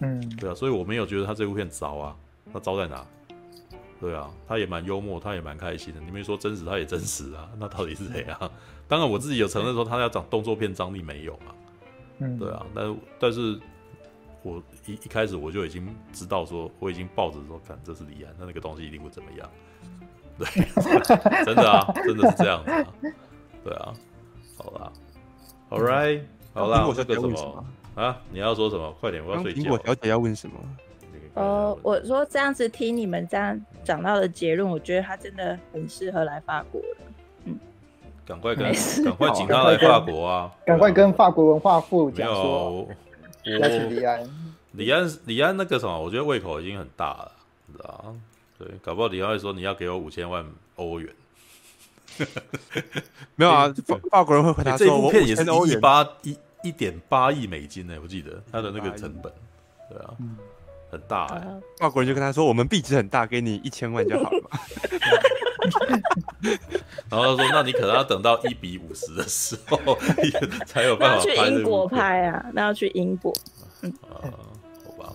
[0.00, 2.16] 嗯，对啊，所以我没有觉得他这部片糟啊，
[2.52, 3.04] 他糟在哪？
[3.98, 6.00] 对啊，他也蛮幽默，他也蛮开心的。
[6.00, 8.38] 你们说真实，他也真实啊， 那到底是怎样？
[8.86, 11.54] 当然我自己有承认说他要讲动作片张力没有嘛，
[12.18, 13.58] 嗯，对啊，但但是
[14.42, 19.50] 我一一开始我就已经知道说，我已经抱着说，看这是李安，那那个东西一定不怎么样。
[20.38, 20.46] 对，
[21.46, 22.86] 真的啊，真的是这样子啊，
[23.64, 23.94] 对啊，
[24.58, 24.92] 好啦
[25.70, 26.20] ，All right，
[26.52, 27.64] 好啦，我这个什么？
[27.96, 28.16] 啊！
[28.30, 28.94] 你要说什么？
[29.00, 29.62] 快点，我要睡觉。
[29.62, 30.54] 苹果小姐要问什么？
[31.34, 36.96] 呃，我说这样子听你们这样讲到的结论，我觉得他真的很适合来法国了。
[37.44, 37.58] 嗯，
[38.24, 38.72] 赶快跟，
[39.04, 40.52] 赶快请他来法国啊！
[40.64, 42.88] 赶快跟法国文化部讲说，
[43.44, 44.30] 邀请李安。
[44.72, 47.32] 李安，李安那个什么，我觉得胃口已经很大了，
[47.66, 48.20] 你知道吗？
[48.58, 50.44] 对，搞不好李安会说你要给我五千万
[50.76, 51.10] 欧元。
[53.34, 56.36] 没有啊， 法法国人会回答说，这部片也是一八一。
[56.66, 59.32] 一点八亿美金呢，我记得他的那个成本，
[59.88, 60.36] 对啊，嗯、
[60.90, 61.60] 很大哎、欸。
[61.84, 64.58] 外国人就跟他说：“我们币值很大，给你一千万就好了嘛。
[67.08, 69.96] ”然后他说：“那你可能要等到一比五十的时候，
[70.66, 72.44] 才有办法去英国拍啊。
[72.52, 73.32] 那要去英国。
[73.82, 74.20] 嗯，啊，
[74.84, 75.12] 好吧，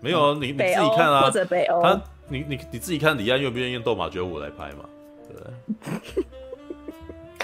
[0.00, 1.82] 没有啊，你你自己看啊，或者北欧。
[1.82, 4.84] 他，你你你自己看，李安愿不愿意用斗马九五来拍嘛？
[5.28, 6.24] 对不对？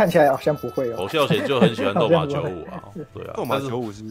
[0.00, 0.96] 看起来好像不会哦。
[0.96, 4.02] 侯孝贤就很喜欢斗马九五啊， 对啊，斗马九五是。”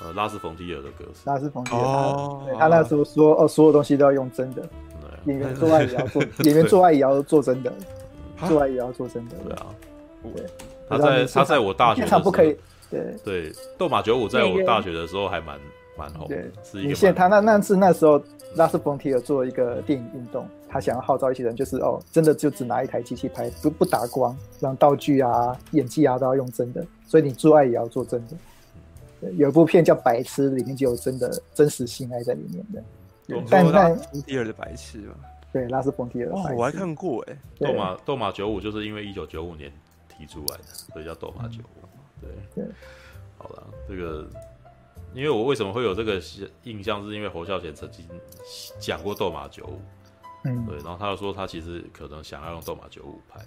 [0.00, 7.72] 呃，拉斯冯提尔的歌词，拉斯冯提尔，哦、他那时候说，哦，所有东西都要用真的，对演员做爱也要做， 演员做爱也要做真的，
[8.46, 9.66] 做爱也要做真的，对啊，
[10.22, 10.46] 对。
[10.88, 12.56] 他在他在我大学的时候，不可以，
[12.90, 13.16] 对。
[13.24, 15.58] 对，斗马九五在我大学的时候还蛮
[15.98, 17.12] 蛮红，对，是一个。
[17.12, 18.22] 他那那是那时候
[18.54, 28.36] 拉斯冯提尔做一个电影运动，他想要号召一些人，就是哦，真的就只拿一台机器拍，不不打光，让道具啊、演技啊都要用真的，所以你做爱也要做真的。
[29.36, 32.82] 有一部片叫《白痴》，里面就有真的真实性爱在里面的。
[33.50, 35.14] 但但冯提尔的白痴嘛，
[35.52, 36.30] 对，拉斯冯提尔。
[36.30, 37.36] 哦，我还看过哎。
[37.58, 39.72] 斗马斗马九五就是因为一九九五年
[40.08, 42.20] 提出来的，所以叫斗马九五。
[42.20, 42.72] 对对。
[43.36, 44.28] 好了，这个
[45.14, 46.20] 因为我为什么会有这个
[46.62, 48.06] 印象，是因为侯孝贤曾经
[48.78, 49.80] 讲过斗马九五。
[50.44, 50.66] 嗯。
[50.66, 53.40] 对，然后他又说他其实可能想要用斗马九五拍。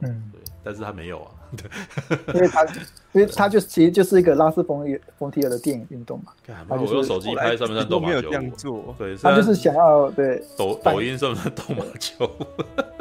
[0.00, 1.68] 嗯，对，但是他没有啊，对，
[2.32, 2.64] 因为他，
[3.10, 4.86] 因为他就其实就是一个拉斯冯
[5.18, 6.32] 冯提尔的电影运动嘛，
[6.68, 12.30] 他就是用手机拍上面都没有这样做，对，他就是想要对抖抖音算不算斗马球，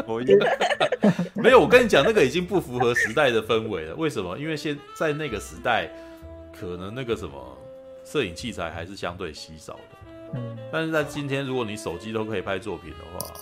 [0.08, 0.28] 抖音
[1.38, 4.36] 没有，我跟你讲那个已经不符合时代的氛围了，为什么？
[4.36, 5.88] 因为现在那个时代，
[6.60, 7.58] 可能那个什么
[8.04, 9.97] 摄影器材还是相对稀少的，
[10.34, 13.34] 嗯，但是在今天，如果你手机都可以拍作品的话。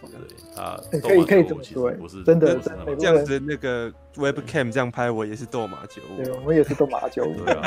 [0.00, 0.08] 对
[0.56, 2.58] 啊，可以可以这么说，不是真的
[2.98, 7.62] 这样子那个 Webcam 这样拍，我也是斗马九五，对，我们也是斗马九五，对啊，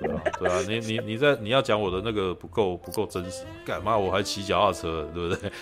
[0.00, 5.52] 对啊，对啊，你你你在你要讲我的那个不够不够真实，干嘛我还骑脚踏车，对不对？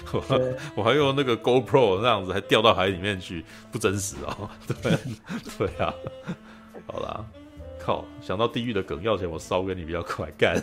[0.74, 4.48] 我还用那个 GoPro 那样子，还掉到海里面去，不真实哦，
[4.82, 4.98] 对
[5.58, 5.92] 对啊，
[6.86, 7.26] 好啦，
[7.78, 10.56] 靠，想到地狱的梗要钱，我烧给你比较快干。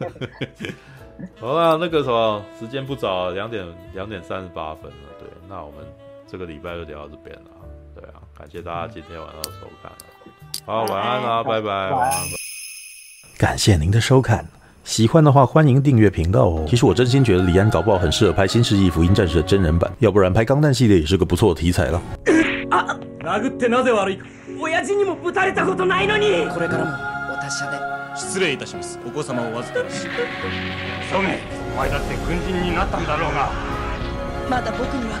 [1.39, 4.97] 好啦，那个什么，时间不早，两点两点三十八分了。
[5.19, 5.85] 对，那我们
[6.27, 7.51] 这个礼拜就聊到这边了。
[7.93, 9.91] 对啊，感谢大家今天晚上收看。
[10.65, 12.11] 好，晚安啦，拜拜，晚安。
[13.37, 14.45] 感谢您的收看，
[14.83, 16.65] 喜欢的话欢迎订阅频道哦。
[16.67, 22.01] 其实我真心觉得李安搞不好很适合拍《新世纪福音战士》的真人版，要不然拍《钢弹》系列也是个不错的题材了。
[22.71, 22.97] 啊！
[23.23, 24.19] 殴ってなぜ悪い？
[24.57, 26.47] 亲父にもぶたれたことないのに。
[26.53, 26.91] これからも
[27.31, 27.94] お达者で。
[28.16, 28.98] 失礼いたします。
[29.06, 30.06] お子様をお预かりし。
[30.06, 30.08] 急
[31.20, 31.38] げ。
[31.74, 33.50] お前だって军人になったんだろうが。
[34.48, 35.18] まだ仆には